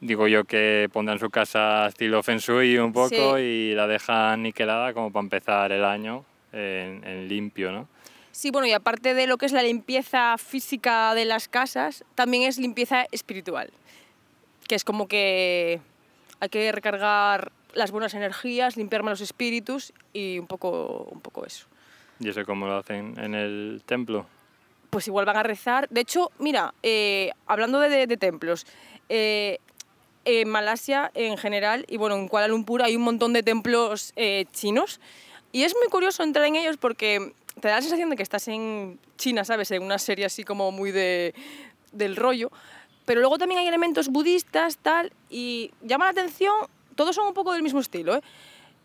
digo 0.00 0.26
yo 0.28 0.44
que 0.44 0.88
pondrán 0.92 1.18
su 1.18 1.30
casa 1.30 1.86
estilo 1.86 2.22
Feng 2.22 2.38
Shui 2.38 2.78
un 2.78 2.92
poco 2.92 3.36
Sí. 3.36 3.42
y 3.42 3.74
la 3.74 3.86
dejan 3.86 4.42
niquelada 4.42 4.92
como 4.92 5.12
para 5.12 5.22
empezar 5.24 5.72
el 5.72 5.84
año 5.84 6.24
en, 6.52 7.02
en 7.06 7.28
limpio, 7.28 7.72
¿no? 7.72 7.88
Sí, 8.32 8.50
bueno, 8.50 8.66
y 8.66 8.72
aparte 8.72 9.14
de 9.14 9.26
lo 9.28 9.38
que 9.38 9.46
es 9.46 9.52
la 9.52 9.62
limpieza 9.62 10.36
física 10.38 11.14
de 11.14 11.24
las 11.24 11.46
casas, 11.46 12.04
también 12.16 12.42
es 12.42 12.58
limpieza 12.58 13.06
espiritual. 13.12 13.70
Que 14.66 14.74
es 14.74 14.82
como 14.82 15.06
que 15.06 15.80
hay 16.40 16.48
que 16.48 16.72
recargar 16.72 17.52
las 17.74 17.92
buenas 17.92 18.12
energías, 18.14 18.76
limpiarme 18.76 19.10
los 19.10 19.20
espíritus 19.20 19.92
y 20.12 20.38
un 20.40 20.48
poco, 20.48 21.08
un 21.12 21.20
poco 21.20 21.46
eso. 21.46 21.66
Y 22.18 22.28
eso 22.28 22.44
como 22.44 22.66
lo 22.66 22.76
hacen 22.76 23.14
en 23.18 23.34
el 23.34 23.82
templo. 23.86 24.26
Pues 24.94 25.08
igual 25.08 25.24
van 25.26 25.36
a 25.36 25.42
rezar. 25.42 25.88
De 25.90 26.02
hecho, 26.02 26.30
mira, 26.38 26.72
eh, 26.84 27.32
hablando 27.48 27.80
de, 27.80 27.88
de- 27.88 28.06
de 28.06 28.16
templos, 28.16 28.64
eh, 29.08 29.58
en 30.24 30.48
Malasia 30.48 31.10
en 31.14 31.36
general 31.36 31.84
y 31.88 31.96
bueno, 31.96 32.14
en 32.14 32.28
Kuala 32.28 32.46
Lumpur 32.46 32.80
hay 32.80 32.94
un 32.94 33.02
montón 33.02 33.32
de 33.32 33.42
templos 33.42 34.12
eh, 34.14 34.44
chinos 34.52 35.00
y 35.50 35.64
es 35.64 35.74
muy 35.74 35.88
curioso 35.88 36.22
entrar 36.22 36.46
en 36.46 36.54
ellos 36.54 36.76
porque 36.76 37.32
te 37.60 37.66
da 37.66 37.74
la 37.74 37.80
sensación 37.82 38.08
de 38.08 38.14
que 38.14 38.22
estás 38.22 38.46
en 38.46 39.00
China, 39.18 39.44
¿sabes? 39.44 39.72
En 39.72 39.82
una 39.82 39.98
serie 39.98 40.26
así 40.26 40.44
como 40.44 40.70
muy 40.70 40.92
de, 40.92 41.34
del 41.90 42.14
rollo. 42.14 42.52
Pero 43.04 43.18
luego 43.18 43.36
también 43.36 43.58
hay 43.62 43.66
elementos 43.66 44.06
budistas, 44.10 44.76
tal, 44.78 45.12
y 45.28 45.72
llama 45.82 46.04
la 46.04 46.12
atención, 46.12 46.54
todos 46.94 47.16
son 47.16 47.26
un 47.26 47.34
poco 47.34 47.52
del 47.52 47.64
mismo 47.64 47.80
estilo, 47.80 48.14
¿eh? 48.14 48.20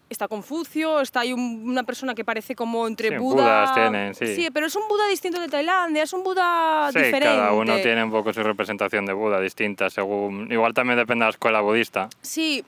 Está 0.10 0.28
Confucio, 0.28 1.02
está 1.02 1.20
ahí 1.20 1.34
un- 1.34 1.62
una 1.70 1.84
persona 1.84 2.16
que 2.16 2.26
parece 2.26 2.56
como 2.56 2.88
entre 2.88 3.10
Sí, 3.10 3.18
Buda... 3.18 3.44
Budas 3.44 3.74
tienen, 3.76 4.16
sí. 4.16 4.48
pero 4.52 4.66
es 4.66 4.76
un 4.76 4.88
Buda 4.90 5.08
distinto 5.08 5.40
de 5.40 5.48
Tailandia, 5.48 6.02
es 6.04 6.14
un 6.14 6.24
Buda 6.24 6.90
Sí, 6.92 6.98
diferente. 6.98 7.26
cada 7.38 7.54
uno 7.54 7.76
tiene 7.78 8.04
un 8.04 8.10
poco 8.10 8.34
su 8.34 8.42
representación 8.42 9.06
de 9.06 9.14
Buda 9.14 9.40
distinta, 9.40 9.90
según... 9.92 10.52
Igual 10.52 10.74
también 10.74 10.98
depende 10.98 11.24
de 11.24 11.28
la 11.28 11.32
escuela 11.32 11.62
budista. 11.62 12.10
Sí, 12.22 12.64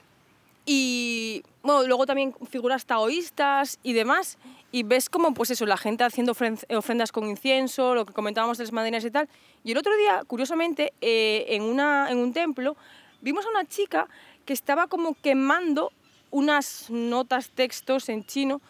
y 0.64 1.42
bueno, 1.62 1.82
luego 1.86 2.06
también 2.06 2.34
figuras 2.48 2.86
taoístas 2.86 3.78
y 3.82 3.92
demás. 3.92 4.38
Y 4.70 4.84
ves 4.84 5.10
como, 5.10 5.34
pues 5.34 5.50
eso, 5.50 5.66
la 5.66 5.76
gente 5.76 6.04
haciendo 6.04 6.34
ofren- 6.34 6.64
ofrendas 6.76 7.12
con 7.12 7.26
incienso, 7.28 7.94
lo 7.94 8.06
que 8.06 8.12
comentábamos 8.12 8.56
de 8.58 8.64
las 8.64 8.72
maderas 8.72 9.04
y 9.04 9.10
tal. 9.10 9.28
Y 9.64 9.72
el 9.72 9.78
otro 9.78 9.94
día, 9.96 10.22
curiosamente, 10.26 10.92
eh, 11.00 11.44
en, 11.48 11.62
una, 11.62 12.08
en 12.10 12.18
un 12.18 12.32
templo, 12.32 12.76
vimos 13.20 13.44
a 13.44 13.50
una 13.50 13.64
chica 13.66 14.06
que 14.46 14.52
estaba 14.52 14.86
como 14.86 15.14
quemando 15.20 15.92
unas 16.32 16.90
notas, 16.90 17.50
textos 17.50 18.08
en 18.08 18.24
chino 18.24 18.60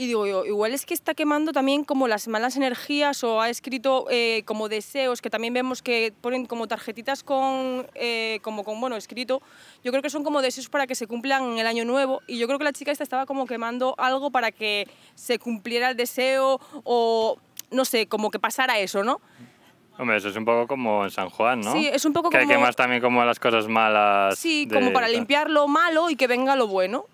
y 0.00 0.06
digo 0.06 0.28
yo, 0.28 0.44
igual 0.44 0.72
es 0.72 0.86
que 0.86 0.94
está 0.94 1.12
quemando 1.12 1.50
también 1.52 1.82
como 1.82 2.06
las 2.06 2.28
malas 2.28 2.56
energías 2.56 3.24
o 3.24 3.40
ha 3.40 3.50
escrito 3.50 4.06
eh, 4.10 4.44
como 4.44 4.68
deseos, 4.68 5.20
que 5.20 5.28
también 5.28 5.52
vemos 5.52 5.82
que 5.82 6.14
ponen 6.20 6.46
como 6.46 6.68
tarjetitas 6.68 7.24
con, 7.24 7.84
eh, 7.96 8.38
como 8.42 8.62
con, 8.62 8.80
bueno, 8.80 8.94
escrito. 8.94 9.42
Yo 9.82 9.90
creo 9.90 10.00
que 10.00 10.08
son 10.08 10.22
como 10.22 10.40
deseos 10.40 10.68
para 10.68 10.86
que 10.86 10.94
se 10.94 11.08
cumplan 11.08 11.42
en 11.42 11.58
el 11.58 11.66
año 11.66 11.84
nuevo 11.84 12.22
y 12.28 12.38
yo 12.38 12.46
creo 12.46 12.60
que 12.60 12.64
la 12.64 12.72
chica 12.72 12.92
esta 12.92 13.02
estaba 13.02 13.26
como 13.26 13.44
quemando 13.46 13.96
algo 13.98 14.30
para 14.30 14.52
que 14.52 14.86
se 15.16 15.40
cumpliera 15.40 15.90
el 15.90 15.96
deseo 15.96 16.60
o, 16.84 17.36
no 17.72 17.84
sé, 17.84 18.06
como 18.06 18.30
que 18.30 18.38
pasara 18.38 18.78
eso, 18.78 19.02
¿no? 19.02 19.20
Hombre, 19.98 20.16
eso 20.16 20.28
es 20.28 20.36
un 20.36 20.44
poco 20.44 20.66
como 20.68 21.04
en 21.04 21.10
San 21.10 21.28
Juan, 21.28 21.60
¿no? 21.60 21.72
Sí, 21.72 21.88
es 21.92 22.04
un 22.04 22.12
poco 22.12 22.30
que 22.30 22.38
como... 22.38 22.48
Que 22.48 22.54
quemas 22.54 22.76
también 22.76 23.02
como 23.02 23.24
las 23.24 23.40
cosas 23.40 23.66
malas. 23.66 24.38
Sí, 24.38 24.68
como 24.72 24.92
para 24.92 25.08
limpiar 25.08 25.50
lo 25.50 25.66
malo 25.66 26.08
y 26.08 26.16
que 26.16 26.26
venga 26.26 26.54
lo 26.54 26.68
bueno 26.68 27.06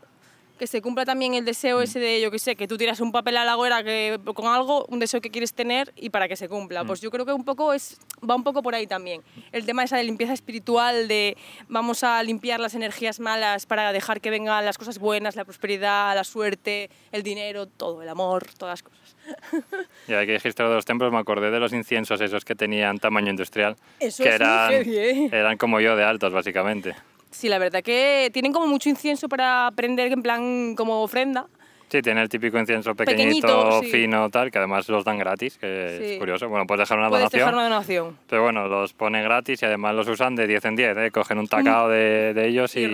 que 0.58 0.66
se 0.66 0.80
cumpla 0.80 1.04
también 1.04 1.34
el 1.34 1.44
deseo 1.44 1.80
ese 1.80 1.98
de, 1.98 2.20
yo 2.20 2.30
que 2.30 2.38
sé, 2.38 2.56
que 2.56 2.68
tú 2.68 2.76
tiras 2.76 3.00
un 3.00 3.12
papel 3.12 3.36
a 3.36 3.44
la 3.44 3.56
hoguera 3.56 3.82
que, 3.82 4.18
con 4.34 4.46
algo, 4.46 4.86
un 4.88 4.98
deseo 4.98 5.20
que 5.20 5.30
quieres 5.30 5.52
tener 5.52 5.92
y 5.96 6.10
para 6.10 6.28
que 6.28 6.36
se 6.36 6.48
cumpla. 6.48 6.84
Mm. 6.84 6.86
Pues 6.86 7.00
yo 7.00 7.10
creo 7.10 7.26
que 7.26 7.32
un 7.32 7.44
poco 7.44 7.72
es, 7.72 7.98
va 8.28 8.34
un 8.34 8.44
poco 8.44 8.62
por 8.62 8.74
ahí 8.74 8.86
también. 8.86 9.22
El 9.52 9.66
tema 9.66 9.82
esa 9.82 9.96
de 9.96 10.04
limpieza 10.04 10.32
espiritual, 10.32 11.08
de 11.08 11.36
vamos 11.68 12.04
a 12.04 12.22
limpiar 12.22 12.60
las 12.60 12.74
energías 12.74 13.20
malas 13.20 13.66
para 13.66 13.92
dejar 13.92 14.20
que 14.20 14.30
vengan 14.30 14.64
las 14.64 14.78
cosas 14.78 14.98
buenas, 14.98 15.36
la 15.36 15.44
prosperidad, 15.44 16.14
la 16.14 16.24
suerte, 16.24 16.90
el 17.10 17.22
dinero, 17.22 17.66
todo, 17.66 18.02
el 18.02 18.08
amor, 18.08 18.46
todas 18.58 18.72
las 18.74 18.82
cosas. 18.82 19.16
Y 20.06 20.12
ahora 20.12 20.26
que 20.26 20.32
dijiste 20.32 20.62
lo 20.62 20.68
de 20.68 20.74
los 20.76 20.84
templos, 20.84 21.10
me 21.10 21.18
acordé 21.18 21.50
de 21.50 21.58
los 21.58 21.72
inciensos 21.72 22.20
esos 22.20 22.44
que 22.44 22.54
tenían 22.54 22.98
tamaño 22.98 23.30
industrial. 23.30 23.76
Eso 23.98 24.22
que 24.22 24.28
es 24.28 24.34
eran, 24.34 24.72
¿eh? 24.72 25.30
eran 25.32 25.56
como 25.56 25.80
yo 25.80 25.96
de 25.96 26.04
altos, 26.04 26.32
básicamente. 26.32 26.94
Sí, 27.34 27.48
la 27.48 27.58
verdad 27.58 27.82
que 27.82 28.30
tienen 28.32 28.52
como 28.52 28.68
mucho 28.68 28.88
incienso 28.88 29.28
para 29.28 29.68
prender 29.74 30.12
en 30.12 30.22
plan 30.22 30.74
como 30.76 31.02
ofrenda. 31.02 31.46
Sí, 31.88 32.00
tiene 32.00 32.22
el 32.22 32.28
típico 32.28 32.58
incienso 32.58 32.94
pequeñito, 32.94 33.82
fino, 33.82 34.30
tal, 34.30 34.50
que 34.50 34.58
además 34.58 34.88
los 34.88 35.04
dan 35.04 35.18
gratis, 35.18 35.58
que 35.58 36.14
es 36.14 36.18
curioso. 36.18 36.48
Bueno, 36.48 36.66
puedes 36.66 36.88
dejar 36.88 36.98
una 36.98 37.08
puedes 37.08 37.24
donación. 37.24 37.40
dejar 37.40 37.54
una 37.54 37.62
donación. 37.64 38.18
Pero 38.28 38.42
bueno, 38.42 38.68
los 38.68 38.92
ponen 38.94 39.24
gratis 39.24 39.62
y 39.62 39.66
además 39.66 39.94
los 39.96 40.08
usan 40.08 40.36
de 40.36 40.46
10 40.46 40.64
en 40.64 40.76
10, 40.76 40.96
¿eh? 40.96 41.10
Cogen 41.10 41.38
un 41.38 41.48
tacao 41.48 41.88
de, 41.88 42.34
de, 42.34 42.46
ellos 42.46 42.74
y, 42.76 42.86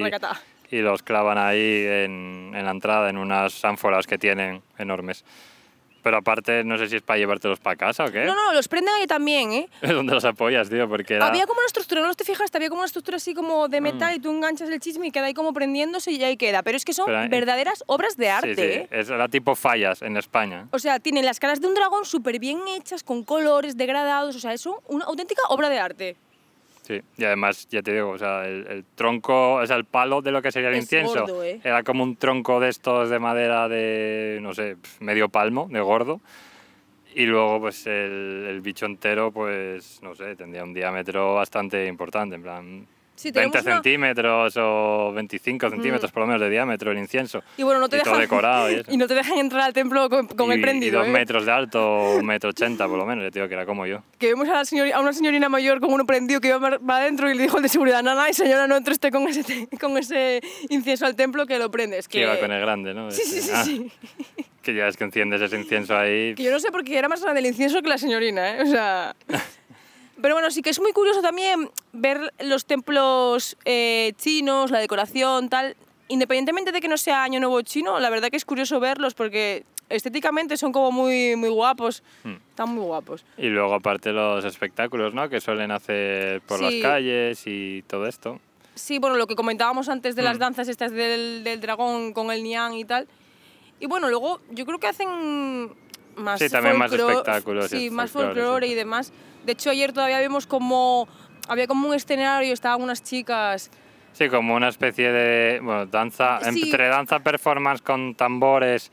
y, 0.70 0.79
los 0.81 1.03
clavan 1.03 1.37
ahí 1.37 1.85
en, 1.87 2.53
en 2.55 2.64
la 2.64 2.70
entrada, 2.70 3.11
en 3.11 3.18
unas 3.18 3.62
ánforas 3.64 4.07
que 4.07 4.16
tienen 4.16 4.62
enormes. 4.79 5.24
Pero 6.02 6.18
aparte, 6.18 6.64
no 6.64 6.78
sé 6.78 6.88
si 6.88 6.96
es 6.96 7.02
para 7.02 7.18
llevártelos 7.18 7.60
para 7.60 7.76
casa 7.76 8.04
o 8.04 8.10
qué. 8.10 8.24
No, 8.24 8.34
no, 8.34 8.52
los 8.52 8.68
prenden 8.68 8.94
ahí 8.94 9.06
también, 9.06 9.52
¿eh? 9.52 9.68
Es 9.82 9.90
donde 9.90 10.14
los 10.14 10.24
apoyas, 10.24 10.68
tío, 10.68 10.88
porque 10.88 11.18
Había 11.18 11.46
como 11.46 11.58
una 11.58 11.66
estructura, 11.66 12.00
no 12.00 12.14
te 12.14 12.24
fijaste, 12.24 12.58
había 12.58 12.68
como 12.68 12.80
una 12.80 12.86
estructura 12.86 13.16
así 13.16 13.34
como 13.34 13.68
de 13.68 13.80
metal 13.80 14.12
mm. 14.12 14.16
y 14.16 14.20
tú 14.20 14.30
enganchas 14.30 14.68
el 14.70 14.80
chisme 14.80 15.08
y 15.08 15.10
queda 15.10 15.26
ahí 15.26 15.34
como 15.34 15.52
prendiéndose 15.52 16.12
y 16.12 16.22
ahí 16.22 16.36
queda. 16.36 16.62
Pero 16.62 16.76
es 16.76 16.84
que 16.84 16.92
son 16.92 17.06
verdaderas 17.28 17.84
obras 17.86 18.16
de 18.16 18.30
arte, 18.30 18.54
sí, 18.54 18.62
sí. 18.62 18.62
¿eh? 18.62 18.88
Es 18.90 19.08
la 19.08 19.28
tipo 19.28 19.54
fallas 19.54 20.02
en 20.02 20.16
España. 20.16 20.68
O 20.72 20.78
sea, 20.78 20.98
tienen 21.00 21.24
las 21.24 21.38
caras 21.40 21.60
de 21.60 21.66
un 21.66 21.74
dragón 21.74 22.04
súper 22.04 22.38
bien 22.38 22.60
hechas, 22.68 23.02
con 23.02 23.24
colores 23.24 23.76
degradados, 23.76 24.36
o 24.36 24.40
sea, 24.40 24.52
es 24.52 24.66
una 24.66 25.04
auténtica 25.04 25.42
obra 25.48 25.68
de 25.68 25.78
arte. 25.78 26.16
Sí, 26.90 27.00
y 27.18 27.24
además, 27.24 27.68
ya 27.70 27.83
te 27.83 27.92
digo, 27.92 28.11
o 28.11 28.18
sea, 28.18 28.48
el, 28.48 28.85
tronco, 28.96 29.55
o 29.55 29.64
sea, 29.64 29.76
el 29.76 29.85
palo 29.85 30.22
de 30.22 30.33
lo 30.33 30.42
que 30.42 30.50
sería 30.50 30.70
el 30.70 30.76
incienso, 30.76 31.20
gordo, 31.20 31.44
¿eh? 31.44 31.61
era 31.62 31.85
como 31.85 32.03
un 32.03 32.16
tronco 32.16 32.59
de 32.59 32.68
estos 32.68 33.11
de 33.11 33.20
madera 33.20 33.68
de, 33.68 34.40
no 34.42 34.53
sé, 34.55 34.76
medio 34.98 35.29
palmo, 35.29 35.68
de 35.70 35.79
gordo 35.79 36.20
y 37.14 37.26
luego, 37.26 37.61
pues 37.61 37.87
el, 37.87 38.44
el, 38.48 38.61
bicho 38.61 38.87
entero, 38.87 39.31
pues 39.31 40.00
no 40.03 40.16
sé, 40.16 40.35
tendría 40.35 40.64
un 40.64 40.74
diámetro 40.74 41.35
bastante 41.35 41.87
importante, 41.87 42.35
en 42.35 42.42
plan 42.42 42.87
20 43.33 43.62
centímetros 43.62 44.56
o 44.56 45.12
25 45.12 45.70
centímetros 45.70 46.12
por 46.12 46.22
lo 46.22 46.26
menos 46.26 46.40
de 46.40 46.50
diámetro 46.50 46.90
el 46.90 46.98
incienso. 46.98 47.42
Y 47.56 47.62
bueno, 47.62 47.80
no 47.80 47.88
te 47.88 47.96
dejan, 47.96 48.18
decorado. 48.18 48.68
Y, 48.90 48.96
no 48.96 49.06
te 49.06 49.14
dejan 49.14 49.38
entrar 49.38 49.62
al 49.62 49.72
templo 49.72 50.09
con, 50.09 50.52
el 50.52 50.61
prendido. 50.61 50.98
Y 50.98 51.00
dos 51.00 51.09
¿eh? 51.09 51.11
metros 51.11 51.46
de 51.46 51.52
alto, 51.52 52.16
un 52.16 52.26
metro 52.26 52.50
ochenta 52.50 52.87
por 52.88 52.98
lo 52.98 53.06
menos, 53.06 53.24
le 53.24 53.30
digo 53.30 53.48
que 53.48 53.54
era 53.54 53.66
como 53.66 53.87
yo. 53.87 54.02
Que 54.18 54.28
vemos 54.28 54.48
a, 54.48 54.54
la 54.54 54.64
señor, 54.64 54.92
a 54.92 55.00
una 55.00 55.12
señorina 55.12 55.48
mayor 55.48 55.80
con 55.80 55.92
uno 55.92 56.06
prendido 56.06 56.40
que 56.40 56.48
iba 56.48 56.61
para 56.61 57.02
adentro 57.02 57.30
y 57.30 57.35
le 57.35 57.42
dijo 57.42 57.56
el 57.59 57.62
de 57.62 57.68
seguridad, 57.68 58.02
no, 58.02 58.14
no, 58.14 58.33
señora, 58.33 58.66
no 58.66 58.76
entre 58.76 58.92
usted 58.92 59.11
con 59.11 59.28
ese, 59.28 59.68
con 59.80 59.96
ese 59.98 60.40
incienso 60.68 61.06
al 61.06 61.16
templo 61.16 61.46
que 61.46 61.59
lo 61.59 61.70
prendes. 61.70 62.09
Que, 62.09 62.18
que 62.18 62.24
iba 62.24 62.38
con 62.38 62.50
el 62.50 62.61
grande, 62.61 62.94
¿no? 62.94 63.11
Sí, 63.11 63.22
sí, 63.24 63.40
sí. 63.40 63.50
Ah. 63.54 63.64
sí. 63.64 63.90
Que 64.62 64.74
ya 64.74 64.88
es 64.88 64.96
que 64.96 65.04
enciendes 65.04 65.40
ese 65.40 65.56
incienso 65.56 65.96
ahí. 65.96 66.35
Que 66.35 66.42
yo 66.42 66.50
no 66.50 66.61
sé 66.61 66.70
por 66.70 66.85
qué 66.85 66.98
era 66.98 67.09
más 67.09 67.22
grande 67.22 67.40
el 67.40 67.46
incienso 67.46 67.80
que 67.80 67.88
la 67.88 67.98
señorina, 67.98 68.56
¿eh? 68.56 68.62
O 68.62 68.66
sea... 68.66 69.16
Pero 70.20 70.35
bueno, 70.35 70.50
sí 70.50 70.62
que 70.62 70.70
es 70.70 70.80
muy 70.80 70.92
curioso 70.92 71.22
también 71.22 71.70
ver 71.92 72.33
los 72.40 72.66
templos 72.66 73.56
eh, 73.64 74.12
chinos, 74.16 74.70
la 74.70 74.78
decoración, 74.78 75.48
tal. 75.48 75.76
Independientemente 76.09 76.72
de 76.72 76.80
que 76.80 76.88
no 76.88 76.96
sea 76.96 77.22
Año 77.22 77.40
Nuevo 77.40 77.62
chino, 77.62 78.00
la 78.00 78.11
verdad 78.11 78.30
que 78.30 78.37
es 78.37 78.44
curioso 78.44 78.80
verlos 78.80 79.14
porque 79.14 79.64
estéticamente 79.88 80.56
son 80.56 80.72
como 80.72 80.90
muy, 80.92 81.37
muy 81.37 81.48
guapos. 81.48 82.02
Hmm. 82.24 82.37
Están 82.50 82.70
muy 82.70 82.85
guapos. 82.85 83.24
Y 83.38 83.46
luego 83.46 83.74
aparte 83.74 84.12
los 84.12 84.44
espectáculos, 84.44 85.14
¿no? 85.14 85.28
Que 85.28 85.40
suelen 85.40 85.70
hacer 85.70 86.40
por 86.42 86.61
las 86.61 86.74
calles 86.83 87.42
y 87.46 87.83
todo 87.87 88.06
esto. 88.06 88.40
Sí, 88.74 88.98
bueno, 88.98 89.16
lo 89.16 89.26
que 89.26 89.37
comentábamos 89.37 89.88
antes 89.88 90.16
de 90.16 90.22
las 90.22 90.37
hmm. 90.37 90.40
danzas 90.40 90.68
estas 90.68 90.92
del, 90.92 91.44
del 91.44 91.61
dragón 91.61 92.12
con 92.12 92.30
el 92.30 92.42
niang 92.42 92.74
y 92.74 92.85
tal. 92.85 93.06
Y 93.78 93.87
bueno, 93.87 94.09
luego 94.11 94.40
yo 94.50 94.66
creo 94.66 94.78
que 94.78 94.87
hacen 94.87 95.70
más 96.16 96.38
Sí, 96.38 96.48
también 96.48 96.78
más 96.78 96.92
espectáculos. 96.92 97.70
Sí, 97.70 97.90
más 97.90 98.11
folclore 98.11 98.66
y 98.66 98.74
demás. 98.74 99.12
De 99.44 99.53
hecho, 99.53 99.70
ayer 99.70 99.92
todavía 99.92 100.20
vimos 100.20 100.46
como 100.46 101.09
había 101.48 101.66
como 101.66 101.88
un 101.88 101.94
escenario, 101.94 102.53
estaban 102.53 102.81
unas 102.81 103.03
chicas. 103.03 103.70
Sí, 104.12 104.29
como 104.29 104.55
una 104.55 104.68
especie 104.68 105.11
de 105.11 105.61
bueno, 105.61 105.87
danza, 105.87 106.40
entre 106.44 106.88
danza 106.88 107.20
performance 107.20 107.83
con 107.83 108.14
tambores 108.14 108.90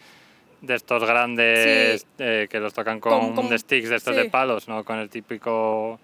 de 0.62 0.76
estos 0.76 1.04
grandes 1.06 2.06
eh, 2.18 2.48
que 2.50 2.60
los 2.60 2.74
tocan 2.74 3.00
con, 3.00 3.36
sticks 3.58 3.90
de 3.90 3.96
estos 3.96 4.16
de 4.16 4.26
palos, 4.26 4.68
no 4.68 4.84
con 4.84 4.98
el 4.98 5.10
típico 5.10 6.00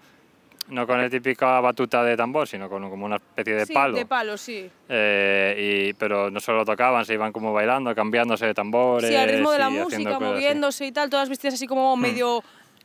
no 0.68 0.86
con 0.86 1.00
el 1.00 1.10
típico 1.10 1.44
batuta 1.44 2.02
de 2.02 2.16
tambor, 2.16 2.48
sino 2.48 2.70
con 2.70 2.88
como 2.88 3.04
una 3.04 3.16
especie 3.16 3.54
de 3.54 3.66
palo. 3.66 3.96
de 3.96 4.06
palo, 4.06 4.38
sí. 4.38 4.70
Eh, 4.88 5.90
y, 5.90 5.92
pero 5.94 6.30
no 6.30 6.40
solo 6.40 6.64
tocaban, 6.64 7.04
se 7.04 7.14
iban 7.14 7.32
como 7.32 7.52
bailando, 7.52 7.94
cambiándose 7.94 8.46
de 8.46 8.54
tambores. 8.54 9.10
Sí, 9.10 9.16
al 9.16 9.28
ritmo 9.28 9.50
de 9.50 9.58
la 9.58 9.68
música, 9.68 10.18
moviéndose 10.18 10.86
y 10.86 10.92
tal, 10.92 11.10
todas 11.10 11.28
vestidas 11.28 11.54
así 11.54 11.66
como 11.66 11.94
hmm. 11.96 12.00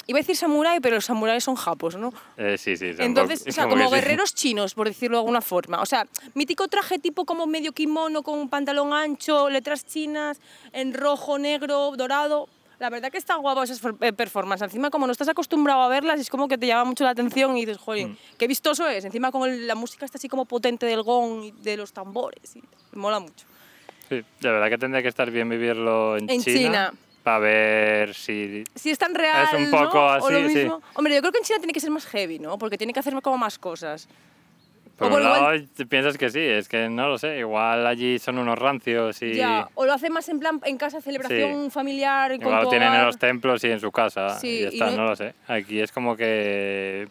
Iba 0.09 0.17
a 0.17 0.21
decir 0.21 0.35
samurái, 0.35 0.79
pero 0.79 0.95
los 0.95 1.05
samuráis 1.05 1.43
son 1.43 1.53
japos, 1.53 1.95
¿no? 1.95 2.11
Eh, 2.35 2.57
sí, 2.57 2.75
sí. 2.75 2.93
Entonces, 2.97 3.45
o 3.47 3.51
sea, 3.51 3.67
como 3.69 3.91
guerreros 3.91 4.33
chinos, 4.33 4.73
por 4.73 4.87
decirlo 4.87 5.17
de 5.17 5.19
alguna 5.19 5.39
forma. 5.39 5.83
O 5.83 5.85
sea, 5.85 6.07
mítico 6.33 6.67
traje 6.67 6.97
tipo 6.97 7.25
como 7.25 7.45
medio 7.45 7.73
kimono 7.73 8.23
con 8.23 8.39
un 8.39 8.49
pantalón 8.49 8.91
ancho, 8.91 9.51
letras 9.51 9.85
chinas, 9.85 10.41
en 10.73 10.95
rojo, 10.95 11.37
negro, 11.37 11.91
dorado. 11.95 12.49
La 12.79 12.89
verdad 12.89 13.11
que 13.11 13.19
está 13.19 13.35
guapo 13.35 13.61
esas 13.61 13.79
eh, 14.01 14.11
performances. 14.11 14.65
Encima, 14.65 14.89
como 14.89 15.05
no 15.05 15.11
estás 15.11 15.29
acostumbrado 15.29 15.83
a 15.83 15.89
verlas, 15.89 16.19
es 16.19 16.31
como 16.31 16.47
que 16.47 16.57
te 16.57 16.65
llama 16.65 16.85
mucho 16.85 17.03
la 17.03 17.11
atención 17.11 17.55
y 17.55 17.67
dices, 17.67 17.77
joder, 17.77 18.07
mm. 18.07 18.17
qué 18.39 18.47
vistoso 18.47 18.89
es. 18.89 19.05
Encima, 19.05 19.31
con 19.31 19.67
la 19.67 19.75
música 19.75 20.05
está 20.05 20.17
así 20.17 20.27
como 20.27 20.45
potente 20.45 20.87
del 20.87 21.03
gong 21.03 21.43
y 21.43 21.51
de 21.51 21.77
los 21.77 21.93
tambores. 21.93 22.55
Y 22.55 22.63
mola 22.93 23.19
mucho. 23.19 23.45
Sí, 24.09 24.23
la 24.39 24.53
verdad 24.53 24.69
que 24.69 24.79
tendría 24.79 25.03
que 25.03 25.09
estar 25.09 25.29
bien 25.29 25.47
vivirlo 25.49 26.17
en, 26.17 26.27
en 26.31 26.41
China. 26.41 26.91
Para 27.23 27.39
ver 27.39 28.13
si. 28.13 28.63
Si 28.75 28.89
es 28.89 28.97
tan 28.97 29.13
real. 29.13 29.47
Es 29.47 29.53
un 29.53 29.71
poco 29.71 29.97
¿no? 29.97 30.09
así. 30.09 30.49
Sí. 30.53 30.67
Hombre, 30.95 31.15
yo 31.15 31.21
creo 31.21 31.31
que 31.31 31.39
en 31.39 31.43
China 31.43 31.59
tiene 31.59 31.73
que 31.73 31.79
ser 31.79 31.91
más 31.91 32.05
heavy, 32.05 32.39
¿no? 32.39 32.57
Porque 32.57 32.77
tiene 32.77 32.93
que 32.93 32.99
hacer 32.99 33.13
como 33.21 33.37
más 33.37 33.59
cosas. 33.59 34.07
Por 34.99 35.13
un 35.13 35.23
lado, 35.23 35.57
piensas 35.87 36.17
que 36.17 36.29
sí, 36.29 36.41
es 36.41 36.67
que 36.67 36.89
no 36.89 37.07
lo 37.07 37.17
sé, 37.17 37.39
igual 37.39 37.87
allí 37.87 38.19
son 38.19 38.37
unos 38.37 38.59
rancios 38.59 39.21
y... 39.21 39.33
Ya, 39.33 39.69
o 39.75 39.85
lo 39.85 39.93
hace 39.93 40.09
más 40.09 40.27
en 40.27 40.39
plan 40.39 40.59
en 40.65 40.77
casa, 40.77 40.99
celebración 40.99 41.71
familiar. 41.71 42.33
Igual 42.33 42.65
lo 42.65 42.69
tienen 42.69 42.93
en 42.93 43.05
los 43.05 43.17
templos 43.17 43.63
y 43.63 43.71
en 43.71 43.79
su 43.79 43.91
casa 43.91 44.37
sí, 44.37 44.59
y 44.59 44.63
está, 44.65 44.91
no... 44.91 45.05
lo 45.05 45.15
sé. 45.15 45.33
Aquí 45.47 45.79
es 45.79 45.93
como 45.93 46.17
que... 46.17 47.07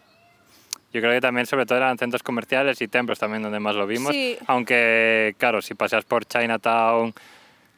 Yo 0.92 1.01
creo 1.01 1.12
que 1.12 1.21
también 1.21 1.47
sobre 1.47 1.64
todo 1.64 1.79
eran 1.79 1.97
centros 1.97 2.23
comerciales 2.23 2.81
y 2.83 2.88
templos 2.88 3.18
también 3.18 3.42
donde 3.42 3.61
más 3.61 3.75
lo 3.75 3.87
vimos. 3.87 4.12
Sí. 4.12 4.38
Aunque, 4.47 5.35
claro, 5.38 5.62
si 5.62 5.75
paseas 5.75 6.05
por 6.05 6.27
Chinatown, 6.27 7.14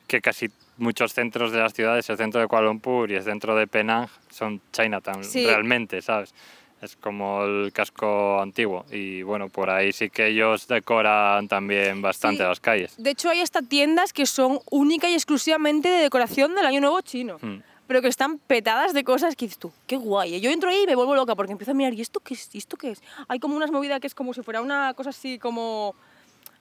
que 0.08 0.20
casi 0.20 0.50
muchos 0.80 1.12
centros 1.12 1.52
de 1.52 1.58
las 1.58 1.72
ciudades, 1.72 2.08
el 2.10 2.16
centro 2.16 2.40
de 2.40 2.46
Kuala 2.46 2.66
Lumpur 2.66 3.10
y 3.10 3.14
el 3.14 3.22
centro 3.22 3.54
de 3.54 3.66
Penang 3.66 4.08
son 4.30 4.60
Chinatown, 4.72 5.22
realmente, 5.32 6.02
¿sabes? 6.02 6.34
es 6.82 6.96
como 6.96 7.44
el 7.44 7.72
casco 7.72 8.40
antiguo 8.40 8.84
y 8.90 9.22
bueno, 9.22 9.48
por 9.48 9.70
ahí 9.70 9.92
sí 9.92 10.08
que 10.10 10.28
ellos 10.28 10.66
decoran 10.66 11.48
también 11.48 12.00
bastante 12.00 12.42
las 12.42 12.60
calles. 12.60 12.94
De 12.96 13.10
hecho 13.10 13.28
hay 13.28 13.40
hasta 13.40 13.62
tiendas 13.62 14.12
que 14.12 14.26
son 14.26 14.60
única 14.70 15.08
y 15.08 15.14
exclusivamente 15.14 15.88
de 15.88 15.98
decoración 15.98 16.54
del 16.54 16.66
Año 16.66 16.80
Nuevo 16.80 17.00
chino. 17.02 17.38
Hmm. 17.40 17.58
Pero 17.86 18.02
que 18.02 18.08
están 18.08 18.38
petadas 18.38 18.92
de 18.94 19.02
cosas 19.02 19.34
que 19.34 19.46
dices 19.46 19.58
tú, 19.58 19.72
qué 19.88 19.96
guay. 19.96 20.40
Yo 20.40 20.48
entro 20.50 20.70
ahí 20.70 20.84
y 20.84 20.86
me 20.86 20.94
vuelvo 20.94 21.16
loca 21.16 21.34
porque 21.34 21.50
empiezo 21.50 21.72
a 21.72 21.74
mirar, 21.74 21.92
¿y 21.92 22.00
esto 22.00 22.20
qué 22.20 22.34
es? 22.34 22.48
¿Y 22.52 22.58
esto 22.58 22.76
qué 22.76 22.92
es? 22.92 23.02
Hay 23.26 23.40
como 23.40 23.56
unas 23.56 23.72
movidas 23.72 23.98
que 23.98 24.06
es 24.06 24.14
como 24.14 24.32
si 24.32 24.42
fuera 24.42 24.62
una 24.62 24.94
cosa 24.94 25.10
así 25.10 25.40
como 25.40 25.96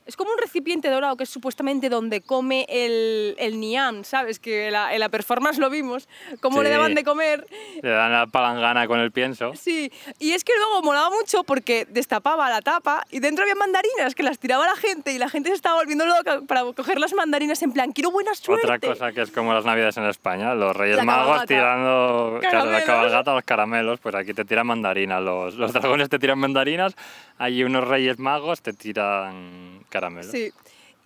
Es 0.09 0.17
como 0.17 0.31
un 0.31 0.39
recipiente 0.39 0.89
dorado 0.89 1.15
que 1.17 1.23
es 1.23 1.29
supuestamente 1.29 1.87
donde 1.87 2.21
come 2.21 2.65
el, 2.67 3.35
el 3.37 3.59
Niam, 3.59 4.03
¿sabes? 4.03 4.39
Que 4.39 4.71
la- 4.71 4.91
en 4.91 4.99
la 4.99 5.09
performance 5.09 5.59
lo 5.59 5.69
vimos, 5.69 6.09
cómo 6.41 6.63
le 6.63 6.69
Sí. 6.69 6.73
daban 6.75 6.95
de 6.95 7.03
comer. 7.03 7.45
Le 7.83 7.89
dan 7.91 8.11
la 8.11 8.25
palangana 8.25 8.87
con 8.87 8.99
el 8.99 9.11
pienso. 9.11 9.53
Sí, 9.55 9.91
y 10.17 10.31
es 10.31 10.43
que 10.43 10.53
luego 10.57 10.81
molaba 10.81 11.11
mucho 11.11 11.43
porque 11.43 11.85
destapaba 11.89 12.49
la 12.49 12.61
tapa 12.63 13.05
y 13.11 13.19
dentro 13.19 13.43
había 13.43 13.53
mandarinas 13.53 14.15
que 14.15 14.23
las 14.23 14.39
tiraba 14.39 14.65
la 14.65 14.75
gente 14.75 15.13
y 15.13 15.19
la 15.19 15.29
gente 15.29 15.49
se 15.49 15.55
estaba 15.55 15.75
volviendo 15.75 16.07
loca 16.07 16.41
para 16.47 16.63
coger 16.73 16.99
las 16.99 17.13
mandarinas 17.13 17.61
en 17.61 17.71
plan, 17.71 17.91
quiero 17.91 18.09
buena 18.09 18.33
suerte. 18.33 18.65
Otra 18.65 18.79
cosa 18.79 19.11
que 19.11 19.21
es 19.21 19.29
como 19.29 19.53
las 19.53 19.63
navidades 19.63 19.95
en 19.97 20.05
España, 20.05 20.55
los 20.55 20.75
Reyes 20.75 20.97
La 20.97 21.03
Magos 21.03 21.25
cabalgata. 21.25 21.45
tirando 21.47 22.37
claro, 22.39 22.41
la 22.41 22.49
Caramelos. 22.63 22.83
cabalgata, 22.85 23.33
los 23.35 23.43
caramelos, 23.43 23.99
pues 23.99 24.15
aquí 24.15 24.33
te 24.33 24.43
tiran 24.43 24.65
mandarinas, 24.65 25.21
los, 25.21 25.53
los 25.53 25.71
dragones 25.71 26.09
te 26.09 26.17
tiran 26.17 26.39
mandarinas, 26.39 26.95
allí 27.37 27.63
unos 27.63 27.87
Reyes 27.87 28.17
Magos 28.17 28.63
te 28.63 28.73
tiran 28.73 29.81
caramelos. 29.89 29.98
Sí. 30.31 30.51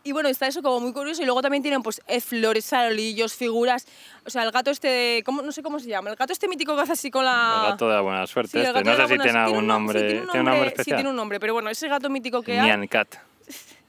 Y 0.05 0.11
bueno, 0.11 0.27
está 0.27 0.47
eso 0.47 0.61
como 0.61 0.81
muy 0.81 0.91
curioso. 0.91 1.21
Y 1.21 1.25
luego 1.25 1.41
también 1.41 1.63
tienen 1.63 1.81
pues 1.81 2.01
eh, 2.07 2.19
flores, 2.19 2.67
farolillos, 2.67 3.33
figuras. 3.33 3.87
O 4.25 4.29
sea, 4.29 4.43
el 4.43 4.51
gato 4.51 4.69
este 4.69 4.87
de... 4.87 5.23
¿cómo? 5.25 5.41
No 5.41 5.51
sé 5.53 5.63
cómo 5.63 5.79
se 5.79 5.87
llama. 5.87 6.09
El 6.09 6.17
gato 6.17 6.33
este 6.33 6.49
mítico 6.49 6.75
que 6.75 6.81
hace 6.81 6.91
así 6.91 7.09
con 7.09 7.23
la... 7.23 7.61
El 7.63 7.71
gato 7.71 7.87
de 7.87 7.95
la 7.95 8.01
buena 8.01 8.27
suerte. 8.27 8.51
Sí, 8.61 8.67
este. 8.67 8.83
No 8.83 8.95
sé 8.97 9.03
si 9.03 9.15
tiene 9.15 9.31
sí, 9.31 9.37
algún 9.37 9.59
un 9.59 9.67
nombre, 9.67 9.99
sí, 9.99 10.05
tiene 10.07 10.21
un 10.21 10.45
nombre 10.45 10.61
Sí, 10.61 10.67
especial. 10.67 10.97
tiene 10.97 11.09
un 11.09 11.15
nombre. 11.15 11.39
Pero 11.39 11.53
bueno, 11.53 11.69
ese 11.69 11.87
gato 11.87 12.09
mítico 12.09 12.41
que 12.41 12.59
hay. 12.59 12.67
Nyan 12.67 12.87
Cat. 12.87 13.15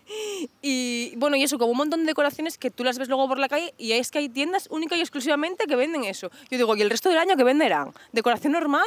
Y 0.61 1.14
bueno, 1.16 1.34
y 1.36 1.42
eso, 1.42 1.59
como 1.59 1.72
un 1.72 1.78
montón 1.78 2.00
de 2.00 2.07
decoraciones 2.07 2.59
que 2.59 2.70
tú 2.70 2.84
las 2.84 2.98
ves 2.98 3.09
luego 3.09 3.26
por 3.26 3.38
la 3.38 3.48
calle 3.48 3.74
y 3.78 3.92
es 3.92 4.11
que 4.11 4.18
hay 4.18 4.28
tiendas 4.28 4.68
única 4.70 4.96
y 4.96 5.00
exclusivamente 5.00 5.66
que 5.66 5.76
venden 5.76 6.05
eso. 6.05 6.30
Yo 6.50 6.59
digo, 6.59 6.76
¿y 6.76 6.82
el 6.82 6.90
resto 6.90 7.09
del 7.09 7.18
año 7.18 7.36
qué 7.36 7.42
venderán? 7.42 7.92
¿Decoración 8.12 8.52
normal 8.52 8.86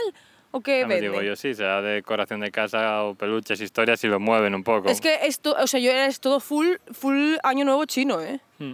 o 0.57 0.61
qué 0.61 0.81
Ya 0.81 0.87
me 0.87 0.95
venden? 0.95 1.11
digo 1.11 1.23
yo, 1.23 1.35
sí, 1.35 1.53
será 1.53 1.81
decoración 1.81 2.39
de 2.41 2.51
casa 2.51 3.03
o 3.03 3.15
peluches, 3.15 3.59
historias 3.61 4.03
y 4.03 4.07
lo 4.07 4.19
mueven 4.19 4.53
un 4.55 4.63
poco. 4.63 4.89
Es 4.89 5.01
que 5.01 5.19
esto, 5.23 5.55
o 5.59 5.67
sea, 5.67 5.79
yo 5.79 5.91
era 5.91 6.05
es 6.05 6.19
todo 6.19 6.39
full, 6.39 6.67
full 6.91 7.35
año 7.43 7.65
nuevo 7.65 7.85
chino, 7.85 8.21
¿eh? 8.21 8.39
Mm. 8.59 8.73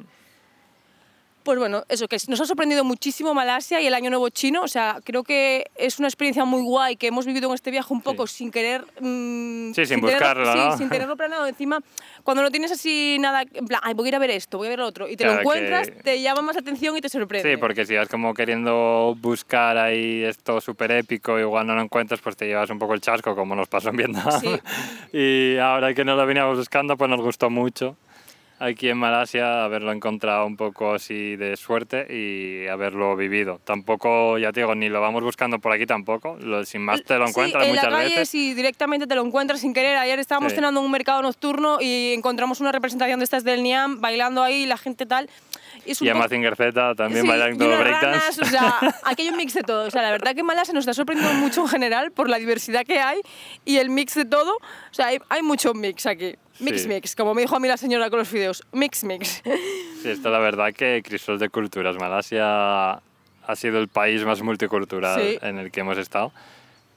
Pues 1.44 1.60
bueno, 1.60 1.84
eso, 1.90 2.08
que 2.08 2.16
nos 2.30 2.40
ha 2.40 2.46
sorprendido 2.46 2.86
muchísimo 2.86 3.34
Malasia 3.34 3.82
y 3.82 3.88
el 3.88 3.94
Año 3.94 4.10
Nuevo 4.10 4.30
chino. 4.30 4.62
O 4.64 4.68
sea, 4.70 5.00
creo 5.04 5.24
que 5.24 5.66
es 5.76 6.00
una 6.00 6.08
experiencia 6.08 6.46
muy 6.46 6.62
guay 6.62 6.96
que 6.96 7.08
hemos 7.08 7.26
vivido 7.26 7.50
en 7.50 7.56
este 7.56 7.70
viaje 7.70 7.94
un 7.94 8.02
poco 8.02 8.28
sin 8.28 8.50
querer. 8.50 8.86
mm, 9.02 9.74
Sí, 9.74 9.86
sin 9.86 10.00
tenerlo- 10.00 10.12
buscarlo, 10.12 10.54
sí, 10.54 10.58
¿no? 10.60 10.78
sin 10.78 10.90
tenerlo 10.90 11.18
planeado. 11.18 11.46
Encima, 11.46 11.80
cuando 12.24 12.44
no 12.44 12.50
tienes 12.52 12.72
así 12.72 13.18
nada, 13.20 13.44
en 13.54 13.68
plan, 13.68 13.82
ay, 13.84 13.94
voy 13.94 14.06
a 14.06 14.10
ir 14.10 14.16
a 14.16 14.20
ver 14.20 14.30
esto, 14.32 14.58
voy 14.58 14.68
a 14.68 14.70
ver 14.70 14.80
lo 14.80 14.86
otro, 14.86 15.10
y 15.10 15.18
te 15.18 15.26
lo 15.26 15.32
Claro, 15.32 15.42
encuentras, 15.42 15.90
que- 15.90 15.96
te 16.04 16.22
llama 16.22 16.42
más 16.44 16.56
atención 16.56 16.96
y 16.96 17.02
te 17.02 17.10
sorprende. 17.10 17.52
Sí, 17.52 17.58
porque 17.58 17.86
si 17.86 17.96
vas 17.96 18.08
como 18.08 18.34
queriendo 18.34 19.14
buscar 19.20 19.78
ahí 19.78 20.24
esto 20.24 20.62
súper 20.62 20.92
épico 20.92 21.38
y 21.38 21.42
igual 21.42 21.68
no 21.68 21.76
lo 21.76 21.82
encuentras, 21.82 22.22
pues 22.22 22.38
te 22.38 22.46
llevas 22.48 22.70
un 22.70 22.80
poco 22.80 22.94
el 22.94 23.02
chasco, 23.02 23.36
como 23.36 23.54
nos 23.54 23.68
pasó 23.68 23.90
en 23.90 23.98
Vietnam. 23.98 24.32
Sí. 24.40 24.48
y 25.14 25.58
ahora 25.58 25.94
que 25.94 26.06
no 26.06 26.16
lo 26.16 26.26
veníamos 26.26 26.58
buscando, 26.58 26.96
pues 26.96 27.10
nos 27.10 27.20
gustó 27.22 27.50
mucho 27.50 27.98
aquí 28.66 28.90
en 28.90 28.98
Malasia 28.98 29.64
haberlo 29.66 29.92
encontrado 29.92 30.46
un 30.46 30.56
poco 30.58 30.94
así 30.94 31.36
de 31.36 31.56
suerte 31.58 32.08
y 32.10 32.68
haberlo 32.68 33.16
vivido. 33.16 33.60
Tampoco, 33.64 34.38
ya 34.38 34.52
te 34.52 34.62
digo, 34.62 34.74
ni 34.76 34.90
lo 34.90 35.02
vamos 35.02 35.24
buscando 35.24 35.60
por 35.60 35.72
aquí 35.72 35.86
tampoco, 35.86 36.38
lo, 36.42 36.64
sin 36.66 36.82
más 36.82 37.04
te 37.04 37.18
lo 37.18 37.28
encuentras 37.28 37.64
sí, 37.64 37.70
en 37.70 37.76
muchas 37.76 37.92
la 37.92 37.98
calle 37.98 38.10
veces. 38.10 38.30
sí, 38.30 38.54
directamente 38.54 39.08
te 39.08 39.16
lo 39.16 39.26
encuentras 39.26 39.62
sin 39.62 39.74
querer. 39.74 39.98
Ayer 39.98 40.20
estábamos 40.20 40.52
Sí. 40.52 40.56
cenando 40.56 40.80
en 40.80 40.86
un 40.86 40.92
mercado 40.92 41.22
nocturno 41.22 41.78
y 41.82 42.14
encontramos 42.14 42.60
una 42.62 42.72
representación 42.72 43.20
de 43.20 43.26
estas 43.26 43.44
del 43.44 43.64
Niam 43.64 44.02
bailando 44.02 44.44
ahí, 44.44 44.66
la 44.66 44.78
gente 44.78 45.06
tal. 45.06 45.30
Y 45.86 45.94
Y 46.06 46.10
a 46.10 46.16
Mazinger 46.16 46.56
Z 46.56 46.96
también 46.96 47.24
Sí, 47.24 47.28
bailando 47.28 47.68
breakdance. 47.68 48.42
o 48.42 48.46
sea, 48.46 48.76
aquí 49.04 49.24
hay 49.24 49.30
un 49.30 49.38
mix 49.38 49.54
de 49.54 49.64
todo. 49.64 49.88
O 49.88 49.92
sea, 49.92 50.02
la 50.02 50.12
verdad 50.12 50.34
que 50.36 50.44
Malasia 50.44 50.74
nos 50.74 50.84
está 50.84 50.94
sorprendiendo 50.94 51.34
mucho 51.36 51.62
en 51.62 51.68
general 51.68 52.12
por 52.12 52.30
la 52.30 52.38
diversidad 52.38 52.86
que 52.86 53.00
hay 53.00 53.20
y 53.66 53.78
el 53.78 53.90
mix 53.90 54.16
de 54.16 54.26
todo. 54.26 54.56
O 54.56 54.94
sea, 54.94 55.08
hay, 55.08 55.20
hay 55.30 55.42
mucho 55.42 55.74
mix 55.74 56.06
aquí. 56.06 56.36
Mix, 56.60 56.84
Sí. 56.84 56.88
mix, 56.88 57.16
como 57.16 57.34
me 57.34 57.42
dijo 57.42 57.56
a 57.56 57.60
mí 57.60 57.68
la 57.68 57.78
señora 57.78 58.10
con 58.10 58.20
los 58.20 58.28
fideos. 58.28 58.64
Mix, 58.72 59.04
mix. 59.04 59.42
Sí, 60.02 60.10
esto 60.10 60.30
la 60.30 60.40
verdad 60.40 60.74
que 60.74 61.02
crisol 61.04 61.40
de 61.40 61.50
culturas. 61.50 61.96
Malasia 61.98 62.92
ha 62.94 63.56
sido 63.56 63.80
el 63.80 63.88
país 63.90 64.24
más 64.24 64.42
multicultural 64.42 65.20
Sí. 65.22 65.38
en 65.42 65.58
el 65.58 65.72
que 65.72 65.82
hemos 65.82 65.98
estado. 65.98 66.32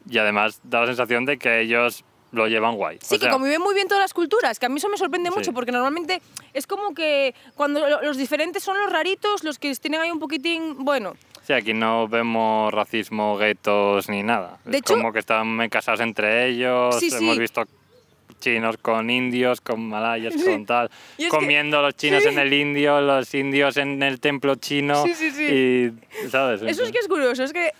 Y 0.08 0.18
además 0.18 0.60
da 0.62 0.80
la 0.82 0.86
sensación 0.86 1.24
de 1.24 1.38
que 1.38 1.60
ellos 1.60 2.04
lo 2.36 2.46
llevan 2.48 2.76
guay. 2.76 2.98
Sí, 3.02 3.16
O 3.16 3.18
sea, 3.18 3.28
que 3.28 3.32
conviven 3.32 3.60
muy 3.60 3.74
bien 3.74 3.88
todas 3.88 4.02
las 4.04 4.14
culturas, 4.14 4.58
que 4.58 4.66
a 4.66 4.68
mí 4.68 4.76
eso 4.78 4.88
me 4.88 4.96
sorprende 4.96 5.30
Sí. 5.30 5.36
mucho, 5.38 5.52
porque 5.52 5.72
normalmente 5.72 6.20
es 6.54 6.66
como 6.66 6.94
que 6.94 7.34
cuando 7.54 7.88
lo- 7.88 8.02
los 8.02 8.16
diferentes 8.16 8.62
son 8.62 8.76
los 8.78 8.92
raritos, 8.92 9.42
los 9.44 9.58
que 9.58 9.74
tienen 9.76 10.00
ahí 10.00 10.10
un 10.10 10.18
poquitín, 10.20 10.84
bueno, 10.84 11.14
sí, 11.46 11.52
aquí 11.52 11.72
no 11.74 12.06
vemos 12.08 12.72
racismo, 12.72 13.36
guetos 13.36 14.08
ni 14.08 14.22
nada. 14.22 14.58
De 14.64 14.72
es 14.72 14.78
hecho- 14.78 14.94
como 14.94 15.12
que 15.12 15.18
están 15.20 15.68
casados 15.68 16.00
entre 16.00 16.46
ellos. 16.48 16.98
Sí, 17.00 17.10
sí. 17.10 17.16
Hemos 17.18 17.38
visto 17.38 17.64
chinos 18.40 18.76
con 18.76 19.08
indios, 19.08 19.60
con 19.60 19.88
malayas, 19.88 20.34
Sí. 20.34 20.44
con 20.44 20.66
tal. 20.66 20.90
Que- 21.16 21.28
Comiendo 21.28 21.80
los 21.80 21.96
chinos 21.96 22.24
en 22.26 22.38
el 22.38 22.52
indio, 22.52 23.00
los 23.00 23.34
indios 23.34 23.76
en 23.78 24.02
el 24.02 24.20
templo 24.20 24.56
chino. 24.56 25.02
Sí, 25.04 25.14
sí, 25.14 25.30
sí. 25.30 25.44
Y, 25.44 26.28
¿sabes? 26.28 26.60
Eso 26.62 26.82
es 26.84 26.92
que 26.92 26.98
es 26.98 27.08
curioso, 27.08 27.42
es 27.44 27.52
que 27.52 27.70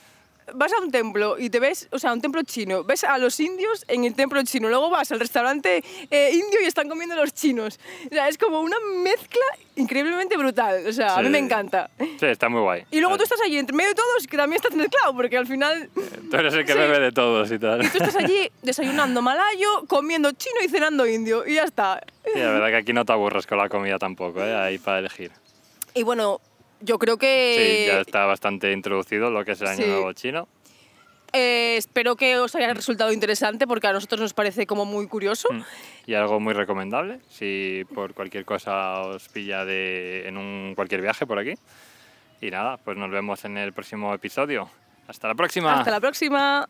vas 0.54 0.72
a 0.72 0.78
un 0.80 0.90
templo 0.90 1.36
y 1.38 1.50
te 1.50 1.58
ves, 1.60 1.88
o 1.90 1.98
sea, 1.98 2.12
un 2.12 2.20
templo 2.20 2.42
chino, 2.42 2.84
ves 2.84 3.04
a 3.04 3.18
los 3.18 3.38
indios 3.40 3.84
en 3.88 4.04
el 4.04 4.14
templo 4.14 4.42
chino, 4.44 4.68
luego 4.68 4.90
vas 4.90 5.10
al 5.12 5.20
restaurante 5.20 5.82
eh, 6.10 6.30
indio 6.32 6.60
y 6.62 6.66
están 6.66 6.88
comiendo 6.88 7.14
los 7.16 7.32
chinos. 7.34 7.78
O 8.06 8.14
sea, 8.14 8.28
es 8.28 8.38
como 8.38 8.60
una 8.60 8.76
mezcla 9.02 9.42
increíblemente 9.76 10.36
brutal, 10.36 10.86
o 10.86 10.92
sea, 10.92 11.14
a 11.16 11.18
mí 11.18 11.26
Sí. 11.26 11.30
me 11.32 11.38
encanta. 11.38 11.90
Sí, 11.98 12.26
está 12.26 12.48
muy 12.48 12.60
guay. 12.62 12.84
Y 12.90 13.00
luego 13.00 13.16
tú 13.16 13.24
estás 13.24 13.40
allí 13.42 13.58
entre 13.58 13.76
medio 13.76 13.90
de 13.90 13.96
todos, 13.96 14.26
que 14.26 14.36
también 14.36 14.56
estás 14.62 14.74
mezclado, 14.76 15.14
porque 15.14 15.36
al 15.36 15.46
final 15.46 15.90
Tú 16.30 16.36
eres 16.36 16.54
el 16.54 16.64
que 16.64 16.72
Sí. 16.72 16.78
bebe 16.78 16.98
de 17.00 17.12
todos 17.12 17.50
y 17.52 17.58
tal. 17.58 17.80
tú 17.80 17.98
estás 17.98 18.16
allí 18.16 18.50
desayunando 18.62 19.20
malayo, 19.22 19.84
comiendo 19.88 20.32
chino 20.32 20.56
y 20.64 20.68
cenando 20.68 21.06
indio, 21.06 21.46
y 21.46 21.54
ya 21.54 21.64
está. 21.64 22.02
Sí, 22.24 22.38
la 22.38 22.52
verdad 22.52 22.68
que 22.68 22.76
aquí 22.76 22.92
no 22.92 23.04
te 23.04 23.12
aburres 23.12 23.46
con 23.46 23.58
la 23.58 23.68
comida 23.68 23.98
tampoco, 23.98 24.42
¿eh? 24.42 24.54
Ahí 24.54 24.78
para 24.78 24.98
elegir. 25.00 25.30
Y 25.94 26.02
bueno, 26.02 26.40
yo 26.80 26.98
creo 26.98 27.16
que... 27.16 27.84
Sí, 27.84 27.92
ya 27.92 28.00
está 28.00 28.26
bastante 28.26 28.72
introducido 28.72 29.30
lo 29.30 29.44
que 29.44 29.52
es 29.52 29.60
el 29.60 29.68
Año 29.68 29.82
sí. 29.84 29.88
Nuevo 29.88 30.12
Chino. 30.12 30.48
eh, 31.32 31.76
espero 31.76 32.16
que 32.16 32.38
os 32.38 32.54
haya 32.54 32.72
resultado 32.74 33.12
interesante, 33.12 33.66
porque 33.66 33.86
a 33.86 33.92
nosotros 33.92 34.20
nos 34.20 34.34
parece 34.34 34.66
como 34.66 34.84
muy 34.84 35.06
curioso. 35.06 35.48
Mm. 35.52 35.62
Y 36.06 36.14
algo 36.14 36.40
muy 36.40 36.54
recomendable, 36.54 37.20
si 37.28 37.84
por 37.94 38.14
cualquier 38.14 38.44
cosa 38.44 39.00
os 39.00 39.28
pilla 39.28 39.64
de, 39.64 40.28
en 40.28 40.36
un, 40.36 40.74
cualquier 40.74 41.02
viaje 41.02 41.26
por 41.26 41.38
aquí. 41.38 41.54
Y 42.40 42.50
nada, 42.50 42.76
pues 42.76 42.96
nos 42.96 43.10
vemos 43.10 43.44
en 43.44 43.56
el 43.56 43.72
próximo 43.72 44.14
episodio. 44.14 44.70
Hasta 45.08 45.28
la 45.28 45.34
próxima. 45.34 45.78
Hasta 45.78 45.90
la 45.90 46.00
próxima. 46.00 46.68